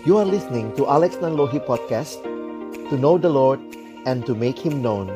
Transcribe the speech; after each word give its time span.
You 0.00 0.16
are 0.16 0.24
listening 0.24 0.72
to 0.80 0.88
Alex 0.88 1.20
Nanlohi 1.20 1.60
Podcast 1.60 2.24
To 2.88 2.96
know 2.96 3.20
the 3.20 3.28
Lord 3.28 3.60
and 4.08 4.24
to 4.24 4.32
make 4.32 4.56
Him 4.56 4.80
known. 4.80 5.12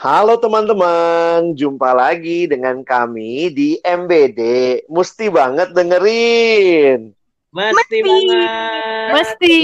Halo 0.00 0.40
teman-teman, 0.40 1.52
jumpa 1.52 1.92
lagi 1.92 2.48
dengan 2.48 2.80
kami 2.80 3.52
di 3.52 3.76
MBD 3.84 4.40
Mesti 4.88 5.28
banget 5.28 5.76
dengerin 5.76 7.15
Mesti, 7.56 7.98
banget. 8.04 8.48
Mesti. 9.16 9.56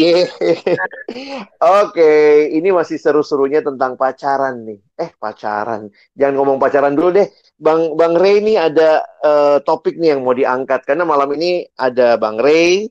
Oke, 1.84 2.12
ini 2.56 2.72
masih 2.72 2.96
seru-serunya 2.96 3.60
tentang 3.60 4.00
pacaran 4.00 4.64
nih. 4.64 4.80
Eh, 4.96 5.12
pacaran. 5.20 5.92
Jangan 6.16 6.34
ngomong 6.40 6.56
pacaran 6.56 6.96
dulu 6.96 7.20
deh. 7.20 7.28
Bang 7.60 7.92
Bang 8.00 8.16
Ray 8.16 8.40
ini 8.40 8.56
ada 8.56 9.04
uh, 9.20 9.60
topik 9.60 10.00
nih 10.00 10.16
yang 10.16 10.24
mau 10.24 10.32
diangkat 10.32 10.88
karena 10.88 11.04
malam 11.04 11.36
ini 11.36 11.68
ada 11.76 12.16
Bang 12.16 12.40
Ray, 12.40 12.88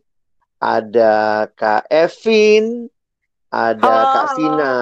ada 0.61 1.49
Kak 1.57 1.89
Evin, 1.89 2.85
ada 3.49 3.81
Halo, 3.81 4.13
Kak 4.13 4.27
Vina. 4.37 4.75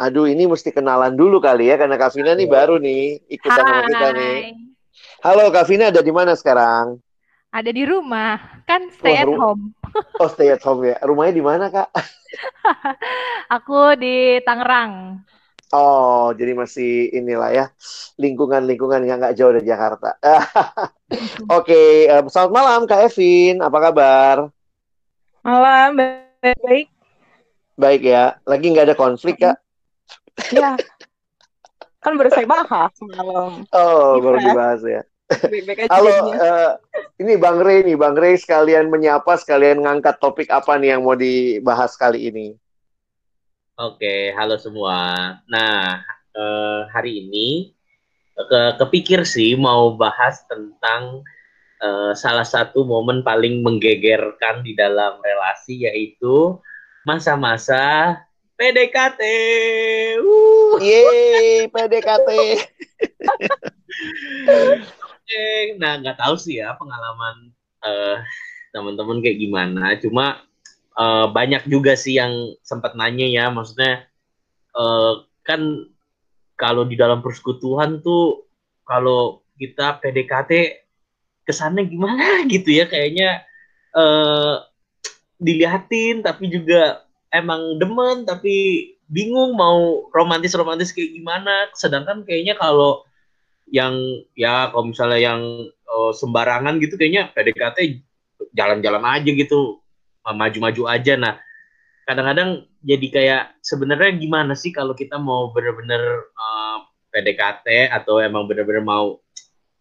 Aduh, 0.00 0.26
ini 0.26 0.48
mesti 0.48 0.72
kenalan 0.72 1.12
dulu 1.12 1.44
kali 1.44 1.68
ya 1.68 1.76
karena 1.76 2.00
Kak 2.00 2.16
Vina 2.16 2.32
nih 2.32 2.48
baru 2.48 2.80
nih 2.80 3.20
ikutan 3.28 3.62
sama 3.62 3.84
kita 3.84 4.08
nih. 4.16 4.36
Hai. 4.48 4.52
Halo, 5.22 5.52
Kak 5.52 5.68
Vina 5.68 5.92
ada 5.92 6.00
di 6.00 6.12
mana 6.14 6.32
sekarang? 6.32 7.04
Ada 7.56 7.72
di 7.72 7.88
rumah, 7.88 8.36
kan 8.68 8.92
stay 8.92 9.16
Wah, 9.16 9.24
at 9.24 9.32
home. 9.32 9.72
Oh, 10.20 10.28
stay 10.28 10.52
at 10.52 10.60
home 10.60 10.84
ya. 10.84 11.00
Rumahnya 11.00 11.32
di 11.32 11.40
mana, 11.40 11.72
Kak? 11.72 11.88
Aku 13.56 13.96
di 13.96 14.44
Tangerang. 14.44 15.24
Oh, 15.72 16.36
jadi 16.36 16.52
masih 16.52 17.08
inilah 17.16 17.56
ya 17.56 17.66
lingkungan-lingkungan 18.20 19.08
yang 19.08 19.16
nggak 19.24 19.40
jauh 19.40 19.56
dari 19.56 19.64
Jakarta. 19.64 20.20
Oke, 21.56 22.12
em, 22.12 22.28
selamat 22.28 22.52
malam 22.52 22.80
Kak 22.84 23.08
Evin, 23.08 23.64
apa 23.64 23.78
kabar? 23.88 24.36
Malam, 25.40 25.96
baik-baik. 25.96 26.92
Baik 27.80 28.02
ya, 28.04 28.36
lagi 28.44 28.66
nggak 28.68 28.92
ada 28.92 28.96
konflik 29.00 29.40
Kak? 29.40 29.56
Ya, 30.52 30.76
kan 32.04 32.20
baru 32.20 32.28
saya 32.36 32.44
bahas 32.44 32.92
malam. 33.00 33.64
Oh, 33.72 34.20
Gimana? 34.20 34.24
baru 34.28 34.38
dibahas 34.44 34.80
ya. 34.84 35.02
Halo, 35.90 36.30
eh, 36.38 36.72
ini 37.18 37.34
Bang 37.34 37.58
Rey 37.58 37.82
nih, 37.82 37.98
Bang 37.98 38.14
Rey 38.14 38.38
sekalian 38.38 38.86
menyapa, 38.86 39.34
sekalian 39.34 39.82
ngangkat 39.82 40.22
topik 40.22 40.46
apa 40.54 40.78
nih 40.78 40.94
yang 40.94 41.02
mau 41.02 41.18
dibahas 41.18 41.98
kali 41.98 42.30
ini? 42.30 42.54
Oke, 43.74 44.30
halo 44.38 44.54
semua. 44.54 45.34
Nah, 45.50 45.98
eh, 46.30 46.80
hari 46.94 47.26
ini 47.26 47.74
ke 48.36 48.78
kepikir 48.78 49.26
sih 49.26 49.58
mau 49.58 49.98
bahas 49.98 50.46
tentang 50.46 51.26
eh, 51.82 52.12
salah 52.14 52.46
satu 52.46 52.86
momen 52.86 53.26
paling 53.26 53.66
menggegerkan 53.66 54.62
di 54.62 54.78
dalam 54.78 55.18
relasi 55.18 55.90
yaitu 55.90 56.54
masa-masa 57.02 58.14
PDKT. 58.54 59.20
Yeay, 60.80 61.66
PDKT. 61.66 62.30
Oke, 65.26 65.74
nah 65.82 65.98
nggak 65.98 66.22
tahu 66.22 66.38
sih 66.38 66.62
ya 66.62 66.78
pengalaman 66.78 67.50
eh, 67.82 68.22
teman-teman 68.70 69.18
kayak 69.18 69.42
gimana. 69.42 69.98
Cuma 69.98 70.38
eh, 70.94 71.26
banyak 71.34 71.66
juga 71.66 71.98
sih 71.98 72.14
yang 72.14 72.54
sempat 72.62 72.94
nanya 72.94 73.26
ya, 73.26 73.50
maksudnya 73.50 74.06
eh, 74.78 75.12
kan 75.42 75.90
kalau 76.54 76.86
di 76.86 76.94
dalam 76.94 77.26
persekutuan 77.26 78.06
tuh 78.06 78.46
kalau 78.86 79.42
kita 79.58 79.98
PDKT 79.98 80.86
kesannya 81.42 81.90
gimana 81.90 82.22
gitu 82.54 82.70
ya, 82.70 82.86
kayaknya 82.86 83.42
eh, 83.98 84.54
dilihatin 85.42 86.22
tapi 86.22 86.54
juga 86.54 87.02
emang 87.34 87.82
demen 87.82 88.22
tapi 88.22 88.54
bingung 89.10 89.58
mau 89.58 90.06
romantis-romantis 90.14 90.94
kayak 90.94 91.18
gimana. 91.18 91.66
Sedangkan 91.74 92.22
kayaknya 92.22 92.54
kalau 92.54 93.02
yang 93.70 93.94
ya 94.38 94.70
kalau 94.70 94.90
misalnya 94.90 95.18
yang 95.18 95.40
eh, 95.66 96.12
sembarangan 96.14 96.78
gitu 96.78 96.94
kayaknya 96.94 97.34
PDKT 97.34 97.78
jalan-jalan 98.54 99.04
aja 99.04 99.30
gitu 99.30 99.82
maju-maju 100.26 100.82
aja. 100.90 101.14
Nah 101.18 101.34
kadang-kadang 102.06 102.66
jadi 102.82 103.06
kayak 103.10 103.42
sebenarnya 103.62 104.14
gimana 104.18 104.54
sih 104.54 104.70
kalau 104.70 104.94
kita 104.94 105.18
mau 105.18 105.50
bener-bener 105.50 106.02
eh, 106.30 106.78
PDKT 107.10 107.90
atau 107.90 108.22
emang 108.22 108.46
bener-bener 108.46 108.82
mau 108.86 109.18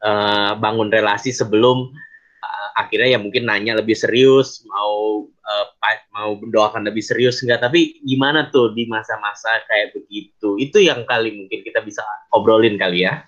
eh, 0.02 0.52
bangun 0.58 0.90
relasi 0.90 1.30
sebelum 1.30 1.94
eh, 2.42 2.70
akhirnya 2.82 3.18
ya 3.18 3.20
mungkin 3.22 3.46
nanya 3.46 3.78
lebih 3.78 3.94
serius 3.98 4.66
mau 4.66 5.30
pa- 5.78 6.10
mau 6.10 6.34
mendoakan 6.42 6.90
lebih 6.90 7.06
serius 7.06 7.38
enggak. 7.46 7.62
Tapi 7.70 8.02
gimana 8.02 8.50
tuh 8.50 8.74
di 8.74 8.90
masa-masa 8.90 9.62
kayak 9.70 9.94
begitu? 9.94 10.58
Itu 10.58 10.82
yang 10.82 11.06
kali 11.06 11.38
mungkin 11.38 11.62
kita 11.62 11.86
bisa 11.86 12.02
obrolin 12.34 12.82
kali 12.82 13.06
ya 13.06 13.22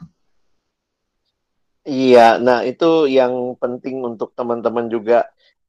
Iya, 1.92 2.20
nah 2.46 2.58
itu 2.70 2.86
yang 3.18 3.34
penting 3.62 3.96
untuk 4.10 4.30
teman-teman 4.38 4.86
juga 4.96 5.16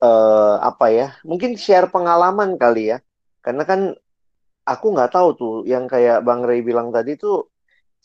eh, 0.03 0.55
apa 0.71 0.85
ya? 0.99 1.07
Mungkin 1.31 1.51
share 1.65 1.87
pengalaman 1.95 2.51
kali 2.63 2.81
ya. 2.93 2.99
Karena 3.45 3.63
kan 3.71 3.81
aku 4.73 4.87
nggak 4.95 5.13
tahu 5.17 5.29
tuh 5.41 5.55
yang 5.73 5.85
kayak 5.93 6.19
Bang 6.27 6.43
Ray 6.49 6.61
bilang 6.69 6.89
tadi 6.97 7.13
tuh 7.25 7.37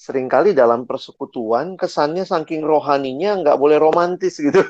sering 0.06 0.28
kali 0.34 0.50
dalam 0.62 0.82
persekutuan 0.90 1.68
kesannya 1.82 2.26
saking 2.34 2.62
rohaninya 2.72 3.30
nggak 3.42 3.58
boleh 3.64 3.78
romantis 3.86 4.36
gitu. 4.46 4.62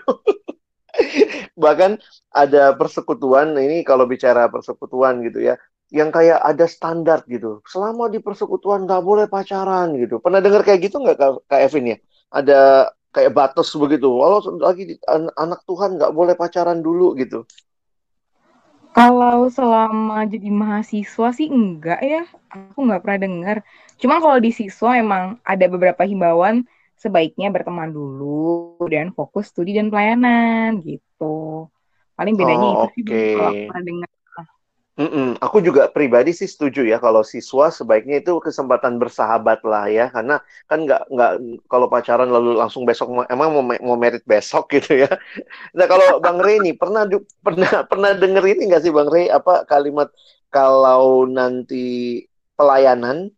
Bahkan 1.63 1.91
ada 2.33 2.73
persekutuan 2.77 3.53
ini 3.57 3.81
kalau 3.85 4.05
bicara 4.09 4.49
persekutuan 4.49 5.21
gitu 5.25 5.43
ya, 5.43 5.55
yang 5.93 6.09
kayak 6.09 6.41
ada 6.41 6.65
standar 6.69 7.21
gitu. 7.29 7.61
Selama 7.69 8.09
di 8.09 8.19
persekutuan 8.23 8.85
nggak 8.89 9.03
boleh 9.03 9.25
pacaran 9.29 9.93
gitu. 9.97 10.17
Pernah 10.23 10.39
dengar 10.41 10.61
kayak 10.65 10.79
gitu 10.89 11.01
nggak 11.01 11.17
Kak, 11.49 11.59
Evin 11.61 11.93
ya? 11.93 11.97
Ada 12.33 12.59
kayak 13.15 13.31
batas 13.39 13.69
begitu. 13.83 14.07
Walau 14.09 14.39
lagi 14.67 14.83
anak 15.43 15.59
Tuhan 15.69 15.89
nggak 15.97 16.13
boleh 16.17 16.33
pacaran 16.41 16.79
dulu 16.87 17.13
gitu. 17.21 17.45
Kalau 18.97 19.49
selama 19.49 20.21
jadi 20.33 20.49
mahasiswa 20.53 21.27
sih 21.37 21.47
enggak 21.49 21.99
ya. 22.05 22.21
Aku 22.53 22.79
nggak 22.85 23.01
pernah 23.03 23.19
dengar. 23.25 23.57
Cuma 24.01 24.15
kalau 24.23 24.37
di 24.45 24.51
siswa 24.53 24.89
emang 25.03 25.23
ada 25.41 25.65
beberapa 25.73 26.03
himbauan 26.05 26.55
sebaiknya 27.01 27.49
berteman 27.55 27.89
dulu 27.89 28.77
dan 28.93 29.09
fokus 29.17 29.49
studi 29.51 29.73
dan 29.77 29.89
pelayanan 29.91 30.69
gitu. 30.85 31.67
Paling 32.17 32.35
bedanya 32.39 32.67
Oh, 32.69 32.75
itu 32.77 32.87
sih 32.93 33.03
oke. 33.05 33.23
kalau 33.33 33.51
pernah 33.65 33.81
dengar. 33.89 34.09
Mm-mm. 34.93 35.41
Aku 35.41 35.57
juga 35.57 35.89
pribadi 35.89 36.37
sih 36.37 36.45
setuju 36.45 36.85
ya 36.85 37.01
kalau 37.01 37.25
siswa 37.25 37.73
sebaiknya 37.73 38.21
itu 38.21 38.37
kesempatan 38.37 39.01
bersahabat 39.01 39.65
lah 39.65 39.89
ya 39.89 40.13
karena 40.13 40.37
kan 40.69 40.85
nggak 40.85 41.09
nggak 41.09 41.31
kalau 41.65 41.89
pacaran 41.89 42.29
lalu 42.29 42.53
langsung 42.61 42.85
besok 42.85 43.09
emang 43.25 43.49
mau 43.57 43.65
mau 43.65 43.97
merit 43.97 44.21
besok 44.21 44.69
gitu 44.77 45.01
ya. 45.01 45.09
Nah 45.73 45.89
kalau 45.89 46.21
Bang 46.21 46.37
Rey 46.37 46.61
nih 46.61 46.77
pernah 46.77 47.09
pernah 47.41 47.81
pernah 47.89 48.13
denger 48.13 48.45
ini 48.53 48.69
nggak 48.69 48.83
sih 48.85 48.93
Bang 48.93 49.09
Rey 49.09 49.33
apa 49.33 49.65
kalimat 49.65 50.13
kalau 50.53 51.25
nanti 51.25 52.21
pelayanan 52.53 53.33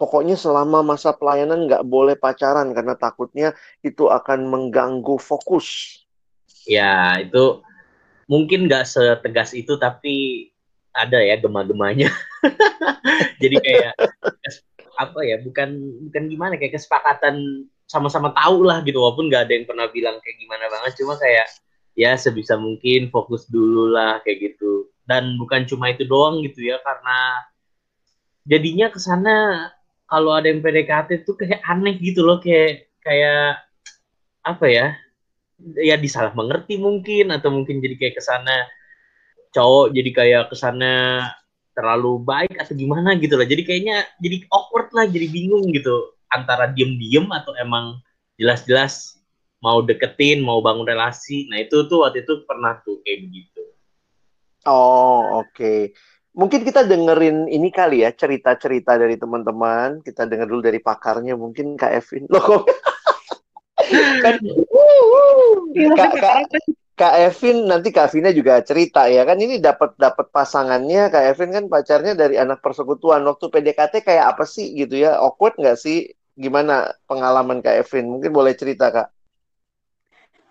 pokoknya 0.00 0.36
selama 0.36 0.84
masa 0.84 1.16
pelayanan 1.16 1.68
nggak 1.68 1.84
boleh 1.84 2.16
pacaran 2.16 2.76
karena 2.76 2.96
takutnya 2.96 3.56
itu 3.80 4.08
akan 4.08 4.48
mengganggu 4.48 5.16
fokus. 5.16 6.00
Ya, 6.64 7.20
itu 7.20 7.64
mungkin 8.24 8.68
nggak 8.68 8.84
setegas 8.88 9.52
itu, 9.52 9.76
tapi 9.80 10.48
ada 10.94 11.18
ya 11.22 11.38
gema-gemanya. 11.38 12.10
Jadi 13.42 13.56
kayak 13.62 13.94
apa 14.98 15.20
ya? 15.22 15.36
Bukan 15.42 15.68
bukan 16.08 16.22
gimana 16.26 16.54
kayak 16.58 16.76
kesepakatan 16.78 17.66
sama-sama 17.90 18.30
tahu 18.34 18.66
lah 18.66 18.82
gitu, 18.86 19.02
walaupun 19.02 19.26
nggak 19.30 19.50
ada 19.50 19.52
yang 19.54 19.66
pernah 19.66 19.86
bilang 19.90 20.16
kayak 20.22 20.36
gimana 20.38 20.64
banget. 20.70 20.92
Cuma 20.98 21.14
kayak 21.18 21.46
ya 21.98 22.14
sebisa 22.14 22.54
mungkin 22.54 23.10
fokus 23.10 23.46
dulu 23.50 23.90
lah 23.90 24.22
kayak 24.22 24.54
gitu. 24.54 24.90
Dan 25.06 25.38
bukan 25.38 25.66
cuma 25.66 25.90
itu 25.90 26.06
doang 26.06 26.42
gitu 26.46 26.70
ya, 26.70 26.78
karena 26.82 27.18
jadinya 28.46 28.86
ke 28.90 28.98
sana 29.02 29.68
kalau 30.06 30.34
ada 30.34 30.50
yang 30.50 30.62
PDKT 30.62 31.26
tuh 31.26 31.34
kayak 31.38 31.62
aneh 31.66 31.98
gitu 31.98 32.22
loh, 32.22 32.38
kayak 32.38 32.90
kayak 33.02 33.58
apa 34.46 34.66
ya? 34.70 34.86
ya 35.76 35.96
disalah 36.00 36.32
mengerti 36.32 36.80
mungkin 36.80 37.28
atau 37.32 37.52
mungkin 37.52 37.84
jadi 37.84 37.94
kayak 38.00 38.14
ke 38.16 38.22
sana 38.24 38.64
cowok 39.50 39.86
jadi 39.94 40.10
kayak 40.14 40.42
ke 40.50 40.56
sana 40.58 41.26
terlalu 41.74 42.22
baik 42.22 42.54
atau 42.58 42.74
gimana 42.74 43.14
gitu 43.18 43.34
lah 43.38 43.46
jadi 43.46 43.62
kayaknya 43.66 43.96
jadi 44.18 44.46
awkward 44.50 44.90
lah 44.94 45.06
jadi 45.06 45.26
bingung 45.30 45.70
gitu 45.70 46.14
antara 46.30 46.70
diem-diem 46.70 47.26
atau 47.30 47.54
emang 47.58 47.98
jelas-jelas 48.38 49.18
mau 49.60 49.82
deketin 49.82 50.40
mau 50.42 50.62
bangun 50.62 50.86
relasi 50.86 51.46
nah 51.50 51.58
itu 51.58 51.86
tuh 51.90 52.06
waktu 52.06 52.22
itu 52.22 52.42
pernah 52.46 52.78
tuh 52.82 53.02
kayak 53.02 53.26
begitu 53.26 53.60
Oh, 54.68 55.40
oke. 55.40 55.96
Mungkin 56.36 56.62
kita 56.68 56.84
dengerin 56.84 57.48
ini 57.48 57.72
kali 57.72 58.04
ya, 58.04 58.12
cerita-cerita 58.12 59.00
dari 59.00 59.16
teman-teman. 59.16 60.04
Kita 60.04 60.28
denger 60.28 60.46
dulu 60.46 60.60
dari 60.60 60.78
pakarnya, 60.84 61.32
mungkin 61.32 61.80
Kak 61.80 61.96
Evin. 61.96 62.28
Loh, 62.32 62.44
kok- 62.44 62.68
kan 64.20 64.36
Kak, 65.96 66.12
maksudnya 66.12 66.20
Kak, 66.20 66.36
sih? 66.52 66.74
Kak 67.00 67.16
Evin 67.16 67.64
nanti 67.64 67.88
Kak 67.96 68.12
Vina 68.12 68.28
juga 68.28 68.60
cerita 68.60 69.08
ya 69.08 69.24
kan 69.24 69.40
ini 69.40 69.56
dapat 69.56 69.96
dapat 69.96 70.28
pasangannya 70.28 71.08
Kak 71.08 71.24
Evin 71.32 71.50
kan 71.56 71.64
pacarnya 71.72 72.12
dari 72.12 72.36
anak 72.36 72.60
persekutuan 72.60 73.24
waktu 73.24 73.48
PDKT 73.48 74.04
kayak 74.04 74.36
apa 74.36 74.44
sih 74.44 74.76
gitu 74.76 75.00
ya 75.00 75.16
awkward 75.16 75.56
nggak 75.56 75.80
sih 75.80 76.12
gimana 76.36 76.92
pengalaman 77.08 77.64
Kak 77.64 77.88
Evin 77.88 78.04
mungkin 78.12 78.36
boleh 78.36 78.52
cerita 78.52 78.92
Kak 78.92 79.08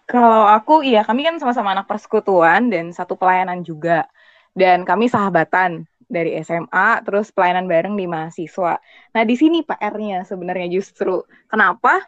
Kalau 0.10 0.50
aku, 0.50 0.82
iya 0.82 1.06
kami 1.06 1.22
kan 1.22 1.38
sama-sama 1.38 1.70
anak 1.78 1.86
persekutuan 1.86 2.74
dan 2.74 2.90
satu 2.90 3.14
pelayanan 3.14 3.62
juga. 3.62 4.10
Dan 4.58 4.82
kami 4.82 5.06
sahabatan 5.06 5.86
dari 6.10 6.34
SMA, 6.42 7.06
terus 7.06 7.30
pelayanan 7.30 7.70
bareng 7.70 7.94
di 7.94 8.10
mahasiswa. 8.10 8.82
Nah 9.14 9.24
di 9.30 9.38
sini 9.38 9.62
PR-nya 9.62 10.26
sebenarnya 10.26 10.66
justru. 10.74 11.22
Kenapa? 11.46 12.02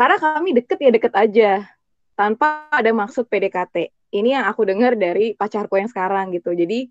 Karena 0.00 0.16
kami 0.16 0.56
deket 0.56 0.80
ya 0.80 0.90
deket 0.96 1.12
aja, 1.12 1.68
tanpa 2.14 2.68
ada 2.70 2.90
maksud 2.92 3.26
PDKT. 3.26 3.90
Ini 4.12 4.40
yang 4.40 4.44
aku 4.48 4.68
dengar 4.68 4.96
dari 4.96 5.32
pacarku 5.32 5.80
yang 5.80 5.88
sekarang 5.88 6.32
gitu. 6.36 6.52
Jadi 6.52 6.88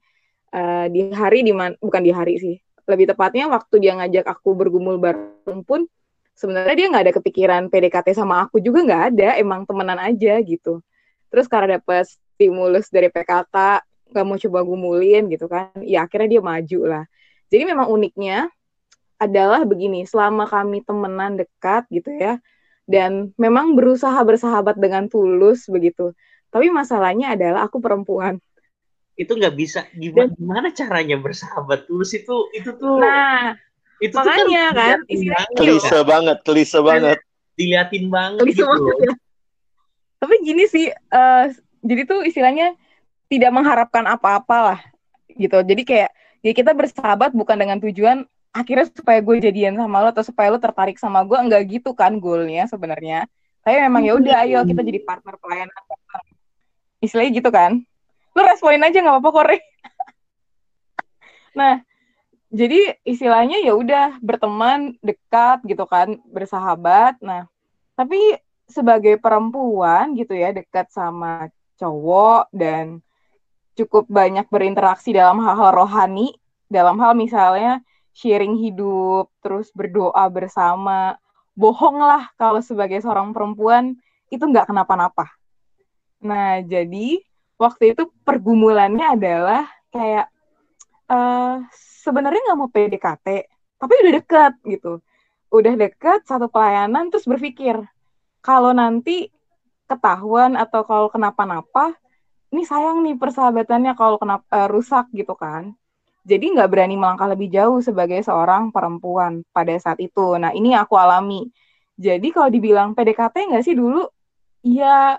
eh, 0.52 0.86
di 0.90 1.02
hari 1.14 1.46
di 1.46 1.54
bukan 1.56 2.02
di 2.02 2.12
hari 2.12 2.36
sih, 2.42 2.56
lebih 2.90 3.14
tepatnya 3.14 3.48
waktu 3.48 3.76
dia 3.80 3.94
ngajak 3.98 4.26
aku 4.26 4.58
bergumul 4.58 4.98
bareng 4.98 5.62
pun 5.64 5.86
sebenarnya 6.36 6.76
dia 6.76 6.88
nggak 6.90 7.04
ada 7.06 7.14
kepikiran 7.14 7.62
PDKT 7.70 8.18
sama 8.18 8.48
aku 8.48 8.58
juga 8.58 8.82
nggak 8.82 9.04
ada 9.14 9.30
emang 9.38 9.68
temenan 9.68 10.00
aja 10.02 10.42
gitu 10.42 10.82
terus 11.30 11.46
karena 11.46 11.78
dapet 11.78 12.10
stimulus 12.10 12.90
dari 12.90 13.14
PKK 13.14 13.56
nggak 14.12 14.26
mau 14.26 14.38
coba 14.42 14.60
gumulin 14.66 15.30
gitu 15.30 15.46
kan 15.46 15.72
ya 15.86 16.04
akhirnya 16.10 16.40
dia 16.40 16.42
maju 16.42 16.80
lah 16.90 17.04
jadi 17.54 17.64
memang 17.70 17.88
uniknya 17.88 18.50
adalah 19.22 19.62
begini 19.64 20.04
selama 20.10 20.50
kami 20.50 20.82
temenan 20.82 21.38
dekat 21.38 21.86
gitu 21.94 22.10
ya 22.18 22.42
dan 22.90 23.32
memang 23.38 23.74
berusaha 23.78 24.18
bersahabat 24.22 24.78
dengan 24.78 25.08
tulus 25.08 25.66
begitu. 25.70 26.14
Tapi 26.52 26.68
masalahnya 26.68 27.34
adalah 27.34 27.68
aku 27.68 27.80
perempuan. 27.80 28.38
Itu 29.16 29.38
nggak 29.38 29.56
bisa 29.56 29.88
gimana, 29.94 30.32
gimana 30.34 30.68
caranya 30.74 31.18
bersahabat 31.20 31.86
tulus 31.86 32.12
itu 32.16 32.50
itu 32.56 32.74
tuh 32.76 33.00
nah 33.00 33.54
itu 34.02 34.18
makanya 34.18 34.74
tuh 34.74 34.78
kan 34.82 35.00
banget, 35.06 35.48
klise 35.54 36.00
banget 36.02 36.38
klise 36.42 36.80
banget. 36.82 37.18
diliatin 37.54 38.10
banget 38.10 38.42
Klise 38.42 38.66
gitu 38.66 38.66
banget. 38.66 38.98
Ya. 38.98 39.14
tapi 40.18 40.36
gini 40.42 40.64
sih 40.66 40.90
eh, 40.90 41.46
jadi 41.86 42.02
tuh 42.10 42.26
istilahnya 42.26 42.74
tidak 43.32 43.52
mengharapkan 43.56 44.04
apa-apa 44.06 44.58
lah 44.60 44.80
gitu. 45.40 45.64
Jadi 45.64 45.82
kayak 45.88 46.12
ya 46.44 46.52
kita 46.52 46.76
bersahabat 46.76 47.32
bukan 47.32 47.58
dengan 47.58 47.78
tujuan 47.80 48.28
akhirnya 48.52 48.86
supaya 48.92 49.20
gue 49.24 49.36
jadian 49.40 49.80
sama 49.80 50.04
lo 50.04 50.12
atau 50.12 50.24
supaya 50.28 50.52
lo 50.52 50.60
tertarik 50.60 51.00
sama 51.00 51.24
gue 51.24 51.40
enggak 51.40 51.64
gitu 51.72 51.96
kan 51.96 52.20
goalnya 52.20 52.68
sebenarnya. 52.68 53.28
Tapi 53.64 53.78
memang 53.80 54.04
ya 54.04 54.14
udah 54.20 54.36
ayo 54.44 54.60
kita 54.68 54.84
jadi 54.84 55.00
partner 55.08 55.40
pelayanan. 55.40 55.82
Istilahnya 57.00 57.32
gitu 57.40 57.50
kan. 57.50 57.82
Lo 58.36 58.42
responin 58.44 58.84
aja 58.84 59.00
nggak 59.00 59.16
apa-apa 59.18 59.32
kore 59.32 59.58
nah 61.60 61.84
jadi 62.48 62.96
istilahnya 63.04 63.60
ya 63.60 63.76
udah 63.76 64.20
berteman 64.24 64.96
dekat 65.00 65.64
gitu 65.64 65.88
kan 65.88 66.20
bersahabat. 66.28 67.20
Nah 67.24 67.48
tapi 67.96 68.40
sebagai 68.68 69.20
perempuan 69.20 70.16
gitu 70.16 70.32
ya 70.36 70.56
dekat 70.56 70.92
sama 70.92 71.52
cowok 71.76 72.52
dan 72.56 73.04
cukup 73.76 74.08
banyak 74.08 74.48
berinteraksi 74.48 75.16
dalam 75.16 75.40
hal-hal 75.44 75.72
rohani 75.76 76.36
dalam 76.72 76.96
hal 77.00 77.16
misalnya 77.16 77.84
sharing 78.12 78.60
hidup 78.60 79.32
terus 79.40 79.72
berdoa 79.72 80.28
bersama 80.32 81.16
bohong 81.56 82.00
lah 82.00 82.32
kalau 82.40 82.60
sebagai 82.60 83.00
seorang 83.04 83.32
perempuan 83.36 83.96
itu 84.32 84.44
nggak 84.44 84.68
kenapa-napa 84.68 85.28
nah 86.22 86.62
jadi 86.62 87.24
waktu 87.62 87.94
itu 87.94 88.10
pergumulannya 88.26 89.18
adalah 89.18 89.70
kayak 89.94 90.34
uh, 91.06 91.62
sebenarnya 92.02 92.42
nggak 92.50 92.58
mau 92.60 92.72
PDKT, 92.74 93.28
tapi 93.78 93.94
udah 94.02 94.14
deket 94.18 94.54
gitu. 94.66 94.94
Udah 95.54 95.74
deket 95.78 96.26
satu 96.26 96.48
pelayanan 96.50 97.14
terus 97.14 97.30
berpikir 97.30 97.78
kalau 98.42 98.74
nanti 98.74 99.30
ketahuan 99.86 100.58
atau 100.58 100.82
kalau 100.88 101.12
kenapa-napa, 101.14 101.94
ini 102.50 102.64
sayang 102.66 103.04
nih 103.06 103.20
persahabatannya 103.20 103.94
kalau 103.94 104.18
kenapa 104.18 104.48
uh, 104.50 104.68
rusak 104.72 105.12
gitu 105.14 105.38
kan. 105.38 105.76
Jadi 106.22 106.54
nggak 106.54 106.70
berani 106.70 106.96
melangkah 106.98 107.26
lebih 107.26 107.50
jauh 107.50 107.82
sebagai 107.82 108.22
seorang 108.22 108.70
perempuan 108.70 109.42
pada 109.50 109.74
saat 109.82 109.98
itu. 109.98 110.38
Nah 110.38 110.54
ini 110.54 110.78
aku 110.78 110.94
alami. 110.94 111.50
Jadi 111.98 112.30
kalau 112.30 112.50
dibilang 112.54 112.94
PDKT 112.94 113.52
nggak 113.52 113.64
sih 113.66 113.74
dulu, 113.74 114.06
ya 114.62 115.18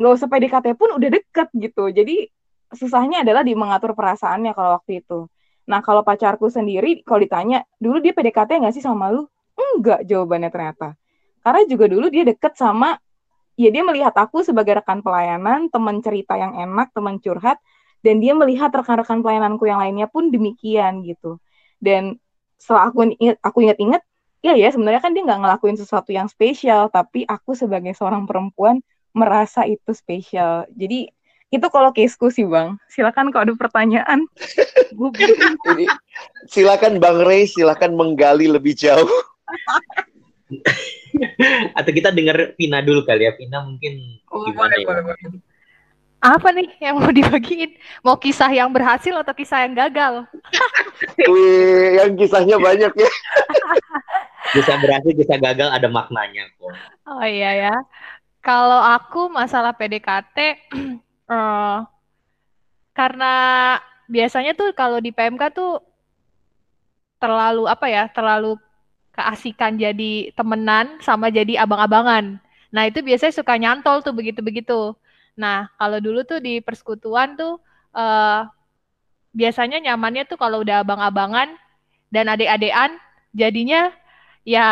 nggak 0.00 0.12
usah 0.14 0.28
PDKT 0.30 0.66
pun 0.76 0.96
udah 0.96 1.08
deket 1.12 1.48
gitu. 1.52 1.92
Jadi 1.92 2.28
susahnya 2.72 3.24
adalah 3.24 3.44
di 3.44 3.52
mengatur 3.56 3.92
perasaannya 3.92 4.52
kalau 4.52 4.80
waktu 4.80 5.04
itu. 5.04 5.28
Nah, 5.68 5.84
kalau 5.84 6.00
pacarku 6.00 6.48
sendiri, 6.48 7.04
kalau 7.04 7.20
ditanya, 7.20 7.60
dulu 7.76 8.00
dia 8.00 8.16
PDKT 8.16 8.64
nggak 8.64 8.74
sih 8.76 8.80
sama 8.80 9.12
lu? 9.12 9.28
Enggak 9.52 10.08
jawabannya 10.08 10.48
ternyata. 10.48 10.96
Karena 11.44 11.60
juga 11.68 11.86
dulu 11.92 12.08
dia 12.08 12.24
deket 12.24 12.56
sama, 12.56 12.96
ya 13.52 13.68
dia 13.68 13.84
melihat 13.84 14.16
aku 14.16 14.40
sebagai 14.40 14.80
rekan 14.80 15.04
pelayanan, 15.04 15.68
teman 15.68 16.00
cerita 16.00 16.40
yang 16.40 16.56
enak, 16.56 16.88
teman 16.96 17.20
curhat, 17.20 17.60
dan 18.02 18.22
dia 18.22 18.34
melihat 18.34 18.70
rekan-rekan 18.70 19.22
pelayananku 19.22 19.66
yang 19.66 19.82
lainnya 19.82 20.06
pun 20.06 20.30
demikian 20.30 21.02
gitu. 21.02 21.42
Dan 21.82 22.18
setelah 22.58 22.90
aku 22.90 23.14
inget, 23.18 23.38
aku 23.42 23.62
inget-inget, 23.66 24.02
ya 24.42 24.54
ya 24.54 24.70
sebenarnya 24.70 25.02
kan 25.02 25.14
dia 25.14 25.22
nggak 25.26 25.40
ngelakuin 25.42 25.76
sesuatu 25.78 26.10
yang 26.14 26.30
spesial, 26.30 26.90
tapi 26.90 27.26
aku 27.26 27.54
sebagai 27.54 27.94
seorang 27.94 28.26
perempuan 28.26 28.82
merasa 29.14 29.66
itu 29.66 29.94
spesial. 29.94 30.66
Jadi 30.74 31.10
itu 31.48 31.66
kalau 31.72 31.96
caseku 31.96 32.28
sih 32.28 32.44
bang. 32.44 32.76
Silakan 32.92 33.32
kalau 33.32 33.48
ada 33.48 33.54
pertanyaan. 33.56 34.28
Ini, 35.68 35.84
silakan 36.48 37.00
Bang 37.00 37.24
Ray, 37.24 37.48
silakan 37.48 37.96
menggali 37.96 38.48
lebih 38.48 38.76
jauh. 38.76 39.08
Atau 41.78 41.92
kita 41.92 42.12
dengar 42.12 42.52
Pina 42.56 42.82
dulu 42.84 43.04
kali 43.04 43.24
ya. 43.28 43.32
Pina 43.36 43.64
mungkin 43.64 44.20
oh, 44.32 44.44
gimana 44.44 44.76
boleh, 44.76 44.80
ya? 44.80 44.86
boleh, 44.88 45.02
boleh. 45.08 45.40
Apa 46.18 46.50
nih 46.50 46.66
yang 46.82 46.98
mau 46.98 47.14
dibagiin? 47.14 47.78
Mau 48.02 48.18
kisah 48.18 48.50
yang 48.50 48.74
berhasil 48.74 49.14
atau 49.14 49.30
kisah 49.30 49.62
yang 49.62 49.74
gagal? 49.78 50.26
Wih, 51.30 52.02
yang 52.02 52.18
kisahnya 52.18 52.58
banyak 52.58 52.90
ya. 52.90 53.10
Kisah 54.48 54.80
berhasil, 54.80 55.12
kisah 55.12 55.36
gagal 55.36 55.68
ada 55.68 55.92
maknanya 55.92 56.48
kok. 56.56 56.72
Oh 57.04 57.20
iya 57.20 57.68
ya. 57.68 57.74
Kalau 58.40 58.80
aku 58.80 59.28
masalah 59.28 59.76
PDKT 59.76 60.56
Uh, 61.28 61.84
karena 62.98 63.34
biasanya 64.08 64.56
tuh 64.56 64.72
kalau 64.72 65.04
di 65.04 65.12
PMK 65.12 65.52
tuh 65.52 65.84
terlalu 67.20 67.68
apa 67.68 67.86
ya, 67.92 68.08
terlalu 68.08 68.56
keasikan 69.12 69.76
jadi 69.76 70.32
temenan 70.32 70.96
sama 71.04 71.28
jadi 71.28 71.60
abang-abangan. 71.60 72.40
Nah 72.72 72.82
itu 72.88 73.04
biasanya 73.04 73.36
suka 73.36 73.60
nyantol 73.60 74.00
tuh 74.00 74.16
begitu-begitu. 74.16 74.96
Nah 75.38 75.70
kalau 75.78 76.02
dulu 76.02 76.26
tuh 76.26 76.42
di 76.42 76.58
persekutuan 76.58 77.38
tuh 77.38 77.62
uh, 77.94 78.42
biasanya 79.30 79.78
nyamannya 79.78 80.26
tuh 80.26 80.34
kalau 80.34 80.66
udah 80.66 80.82
abang-abangan 80.82 81.54
dan 82.10 82.26
adik-adean 82.26 82.98
jadinya 83.30 83.94
ya 84.42 84.68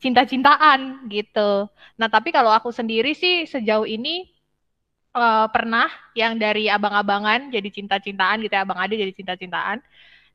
cinta-cintaan 0.00 1.10
gitu. 1.12 1.68
Nah 2.00 2.08
tapi 2.08 2.32
kalau 2.32 2.48
aku 2.48 2.72
sendiri 2.72 3.12
sih 3.12 3.44
sejauh 3.44 3.84
ini 3.84 4.24
uh, 5.12 5.46
pernah 5.52 5.90
yang 6.14 6.38
dari 6.38 6.70
abang-abangan 6.70 7.50
jadi 7.50 7.68
cinta-cintaan 7.68 8.40
gitu 8.46 8.54
ya, 8.54 8.62
abang 8.64 8.78
ade 8.80 8.96
jadi 8.96 9.12
cinta-cintaan. 9.14 9.82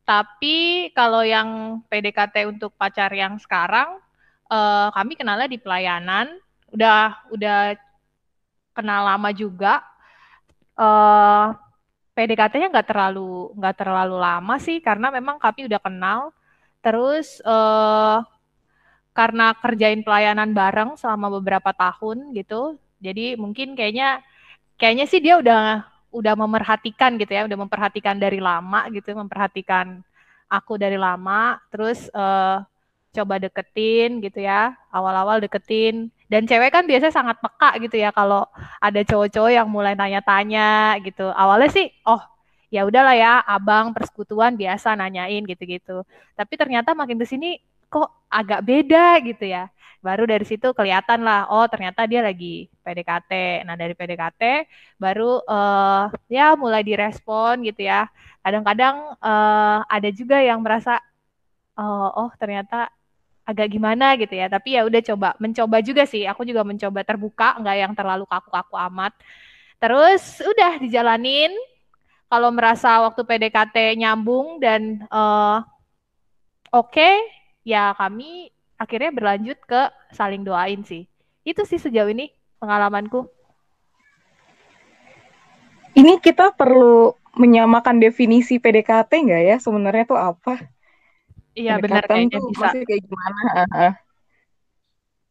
Tapi 0.03 0.91
kalau 0.91 1.23
yang 1.23 1.79
PDKT 1.87 2.51
untuk 2.51 2.75
pacar 2.75 3.07
yang 3.15 3.39
sekarang, 3.39 4.03
uh, 4.51 4.91
kami 4.91 5.15
kenalnya 5.15 5.47
di 5.47 5.55
pelayanan, 5.55 6.27
udah 6.75 7.23
udah 7.31 7.79
kenal 8.73 9.05
lama 9.05 9.29
juga. 9.31 9.85
Uh, 10.73 11.53
PDKT-nya 12.13 12.69
nggak 12.69 12.89
terlalu 12.93 13.53
nggak 13.57 13.75
terlalu 13.77 14.17
lama 14.21 14.55
sih, 14.61 14.77
karena 14.81 15.09
memang 15.09 15.41
kami 15.41 15.65
udah 15.69 15.81
kenal. 15.81 16.19
Terus 16.83 17.39
uh, 17.45 18.21
karena 19.13 19.53
kerjain 19.57 20.01
pelayanan 20.01 20.51
bareng 20.51 20.97
selama 20.97 21.29
beberapa 21.39 21.69
tahun 21.73 22.33
gitu, 22.33 22.81
jadi 22.97 23.37
mungkin 23.37 23.77
kayaknya 23.77 24.25
kayaknya 24.77 25.05
sih 25.05 25.21
dia 25.21 25.37
udah 25.37 25.85
udah 26.13 26.33
memerhatikan 26.37 27.17
gitu 27.21 27.33
ya, 27.33 27.45
udah 27.45 27.57
memperhatikan 27.57 28.17
dari 28.17 28.37
lama 28.41 28.85
gitu, 28.89 29.13
memperhatikan 29.13 30.01
aku 30.49 30.77
dari 30.77 30.97
lama, 30.97 31.57
terus 31.73 32.09
uh, 32.13 32.61
coba 33.13 33.37
deketin 33.37 34.21
gitu 34.21 34.41
ya, 34.41 34.73
awal-awal 34.93 35.41
deketin. 35.41 36.09
Dan 36.33 36.49
cewek 36.49 36.73
kan 36.73 36.89
biasanya 36.89 37.13
sangat 37.13 37.37
peka 37.37 37.77
gitu 37.77 38.01
ya 38.01 38.09
kalau 38.09 38.49
ada 38.81 39.01
cowok-cowok 39.05 39.51
yang 39.53 39.69
mulai 39.69 39.93
tanya-tanya 39.93 40.97
gitu. 41.05 41.29
Awalnya 41.29 41.69
sih, 41.69 41.93
oh 42.09 42.21
ya 42.73 42.89
udahlah 42.89 43.13
ya, 43.13 43.33
abang 43.45 43.93
persekutuan 43.93 44.57
biasa 44.57 44.97
nanyain 44.97 45.45
gitu-gitu. 45.45 46.01
Tapi 46.33 46.53
ternyata 46.57 46.97
makin 46.97 47.21
ke 47.21 47.29
sini 47.29 47.61
kok 47.93 48.09
agak 48.33 48.65
beda 48.65 49.21
gitu 49.21 49.45
ya 49.45 49.69
baru 50.03 50.27
dari 50.27 50.43
situ 50.43 50.75
kelihatan 50.75 51.23
lah 51.23 51.47
oh 51.47 51.63
ternyata 51.71 52.03
dia 52.03 52.19
lagi 52.19 52.67
PDKT 52.83 53.63
nah 53.63 53.79
dari 53.79 53.95
PDKT 53.95 54.67
baru 54.99 55.39
uh, 55.47 56.11
ya 56.27 56.59
mulai 56.59 56.83
direspon 56.83 57.63
gitu 57.63 57.87
ya 57.87 58.11
kadang-kadang 58.43 59.15
uh, 59.23 59.79
ada 59.87 60.09
juga 60.11 60.43
yang 60.43 60.59
merasa 60.59 60.99
uh, 61.79 62.09
oh 62.19 62.29
ternyata 62.35 62.91
agak 63.43 63.75
gimana 63.75 64.15
gitu 64.15 64.33
ya 64.35 64.47
tapi 64.47 64.79
ya 64.79 64.87
udah 64.87 65.01
coba 65.03 65.29
mencoba 65.39 65.77
juga 65.83 66.03
sih 66.07 66.23
aku 66.23 66.47
juga 66.47 66.63
mencoba 66.63 67.03
terbuka 67.03 67.59
nggak 67.59 67.77
yang 67.77 67.93
terlalu 67.93 68.23
kaku-kaku 68.23 68.75
amat 68.91 69.11
terus 69.83 70.39
udah 70.39 70.79
dijalanin 70.79 71.51
kalau 72.31 72.49
merasa 72.49 73.03
waktu 73.03 73.21
PDKT 73.27 73.99
nyambung 73.99 74.57
dan 74.57 75.05
uh, 75.11 75.61
oke 76.71 76.89
okay, 76.89 77.19
ya 77.61 77.93
kami 77.93 78.53
akhirnya 78.83 79.11
berlanjut 79.15 79.57
ke 79.63 79.81
saling 80.11 80.43
doain 80.43 80.83
sih. 80.83 81.07
Itu 81.47 81.63
sih 81.63 81.79
sejauh 81.79 82.11
ini 82.11 82.31
pengalamanku. 82.59 83.27
Ini 85.93 86.17
kita 86.19 86.51
perlu 86.57 87.13
menyamakan 87.37 88.01
definisi 88.01 88.59
PDKT 88.59 89.11
nggak 89.13 89.43
ya? 89.45 89.55
Sebenarnya 89.61 90.03
tuh 90.09 90.19
apa? 90.19 90.59
Iya 91.53 91.77
benar 91.77 92.03
kayaknya 92.09 92.41
tuh 92.41 92.49
bisa. 92.49 92.69
kayak 92.73 93.01
gimana? 93.05 93.41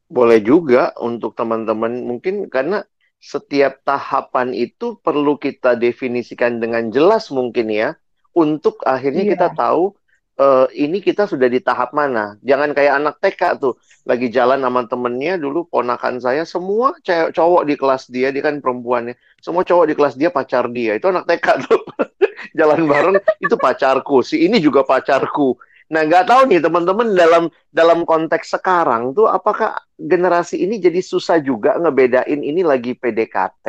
Boleh 0.07 0.41
juga 0.45 0.93
untuk 1.01 1.35
teman-teman 1.35 2.05
mungkin 2.05 2.47
karena 2.47 2.87
setiap 3.23 3.83
tahapan 3.87 4.51
itu 4.51 4.99
perlu 4.99 5.39
kita 5.39 5.79
definisikan 5.79 6.59
dengan 6.59 6.91
jelas 6.91 7.31
mungkin 7.31 7.71
ya 7.71 7.95
untuk 8.35 8.83
akhirnya 8.83 9.23
iya. 9.23 9.33
kita 9.39 9.49
tahu 9.55 9.95
uh, 10.43 10.67
ini 10.73 10.99
kita 10.99 11.29
sudah 11.29 11.49
di 11.49 11.61
tahap 11.61 11.93
mana. 11.93 12.37
Jangan 12.43 12.73
kayak 12.73 12.95
anak 12.99 13.15
TK 13.21 13.43
tuh, 13.61 13.75
lagi 14.09 14.33
jalan 14.33 14.63
sama 14.63 14.87
temennya 14.89 15.37
dulu 15.37 15.69
ponakan 15.69 16.19
saya 16.19 16.43
semua 16.49 16.97
cowok 17.07 17.63
di 17.69 17.75
kelas 17.77 18.09
dia, 18.09 18.35
dia 18.35 18.43
kan 18.43 18.59
perempuannya, 18.59 19.15
semua 19.39 19.63
cowok 19.63 19.87
di 19.91 19.95
kelas 19.95 20.15
dia 20.17 20.31
pacar 20.33 20.67
dia. 20.73 20.97
Itu 20.97 21.13
anak 21.13 21.29
TK 21.29 21.47
tuh, 21.69 21.81
jalan 22.59 22.89
bareng 22.89 23.17
itu 23.43 23.55
pacarku, 23.55 24.25
si 24.25 24.45
ini 24.47 24.59
juga 24.59 24.83
pacarku. 24.83 25.59
Nah 25.93 26.09
nggak 26.09 26.25
tahu 26.25 26.49
nih 26.49 26.65
teman-teman 26.65 27.13
dalam 27.13 27.45
dalam 27.69 28.09
konteks 28.09 28.57
sekarang 28.57 29.13
tuh 29.13 29.29
apakah 29.29 29.77
generasi 30.01 30.65
ini 30.65 30.81
jadi 30.81 31.05
susah 31.05 31.37
juga 31.45 31.77
ngebedain 31.77 32.41
ini 32.41 32.65
lagi 32.65 32.97
PDKT 32.97 33.69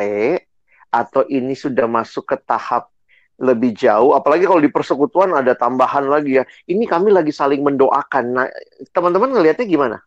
atau 0.88 1.28
ini 1.28 1.52
sudah 1.52 1.84
masuk 1.84 2.32
ke 2.32 2.36
tahap 2.40 2.88
lebih 3.34 3.74
jauh, 3.74 4.14
apalagi 4.14 4.46
kalau 4.46 4.62
di 4.62 4.70
persekutuan 4.70 5.34
ada 5.34 5.58
tambahan 5.58 6.06
lagi 6.06 6.38
ya. 6.38 6.46
Ini 6.70 6.86
kami 6.86 7.10
lagi 7.10 7.34
saling 7.34 7.66
mendoakan. 7.66 8.24
Nah, 8.30 8.46
teman-teman 8.94 9.34
ngelihatnya 9.34 9.66
gimana? 9.66 9.98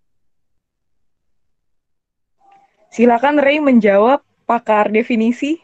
Silakan 2.87 3.43
Ray 3.43 3.59
menjawab 3.59 4.23
pakar 4.47 4.95
definisi. 4.95 5.59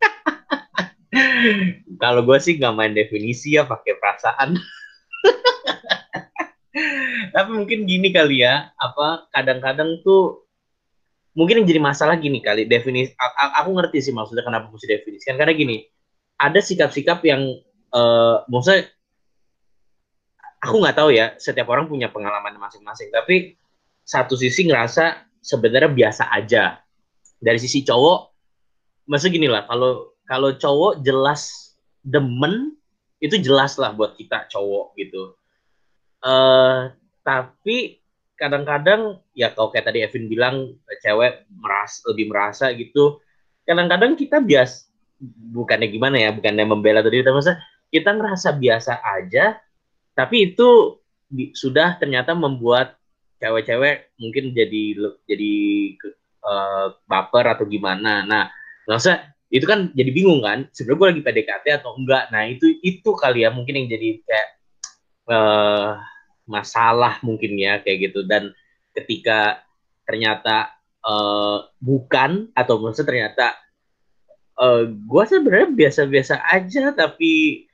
kalau 2.02 2.24
gue 2.24 2.38
sih 2.40 2.56
nggak 2.56 2.72
main 2.72 2.96
definisi 2.96 3.60
ya 3.60 3.68
pakai 3.68 4.00
perasaan. 4.00 4.56
Tapi 7.34 7.50
mungkin 7.50 7.86
gini 7.86 8.10
kali 8.10 8.42
ya, 8.42 8.70
apa 8.78 9.30
kadang-kadang 9.30 10.02
tuh 10.02 10.46
mungkin 11.34 11.62
yang 11.62 11.66
jadi 11.66 11.80
masalah 11.82 12.18
gini 12.18 12.38
kali 12.44 12.66
definisi. 12.66 13.14
Aku 13.62 13.74
ngerti 13.74 14.00
sih 14.04 14.12
maksudnya 14.14 14.46
kenapa 14.46 14.70
mesti 14.70 14.86
definisikan 14.86 15.34
karena 15.34 15.54
gini 15.54 15.76
ada 16.38 16.58
sikap-sikap 16.58 17.22
yang 17.22 17.42
uh, 17.94 18.42
maksudnya 18.50 18.90
aku 20.64 20.80
nggak 20.80 20.96
tahu 20.96 21.10
ya 21.14 21.36
setiap 21.36 21.68
orang 21.70 21.86
punya 21.86 22.08
pengalaman 22.10 22.56
masing-masing 22.56 23.12
tapi 23.12 23.54
satu 24.04 24.34
sisi 24.34 24.64
ngerasa 24.64 25.28
sebenarnya 25.44 25.92
biasa 25.92 26.32
aja 26.32 26.80
dari 27.38 27.60
sisi 27.60 27.84
cowok 27.84 28.32
masa 29.04 29.28
gini 29.28 29.44
lah 29.44 29.68
kalau 29.68 30.16
kalau 30.24 30.56
cowok 30.56 31.04
jelas 31.04 31.72
demen 32.00 32.72
itu 33.24 33.40
jelas 33.40 33.80
lah 33.80 33.96
buat 33.96 34.20
kita 34.20 34.52
cowok 34.52 34.92
gitu. 35.00 35.32
Uh, 36.20 36.92
tapi 37.24 38.04
kadang-kadang 38.36 39.24
ya 39.32 39.48
kalau 39.56 39.72
kayak 39.72 39.88
tadi 39.88 40.04
Evin 40.04 40.28
bilang 40.28 40.76
cewek 41.00 41.48
meras 41.56 42.04
lebih 42.04 42.28
merasa 42.28 42.68
gitu. 42.76 43.24
Kadang-kadang 43.64 44.20
kita 44.20 44.44
bias 44.44 44.92
bukannya 45.56 45.88
gimana 45.88 46.20
ya 46.20 46.30
bukannya 46.36 46.68
membela 46.68 47.00
tadi 47.00 47.24
tapi 47.24 47.40
masa 47.40 47.56
kita 47.88 48.12
ngerasa 48.12 48.60
biasa 48.60 48.92
aja 49.00 49.56
tapi 50.12 50.52
itu 50.52 51.00
sudah 51.56 51.96
ternyata 51.96 52.36
membuat 52.36 53.00
cewek-cewek 53.40 54.14
mungkin 54.20 54.52
jadi 54.52 54.82
jadi 55.24 55.54
uh, 56.44 56.86
baper 57.08 57.56
atau 57.56 57.64
gimana. 57.64 58.22
Nah 58.22 58.52
masa 58.84 59.33
itu 59.52 59.64
kan 59.68 59.92
jadi 59.92 60.10
bingung 60.10 60.40
kan 60.42 60.66
sebenarnya 60.72 60.98
gue 60.98 61.08
lagi 61.10 61.22
PDKT 61.22 61.66
atau 61.84 61.94
enggak. 61.96 62.32
Nah 62.32 62.42
itu 62.48 62.74
itu 62.80 63.10
kali 63.14 63.44
ya 63.44 63.50
mungkin 63.52 63.84
yang 63.84 63.88
jadi 63.92 64.08
kayak 64.24 64.48
uh, 65.30 66.00
masalah 66.48 67.20
mungkin 67.20 67.56
ya 67.56 67.80
kayak 67.84 68.10
gitu. 68.10 68.24
Dan 68.24 68.50
ketika 68.96 69.64
ternyata 70.04 70.74
uh, 71.04 71.70
bukan 71.80 72.50
atau 72.56 72.80
maksudnya 72.80 73.08
ternyata 73.08 73.46
uh, 74.60 74.84
eh, 74.84 74.92
gue 74.92 75.22
sebenarnya 75.24 75.70
biasa-biasa 75.72 76.34
aja 76.50 76.92
tapi 76.92 77.64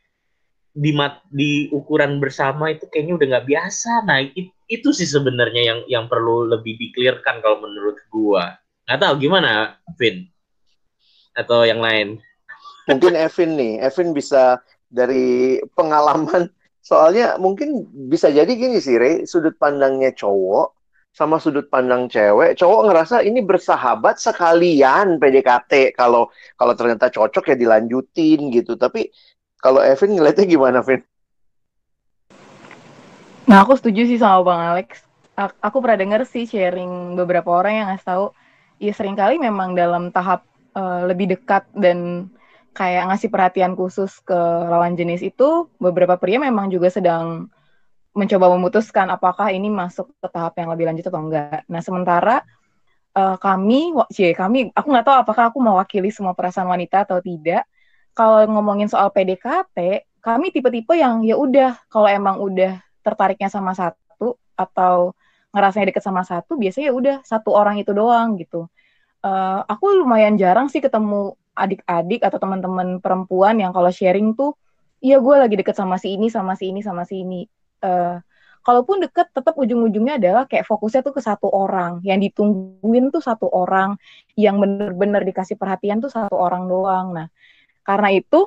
di 0.71 0.91
mat 0.95 1.27
di 1.27 1.67
ukuran 1.75 2.23
bersama 2.23 2.71
itu 2.71 2.87
kayaknya 2.87 3.15
udah 3.19 3.27
nggak 3.37 3.49
biasa. 3.51 3.91
Nah 4.07 4.23
it, 4.23 4.55
itu 4.71 4.95
sih 4.95 5.07
sebenarnya 5.07 5.63
yang 5.67 5.81
yang 5.91 6.05
perlu 6.07 6.47
lebih 6.47 6.79
diklirkan 6.79 7.43
kalau 7.43 7.59
menurut 7.67 7.99
gue 8.07 8.45
nggak 8.87 9.01
tahu 9.03 9.15
gimana 9.19 9.79
Vin 9.99 10.30
atau 11.37 11.63
yang 11.67 11.79
lain 11.83 12.19
mungkin 12.89 13.15
Evin 13.15 13.55
nih 13.55 13.83
Evin 13.85 14.11
bisa 14.17 14.59
dari 14.91 15.59
pengalaman 15.79 16.51
soalnya 16.83 17.39
mungkin 17.39 17.87
bisa 18.11 18.33
jadi 18.33 18.51
gini 18.51 18.83
sih 18.83 18.99
Rey 18.99 19.15
sudut 19.29 19.55
pandangnya 19.61 20.11
cowok 20.17 20.81
sama 21.11 21.43
sudut 21.43 21.67
pandang 21.67 22.07
cewek, 22.07 22.55
cowok 22.55 22.87
ngerasa 22.87 23.27
ini 23.27 23.43
bersahabat 23.43 24.23
sekalian 24.23 25.19
PDKT. 25.19 25.99
Kalau 25.99 26.31
kalau 26.55 26.75
ternyata 26.79 27.11
cocok 27.11 27.51
ya 27.51 27.57
dilanjutin 27.59 28.55
gitu. 28.55 28.79
Tapi 28.79 29.11
kalau 29.59 29.83
Evin 29.83 30.15
ngeliatnya 30.15 30.47
gimana, 30.47 30.79
Vin? 30.87 31.03
Nah, 33.51 33.67
aku 33.67 33.75
setuju 33.75 34.07
sih 34.07 34.23
sama 34.23 34.47
Bang 34.47 34.63
Alex. 34.63 35.03
Aku 35.59 35.83
pernah 35.83 35.99
denger 35.99 36.23
sih 36.29 36.47
sharing 36.47 37.19
beberapa 37.19 37.49
orang 37.51 37.73
yang 37.83 37.87
ngasih 37.91 38.07
tahu, 38.07 38.27
ya 38.79 38.93
sering 38.95 39.17
kali 39.19 39.41
memang 39.41 39.73
dalam 39.75 40.13
tahap 40.15 40.47
uh, 40.81 41.05
lebih 41.05 41.37
dekat 41.37 41.69
dan 41.77 42.31
kayak 42.73 43.13
ngasih 43.13 43.29
perhatian 43.29 43.77
khusus 43.77 44.17
ke 44.25 44.41
lawan 44.65 44.97
jenis 44.97 45.21
itu, 45.21 45.69
beberapa 45.77 46.17
pria 46.17 46.41
memang 46.41 46.73
juga 46.73 46.89
sedang 46.89 47.53
mencoba 48.17 48.51
memutuskan 48.57 49.07
apakah 49.13 49.53
ini 49.53 49.71
masuk 49.71 50.11
ke 50.19 50.27
tahap 50.33 50.57
yang 50.59 50.73
lebih 50.73 50.89
lanjut 50.89 51.05
atau 51.07 51.21
enggak. 51.21 51.63
Nah, 51.69 51.79
sementara 51.85 52.43
uh, 53.15 53.37
kami, 53.39 53.95
cie, 54.11 54.35
kami, 54.35 54.73
aku 54.75 54.87
nggak 54.91 55.07
tahu 55.07 55.17
apakah 55.23 55.45
aku 55.53 55.59
mewakili 55.63 56.11
semua 56.11 56.35
perasaan 56.35 56.67
wanita 56.67 57.07
atau 57.07 57.23
tidak. 57.23 57.67
Kalau 58.17 58.43
ngomongin 58.51 58.91
soal 58.91 59.15
PDKT, 59.15 60.03
kami 60.21 60.51
tipe-tipe 60.51 60.93
yang 60.99 61.23
ya 61.23 61.39
udah, 61.39 61.79
kalau 61.87 62.11
emang 62.11 62.43
udah 62.43 62.83
tertariknya 63.01 63.49
sama 63.49 63.73
satu 63.73 64.37
atau 64.59 65.15
ngerasanya 65.51 65.95
deket 65.95 66.05
sama 66.05 66.23
satu, 66.27 66.59
biasanya 66.59 66.91
ya 66.91 66.95
udah 66.95 67.17
satu 67.23 67.51
orang 67.55 67.79
itu 67.79 67.91
doang 67.95 68.39
gitu. 68.39 68.67
Uh, 69.21 69.61
aku 69.69 70.01
lumayan 70.01 70.41
jarang 70.41 70.73
sih 70.73 70.81
ketemu 70.81 71.37
adik-adik 71.53 72.25
atau 72.25 72.41
teman-teman 72.41 73.05
perempuan 73.05 73.61
yang 73.61 73.77
kalau 73.77 73.93
sharing 73.93 74.33
tuh, 74.33 74.57
iya 75.05 75.21
gue 75.21 75.35
lagi 75.37 75.61
deket 75.61 75.77
sama 75.77 76.01
si 76.01 76.17
ini, 76.17 76.33
sama 76.33 76.57
si 76.57 76.73
ini, 76.73 76.81
sama 76.81 77.05
si 77.05 77.21
ini. 77.21 77.45
Uh, 77.85 78.17
kalaupun 78.65 79.05
deket 79.05 79.29
tetap 79.33 79.57
ujung-ujungnya 79.57 80.17
adalah 80.21 80.45
kayak 80.49 80.65
fokusnya 80.65 81.05
tuh 81.05 81.15
ke 81.17 81.21
satu 81.21 81.49
orang. 81.53 82.01
Yang 82.05 82.33
ditungguin 82.33 83.13
tuh 83.13 83.21
satu 83.21 83.49
orang. 83.49 84.01
Yang 84.37 84.57
bener-bener 84.65 85.23
dikasih 85.25 85.61
perhatian 85.61 86.01
tuh 86.01 86.13
satu 86.13 86.37
orang 86.37 86.69
doang. 86.69 87.13
Nah 87.17 87.29
karena 87.85 88.13
itu 88.13 88.47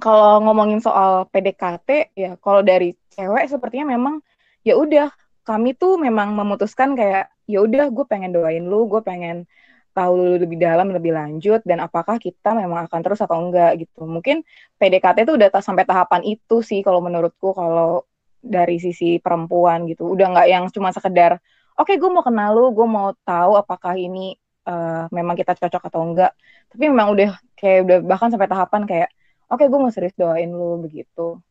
kalau 0.00 0.42
ngomongin 0.44 0.80
soal 0.82 1.26
PDKT 1.30 2.14
ya 2.14 2.36
kalau 2.38 2.62
dari 2.62 2.94
cewek 3.14 3.50
sepertinya 3.50 3.94
memang 3.94 4.22
ya 4.62 4.76
udah 4.76 5.10
kami 5.42 5.74
tuh 5.74 5.98
memang 5.98 6.36
memutuskan 6.36 6.94
kayak 6.94 7.32
ya 7.50 7.66
udah 7.66 7.90
gue 7.90 8.04
pengen 8.06 8.30
doain 8.30 8.62
lu 8.62 8.86
gue 8.86 9.02
pengen 9.02 9.44
tahu 9.90 10.38
lebih 10.38 10.58
dalam 10.58 10.94
lebih 10.94 11.12
lanjut 11.12 11.60
dan 11.66 11.82
apakah 11.82 12.16
kita 12.22 12.54
memang 12.54 12.86
akan 12.86 13.00
terus 13.02 13.20
atau 13.20 13.36
enggak 13.42 13.82
gitu. 13.82 14.06
Mungkin 14.06 14.46
PDKT 14.78 15.26
itu 15.26 15.34
udah 15.34 15.50
sampai 15.58 15.84
tahapan 15.84 16.22
itu 16.22 16.62
sih 16.62 16.80
kalau 16.86 17.02
menurutku 17.02 17.50
kalau 17.52 18.06
dari 18.40 18.78
sisi 18.78 19.18
perempuan 19.18 19.90
gitu. 19.90 20.14
Udah 20.14 20.30
nggak 20.30 20.48
yang 20.48 20.64
cuma 20.70 20.94
sekedar 20.94 21.42
oke 21.74 21.90
okay, 21.90 21.98
gue 21.98 22.10
mau 22.10 22.22
kenal 22.22 22.54
lu 22.54 22.70
gue 22.70 22.86
mau 22.86 23.10
tahu 23.26 23.58
apakah 23.58 23.98
ini 23.98 24.38
uh, 24.70 25.10
memang 25.10 25.34
kita 25.34 25.58
cocok 25.58 25.82
atau 25.90 26.00
enggak. 26.06 26.32
Tapi 26.70 26.84
memang 26.86 27.10
udah 27.10 27.34
kayak 27.58 27.80
udah 27.84 27.98
bahkan 28.06 28.30
sampai 28.30 28.46
tahapan 28.46 28.86
kayak 28.86 29.08
oke 29.50 29.58
okay, 29.58 29.66
gue 29.66 29.78
mau 29.82 29.90
serius 29.90 30.14
doain 30.14 30.48
lu 30.48 30.78
begitu. 30.86 31.42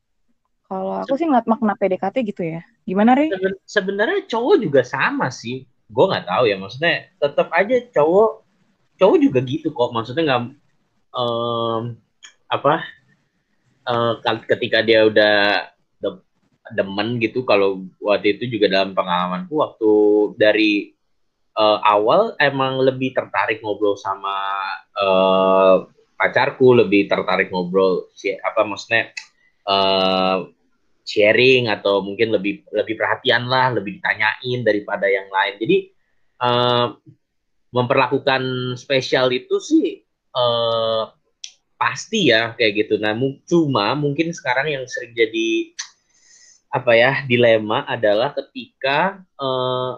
Kalau 0.70 1.02
aku 1.02 1.18
sih 1.18 1.26
ngeliat 1.26 1.50
makna 1.50 1.74
PDKT 1.74 2.22
gitu 2.30 2.46
ya. 2.46 2.62
Gimana, 2.86 3.18
Rey? 3.18 3.34
Seben- 3.34 3.62
sebenarnya 3.66 4.30
cowok 4.30 4.56
juga 4.62 4.82
sama 4.86 5.34
sih 5.34 5.66
gue 5.90 6.06
nggak 6.06 6.28
tahu 6.30 6.44
ya 6.46 6.56
maksudnya 6.62 7.10
tetap 7.18 7.50
aja 7.52 7.76
cowok 7.92 8.46
cowok 9.00 9.18
juga 9.20 9.40
gitu 9.44 9.74
kok. 9.74 9.90
Maksudnya 9.96 10.24
nggak 10.28 10.42
em, 11.18 11.84
apa 12.50 12.74
kal- 14.24 14.46
ketika 14.46 14.80
dia 14.86 15.06
udah 15.08 15.66
de- 15.98 16.24
demen 16.76 17.18
gitu 17.18 17.42
kalau 17.48 17.82
waktu 18.02 18.38
itu 18.38 18.58
juga 18.58 18.70
dalam 18.70 18.94
pengalamanku 18.94 19.58
waktu 19.58 19.92
dari 20.38 20.94
eh, 21.58 21.80
awal 21.86 22.38
emang 22.38 22.82
lebih 22.84 23.16
tertarik 23.18 23.60
ngobrol 23.66 23.98
sama 23.98 24.38
eh, 24.94 25.76
pacarku 26.20 26.76
lebih 26.78 27.08
tertarik 27.10 27.50
ngobrol 27.50 28.12
si 28.14 28.36
apa 28.36 28.62
maksudnya 28.68 29.10
eh, 29.66 30.38
sharing 31.10 31.66
atau 31.74 32.06
mungkin 32.06 32.30
lebih 32.30 32.62
lebih 32.70 32.94
perhatian 32.94 33.50
lah 33.50 33.74
lebih 33.74 33.98
ditanyain 33.98 34.62
daripada 34.62 35.10
yang 35.10 35.26
lain. 35.34 35.58
Jadi 35.58 35.78
eh, 36.46 36.88
memperlakukan 37.74 38.76
spesial 38.78 39.34
itu 39.34 39.58
sih 39.58 40.06
eh, 40.38 41.04
pasti 41.82 42.30
ya 42.30 42.54
kayak 42.54 42.86
gitu. 42.86 43.02
Nah 43.02 43.18
cuma 43.50 43.98
mungkin 43.98 44.30
sekarang 44.30 44.70
yang 44.70 44.86
sering 44.86 45.18
jadi 45.18 45.74
apa 46.70 46.94
ya 46.94 47.12
dilema 47.26 47.82
adalah 47.90 48.38
ketika 48.38 49.26
eh, 49.42 49.94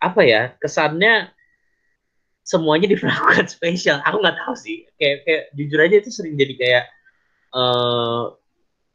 apa 0.00 0.20
ya 0.24 0.52
kesannya 0.60 1.32
semuanya 2.44 2.84
diperlakukan 2.92 3.48
spesial. 3.56 4.04
Aku 4.04 4.20
nggak 4.20 4.36
tahu 4.44 4.54
sih. 4.60 4.84
Kayak 5.00 5.24
kayak 5.24 5.44
jujur 5.56 5.80
aja 5.80 5.96
itu 6.04 6.10
sering 6.12 6.36
jadi 6.36 6.54
kayak 6.60 6.84
eh, 7.56 8.24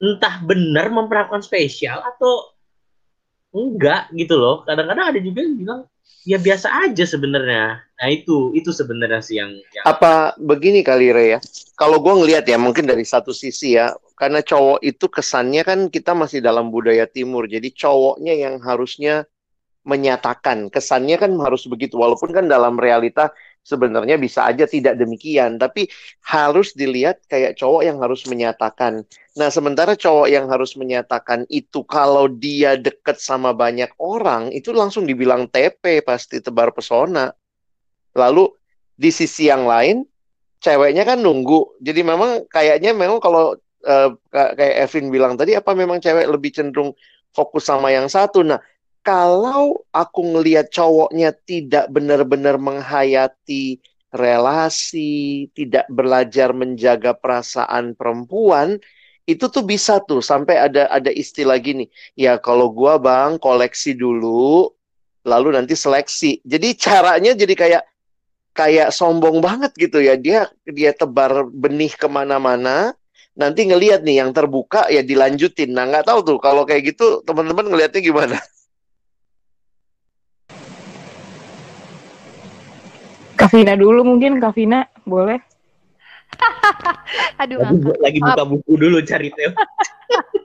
entah 0.05 0.37
benar 0.45 0.93
memperlakukan 0.93 1.41
spesial 1.41 2.05
atau 2.05 2.53
enggak 3.55 4.11
gitu 4.13 4.37
loh. 4.37 4.61
Kadang-kadang 4.67 5.15
ada 5.15 5.19
juga 5.23 5.39
yang 5.41 5.55
bilang 5.57 5.81
ya 6.25 6.37
biasa 6.41 6.67
aja 6.89 7.05
sebenarnya. 7.07 7.79
Nah 7.81 8.07
itu 8.11 8.51
itu 8.51 8.69
sebenarnya 8.75 9.21
sih 9.23 9.39
yang, 9.39 9.55
yang 9.71 9.85
Apa 9.87 10.35
begini 10.35 10.83
kali 10.83 11.15
Re 11.15 11.25
ya? 11.37 11.39
Kalau 11.79 12.01
gue 12.03 12.13
ngelihat 12.13 12.43
ya 12.45 12.57
mungkin 12.59 12.89
dari 12.89 13.07
satu 13.07 13.31
sisi 13.31 13.79
ya, 13.79 13.95
karena 14.19 14.43
cowok 14.43 14.83
itu 14.83 15.05
kesannya 15.07 15.63
kan 15.63 15.79
kita 15.87 16.11
masih 16.11 16.43
dalam 16.43 16.71
budaya 16.71 17.07
timur, 17.07 17.47
jadi 17.47 17.67
cowoknya 17.71 18.33
yang 18.35 18.55
harusnya 18.63 19.27
menyatakan. 19.85 20.67
Kesannya 20.73 21.15
kan 21.19 21.31
harus 21.39 21.67
begitu, 21.69 21.95
walaupun 21.95 22.33
kan 22.33 22.49
dalam 22.49 22.75
realita 22.75 23.31
sebenarnya 23.65 24.21
bisa 24.21 24.45
aja 24.45 24.69
tidak 24.69 24.93
demikian, 25.01 25.57
tapi 25.57 25.89
harus 26.21 26.77
dilihat 26.77 27.25
kayak 27.25 27.57
cowok 27.57 27.81
yang 27.81 27.97
harus 27.97 28.23
menyatakan. 28.29 29.01
Nah, 29.33 29.49
sementara 29.49 29.97
cowok 29.97 30.29
yang 30.29 30.45
harus 30.47 30.77
menyatakan 30.77 31.49
itu 31.49 31.81
kalau 31.89 32.29
dia 32.29 32.77
deket 32.77 33.17
sama 33.17 33.57
banyak 33.57 33.89
orang, 33.97 34.53
itu 34.53 34.69
langsung 34.69 35.09
dibilang 35.09 35.49
TP 35.49 36.05
pasti 36.05 36.39
tebar 36.45 36.69
pesona. 36.77 37.33
Lalu 38.13 38.53
di 38.93 39.09
sisi 39.09 39.49
yang 39.49 39.65
lain, 39.65 40.05
ceweknya 40.61 41.03
kan 41.03 41.19
nunggu. 41.19 41.81
Jadi 41.81 42.05
memang 42.05 42.45
kayaknya 42.47 42.93
memang 42.93 43.17
kalau 43.17 43.57
ka- 44.29 44.53
kayak 44.55 44.87
Evin 44.87 45.09
bilang 45.09 45.35
tadi, 45.35 45.57
apa 45.57 45.73
memang 45.73 45.97
cewek 45.97 46.29
lebih 46.29 46.53
cenderung 46.53 46.93
fokus 47.35 47.67
sama 47.67 47.91
yang 47.91 48.07
satu. 48.07 48.45
Nah, 48.45 48.61
kalau 49.05 49.85
aku 49.93 50.19
ngelihat 50.33 50.73
cowoknya 50.73 51.29
tidak 51.45 51.85
benar-benar 51.93 52.57
menghayati 52.57 53.77
relasi, 54.09 55.45
tidak 55.53 55.85
belajar 55.93 56.57
menjaga 56.57 57.13
perasaan 57.13 57.93
perempuan, 57.93 58.81
itu 59.29 59.45
tuh 59.45 59.61
bisa 59.61 60.01
tuh. 60.01 60.25
Sampai 60.25 60.57
ada 60.57 60.89
ada 60.89 61.13
istilah 61.13 61.61
gini, 61.61 61.85
ya 62.17 62.41
kalau 62.41 62.73
gua 62.73 62.97
bang 62.97 63.37
koleksi 63.37 63.93
dulu, 63.93 64.73
lalu 65.21 65.53
nanti 65.53 65.77
seleksi. 65.77 66.41
Jadi 66.41 66.73
caranya 66.73 67.37
jadi 67.37 67.53
kayak 67.53 67.83
kayak 68.57 68.89
sombong 68.89 69.37
banget 69.37 69.69
gitu 69.77 70.01
ya. 70.01 70.17
Dia 70.17 70.49
dia 70.65 70.97
tebar 70.97 71.45
benih 71.45 71.93
ke 71.93 72.09
mana-mana 72.09 72.97
nanti 73.35 73.67
ngelihat 73.67 74.01
nih 74.01 74.23
yang 74.25 74.31
terbuka 74.33 74.89
ya 74.89 75.05
dilanjutin. 75.05 75.75
Nah 75.75 75.85
nggak 75.91 76.09
tahu 76.09 76.19
tuh 76.25 76.37
kalau 76.41 76.65
kayak 76.65 76.95
gitu 76.95 77.21
teman-teman 77.27 77.69
ngelihatnya 77.69 78.01
gimana 78.01 78.39
Kavina 83.45 83.77
dulu 83.77 84.01
mungkin, 84.01 84.41
Kavina 84.41 84.89
boleh. 85.05 85.37
Aduh, 87.41 87.61
lagi, 87.61 87.77
ngakak. 87.77 88.01
lagi 88.01 88.19
buka 88.19 88.43
buku 88.43 88.71
dulu 88.75 88.97
cari 89.05 89.29
Teo 89.31 89.53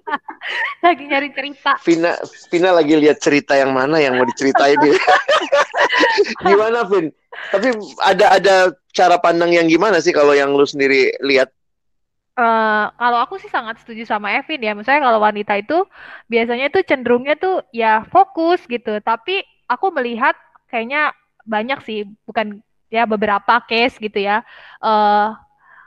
lagi 0.86 1.04
nyari 1.08 1.28
cerita. 1.34 1.72
Vina 1.82 2.14
Vina 2.46 2.70
lagi 2.70 2.94
lihat 2.94 3.18
cerita 3.18 3.58
yang 3.58 3.74
mana 3.74 3.98
yang 3.98 4.14
mau 4.14 4.22
diceritain 4.22 4.78
dia 4.78 4.94
gimana 6.46 6.86
Vin 6.86 7.10
tapi 7.50 7.74
ada 8.06 8.38
ada 8.38 8.54
cara 8.94 9.18
pandang 9.18 9.50
yang 9.50 9.66
gimana 9.66 9.98
sih 9.98 10.14
kalau 10.14 10.30
yang 10.30 10.54
lu 10.54 10.62
sendiri 10.62 11.10
lihat 11.26 11.50
Eh, 12.40 12.84
kalau 12.96 13.18
aku 13.20 13.36
sih 13.36 13.52
sangat 13.52 13.76
setuju 13.84 14.08
sama 14.08 14.32
Evin 14.32 14.64
ya. 14.64 14.72
Misalnya 14.72 15.12
kalau 15.12 15.20
wanita 15.20 15.60
itu 15.60 15.84
biasanya 16.30 16.72
tuh 16.72 16.80
cenderungnya 16.88 17.36
tuh 17.36 17.60
ya 17.74 18.06
fokus 18.08 18.64
gitu. 18.64 18.96
Tapi 19.04 19.44
aku 19.68 19.92
melihat 19.92 20.32
kayaknya 20.72 21.12
banyak 21.44 21.84
sih, 21.84 22.08
bukan 22.24 22.64
ya 22.92 23.06
beberapa 23.08 23.62
case 23.64 23.96
gitu 23.96 24.18
ya. 24.20 24.42
Eh, 24.82 25.28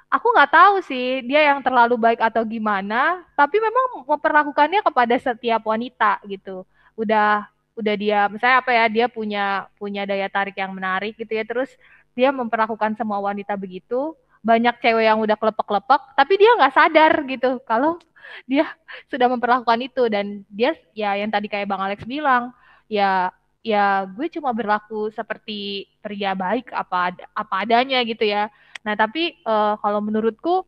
aku 0.10 0.28
nggak 0.34 0.52
tahu 0.52 0.76
sih 0.88 1.22
dia 1.28 1.54
yang 1.54 1.60
terlalu 1.62 1.96
baik 2.00 2.20
atau 2.24 2.42
gimana. 2.48 3.22
Tapi 3.38 3.60
memang 3.60 4.08
memperlakukannya 4.08 4.82
kepada 4.82 5.16
setiap 5.20 5.62
wanita 5.68 6.24
gitu. 6.26 6.64
Udah 6.98 7.46
udah 7.74 7.96
dia 7.98 8.30
misalnya 8.30 8.62
apa 8.62 8.72
ya 8.72 8.86
dia 8.86 9.06
punya 9.10 9.66
punya 9.82 10.06
daya 10.06 10.30
tarik 10.32 10.56
yang 10.58 10.72
menarik 10.74 11.14
gitu 11.20 11.32
ya. 11.36 11.44
Terus 11.46 11.70
dia 12.18 12.32
memperlakukan 12.32 12.96
semua 12.98 13.20
wanita 13.22 13.54
begitu 13.60 14.16
banyak 14.44 14.76
cewek 14.84 15.08
yang 15.08 15.24
udah 15.24 15.40
kelepek-kelepek, 15.40 16.02
tapi 16.20 16.34
dia 16.36 16.52
nggak 16.60 16.76
sadar 16.76 17.14
gitu 17.26 17.64
kalau 17.64 17.96
dia 18.44 18.68
sudah 19.08 19.32
memperlakukan 19.32 19.80
itu 19.80 20.04
dan 20.12 20.44
dia 20.52 20.76
ya 20.92 21.16
yang 21.16 21.32
tadi 21.32 21.48
kayak 21.48 21.68
Bang 21.72 21.80
Alex 21.80 22.04
bilang, 22.04 22.52
ya 22.92 23.32
ya 23.64 24.04
gue 24.06 24.28
cuma 24.36 24.52
berlaku 24.52 25.10
seperti 25.16 25.88
pria 26.04 26.36
baik 26.36 26.70
apa 26.76 27.16
apa 27.34 27.56
adanya 27.64 28.04
gitu 28.04 28.28
ya. 28.28 28.52
Nah, 28.84 28.94
tapi 29.00 29.40
eh, 29.40 29.74
kalau 29.80 30.00
menurutku 30.04 30.68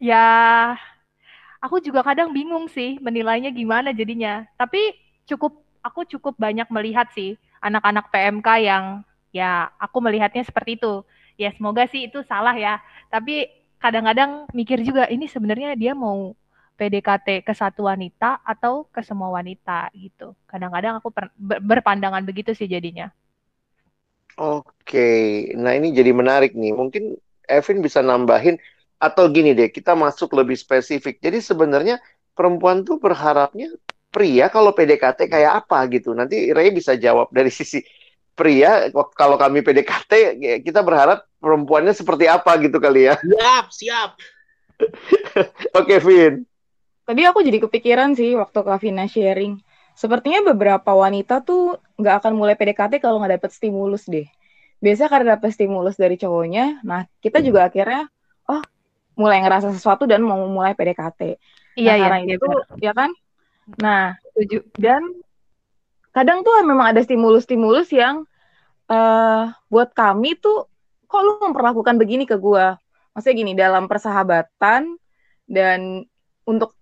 ya 0.00 0.24
aku 1.62 1.78
juga 1.84 2.02
kadang 2.02 2.32
bingung 2.34 2.66
sih 2.72 2.96
menilainya 2.98 3.52
gimana 3.52 3.92
jadinya. 3.92 4.48
Tapi 4.56 4.96
cukup 5.28 5.62
aku 5.84 6.08
cukup 6.08 6.34
banyak 6.40 6.66
melihat 6.72 7.12
sih 7.14 7.36
anak-anak 7.62 8.10
PMK 8.10 8.48
yang 8.64 8.84
ya 9.30 9.70
aku 9.78 10.00
melihatnya 10.02 10.42
seperti 10.42 10.80
itu. 10.80 11.04
Ya 11.36 11.52
semoga 11.54 11.84
sih 11.92 12.08
itu 12.08 12.24
salah 12.24 12.56
ya. 12.56 12.80
Tapi 13.12 13.48
kadang-kadang 13.78 14.48
mikir 14.56 14.80
juga 14.82 15.06
ini 15.12 15.26
sebenarnya 15.28 15.74
dia 15.76 15.92
mau 15.92 16.34
PDKT 16.82 17.46
ke 17.46 17.54
satu 17.54 17.86
wanita 17.86 18.42
atau 18.42 18.90
ke 18.90 19.06
semua 19.06 19.30
wanita 19.30 19.86
gitu. 19.94 20.34
Kadang-kadang 20.50 20.98
aku 20.98 21.14
per- 21.14 21.30
ber- 21.38 21.62
berpandangan 21.62 22.26
begitu 22.26 22.50
sih 22.58 22.66
jadinya. 22.66 23.06
Oke, 24.40 25.08
nah 25.60 25.76
ini 25.78 25.94
jadi 25.94 26.10
menarik 26.10 26.56
nih. 26.58 26.72
Mungkin 26.74 27.14
Evin 27.46 27.78
bisa 27.84 28.00
nambahin 28.02 28.56
atau 28.98 29.28
gini 29.30 29.52
deh, 29.54 29.68
kita 29.70 29.92
masuk 29.94 30.34
lebih 30.34 30.56
spesifik. 30.58 31.22
Jadi 31.22 31.38
sebenarnya 31.44 32.00
perempuan 32.34 32.82
tuh 32.82 32.98
berharapnya 32.98 33.70
pria 34.10 34.48
kalau 34.50 34.72
PDKT 34.74 35.30
kayak 35.30 35.52
apa 35.64 35.78
gitu. 35.92 36.16
Nanti 36.16 36.50
Ray 36.50 36.72
bisa 36.74 36.98
jawab 36.98 37.30
dari 37.30 37.52
sisi 37.52 37.84
pria. 38.34 38.88
Kalau 39.14 39.36
kami 39.38 39.60
PDKT, 39.62 40.12
ya 40.40 40.54
kita 40.64 40.80
berharap 40.82 41.28
perempuannya 41.38 41.92
seperti 41.94 42.26
apa 42.26 42.56
gitu 42.58 42.78
kali 42.82 43.12
ya. 43.12 43.14
siap 43.20 43.66
siap 43.70 44.10
Oke, 45.78 45.98
Vin. 46.00 46.46
Tadi 47.12 47.28
aku 47.28 47.44
jadi 47.44 47.60
kepikiran 47.60 48.16
sih 48.16 48.32
waktu 48.40 48.56
Kavina 48.64 49.04
sharing. 49.04 49.60
Sepertinya 49.92 50.48
beberapa 50.48 50.96
wanita 50.96 51.44
tuh 51.44 51.76
nggak 52.00 52.24
akan 52.24 52.32
mulai 52.32 52.56
PDKT 52.56 53.04
kalau 53.04 53.20
nggak 53.20 53.36
dapet 53.36 53.52
stimulus 53.52 54.08
deh. 54.08 54.24
Biasanya 54.80 55.10
karena 55.12 55.26
dapet 55.36 55.52
stimulus 55.52 56.00
dari 56.00 56.16
cowoknya, 56.16 56.80
nah 56.80 57.04
kita 57.20 57.44
juga 57.44 57.68
akhirnya, 57.68 58.08
oh 58.48 58.64
mulai 59.20 59.44
ngerasa 59.44 59.76
sesuatu 59.76 60.08
dan 60.08 60.24
mau 60.24 60.40
mulai 60.48 60.72
PDKT. 60.72 61.36
Iya 61.76 61.92
Nah, 61.92 61.96
iya, 62.00 62.00
karena 62.00 62.18
iya 62.24 62.34
itu, 62.40 62.48
ya 62.80 62.92
kan? 62.96 63.10
Nah, 63.76 64.16
Setuju. 64.32 64.64
dan 64.80 65.04
kadang 66.16 66.40
tuh 66.40 66.64
memang 66.64 66.96
ada 66.96 67.00
stimulus-stimulus 67.04 67.92
yang 67.92 68.24
eh 68.88 69.44
buat 69.68 69.92
kami 69.92 70.40
tuh 70.40 70.64
kok 71.04 71.20
lu 71.20 71.44
memperlakukan 71.44 72.00
begini 72.00 72.24
ke 72.24 72.40
gua 72.40 72.80
maksudnya 73.12 73.36
gini 73.36 73.52
dalam 73.52 73.84
persahabatan 73.84 74.96
dan 75.44 76.08
untuk 76.48 76.72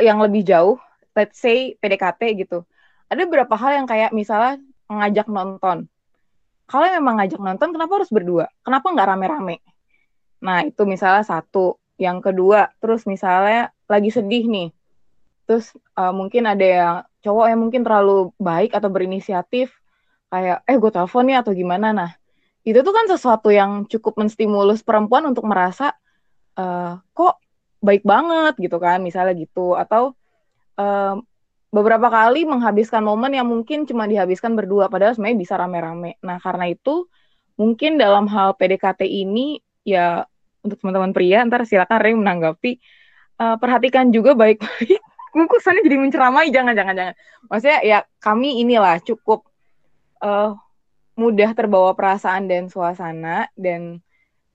yang 0.00 0.22
lebih 0.22 0.46
jauh 0.46 0.80
let's 1.12 1.40
say 1.40 1.76
PDKT 1.76 2.44
gitu. 2.44 2.64
Ada 3.12 3.28
beberapa 3.28 3.52
hal 3.56 3.84
yang 3.84 3.86
kayak 3.88 4.16
misalnya 4.16 4.60
ngajak 4.88 5.28
nonton. 5.28 5.88
Kalau 6.64 6.88
memang 6.88 7.20
ngajak 7.20 7.40
nonton 7.40 7.68
kenapa 7.76 7.92
harus 8.00 8.08
berdua? 8.08 8.48
Kenapa 8.64 8.88
nggak 8.88 9.08
rame-rame? 9.12 9.60
Nah 10.40 10.64
itu 10.64 10.82
misalnya 10.88 11.24
satu. 11.24 11.76
Yang 12.00 12.32
kedua 12.32 12.72
terus 12.80 13.04
misalnya 13.04 13.70
lagi 13.84 14.08
sedih 14.08 14.48
nih. 14.48 14.68
Terus 15.44 15.76
uh, 16.00 16.16
mungkin 16.16 16.48
ada 16.48 16.64
yang 16.64 16.96
cowok 17.20 17.46
yang 17.52 17.60
mungkin 17.60 17.82
terlalu 17.84 18.32
baik 18.40 18.72
atau 18.72 18.88
berinisiatif 18.88 19.70
kayak 20.32 20.64
eh 20.64 20.76
gue 20.80 20.90
telepon 20.90 21.28
nih 21.28 21.36
atau 21.44 21.52
gimana. 21.52 21.92
Nah 21.92 22.10
itu 22.64 22.80
tuh 22.80 22.94
kan 22.94 23.04
sesuatu 23.10 23.52
yang 23.52 23.84
cukup 23.84 24.16
menstimulus 24.16 24.80
perempuan 24.80 25.28
untuk 25.28 25.44
merasa 25.44 25.92
uh, 26.56 26.96
kok 27.12 27.36
baik 27.82 28.06
banget 28.06 28.54
gitu 28.62 28.78
kan 28.78 29.02
misalnya 29.02 29.34
gitu. 29.34 29.74
Atau 29.74 30.14
uh, 30.78 31.18
beberapa 31.72 32.08
kali 32.08 32.46
menghabiskan 32.46 33.02
momen 33.02 33.34
yang 33.34 33.48
mungkin 33.48 33.84
cuma 33.84 34.06
dihabiskan 34.06 34.54
berdua 34.54 34.86
padahal 34.86 35.18
sebenarnya 35.18 35.38
bisa 35.40 35.54
rame-rame. 35.58 36.16
Nah 36.22 36.38
karena 36.38 36.70
itu 36.70 37.10
mungkin 37.58 38.00
dalam 38.00 38.30
hal 38.30 38.54
PDKT 38.56 39.04
ini 39.04 39.60
ya 39.82 40.24
untuk 40.62 40.78
teman-teman 40.78 41.10
pria 41.10 41.42
ntar 41.42 41.66
silakan 41.66 41.98
Ray 41.98 42.14
menanggapi 42.14 42.78
uh, 43.42 43.56
perhatikan 43.58 44.14
juga 44.14 44.32
baik-baik. 44.38 45.00
Kesannya 45.32 45.82
jadi 45.82 45.96
menceramai 45.96 46.52
jangan 46.52 46.76
jangan 46.76 46.94
jangan. 46.94 47.14
Maksudnya 47.48 47.80
ya 47.82 47.98
kami 48.20 48.60
inilah 48.60 49.00
cukup 49.00 49.48
uh, 50.20 50.54
mudah 51.16 51.50
terbawa 51.56 51.96
perasaan 51.96 52.48
dan 52.52 52.68
suasana 52.68 53.48
dan 53.56 54.04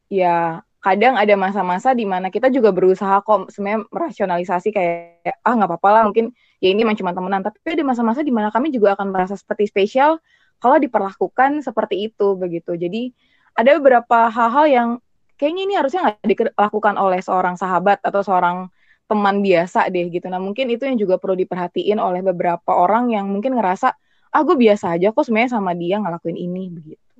ya 0.06 0.62
kadang 0.88 1.20
ada 1.20 1.36
masa-masa 1.36 1.92
di 1.92 2.08
mana 2.08 2.32
kita 2.32 2.48
juga 2.48 2.72
berusaha 2.72 3.20
kok 3.20 3.52
sebenarnya 3.52 3.84
merasionalisasi 3.92 4.72
kayak 4.72 5.36
ah 5.44 5.54
nggak 5.60 5.68
apa-apa 5.68 5.90
lah 5.92 6.04
mungkin 6.08 6.32
ya 6.64 6.72
ini 6.72 6.88
cuma 6.96 7.12
temenan. 7.12 7.44
Tapi 7.44 7.60
ada 7.76 7.84
masa-masa 7.84 8.24
di 8.24 8.32
mana 8.32 8.48
kami 8.56 8.72
juga 8.72 8.96
akan 8.96 9.12
merasa 9.12 9.36
seperti 9.36 9.68
spesial 9.68 10.24
kalau 10.64 10.80
diperlakukan 10.80 11.60
seperti 11.60 12.08
itu 12.08 12.40
begitu. 12.40 12.80
Jadi 12.80 13.12
ada 13.60 13.76
beberapa 13.76 14.32
hal-hal 14.32 14.66
yang 14.72 14.90
kayaknya 15.36 15.62
ini 15.68 15.74
harusnya 15.76 16.00
nggak 16.08 16.24
dilakukan 16.24 16.96
oleh 16.96 17.20
seorang 17.20 17.60
sahabat 17.60 18.00
atau 18.00 18.24
seorang 18.24 18.72
teman 19.12 19.44
biasa 19.44 19.92
deh 19.92 20.08
gitu. 20.08 20.32
Nah 20.32 20.40
mungkin 20.40 20.72
itu 20.72 20.88
yang 20.88 20.96
juga 20.96 21.20
perlu 21.20 21.36
diperhatiin 21.36 22.00
oleh 22.00 22.24
beberapa 22.24 22.72
orang 22.72 23.12
yang 23.12 23.28
mungkin 23.28 23.60
ngerasa 23.60 23.92
ah 24.32 24.42
gue 24.44 24.56
biasa 24.56 24.96
aja 24.96 25.12
kok 25.12 25.24
sebenarnya 25.28 25.52
sama 25.60 25.76
dia 25.76 26.00
ngelakuin 26.00 26.40
ini 26.40 26.72
begitu. 26.72 27.20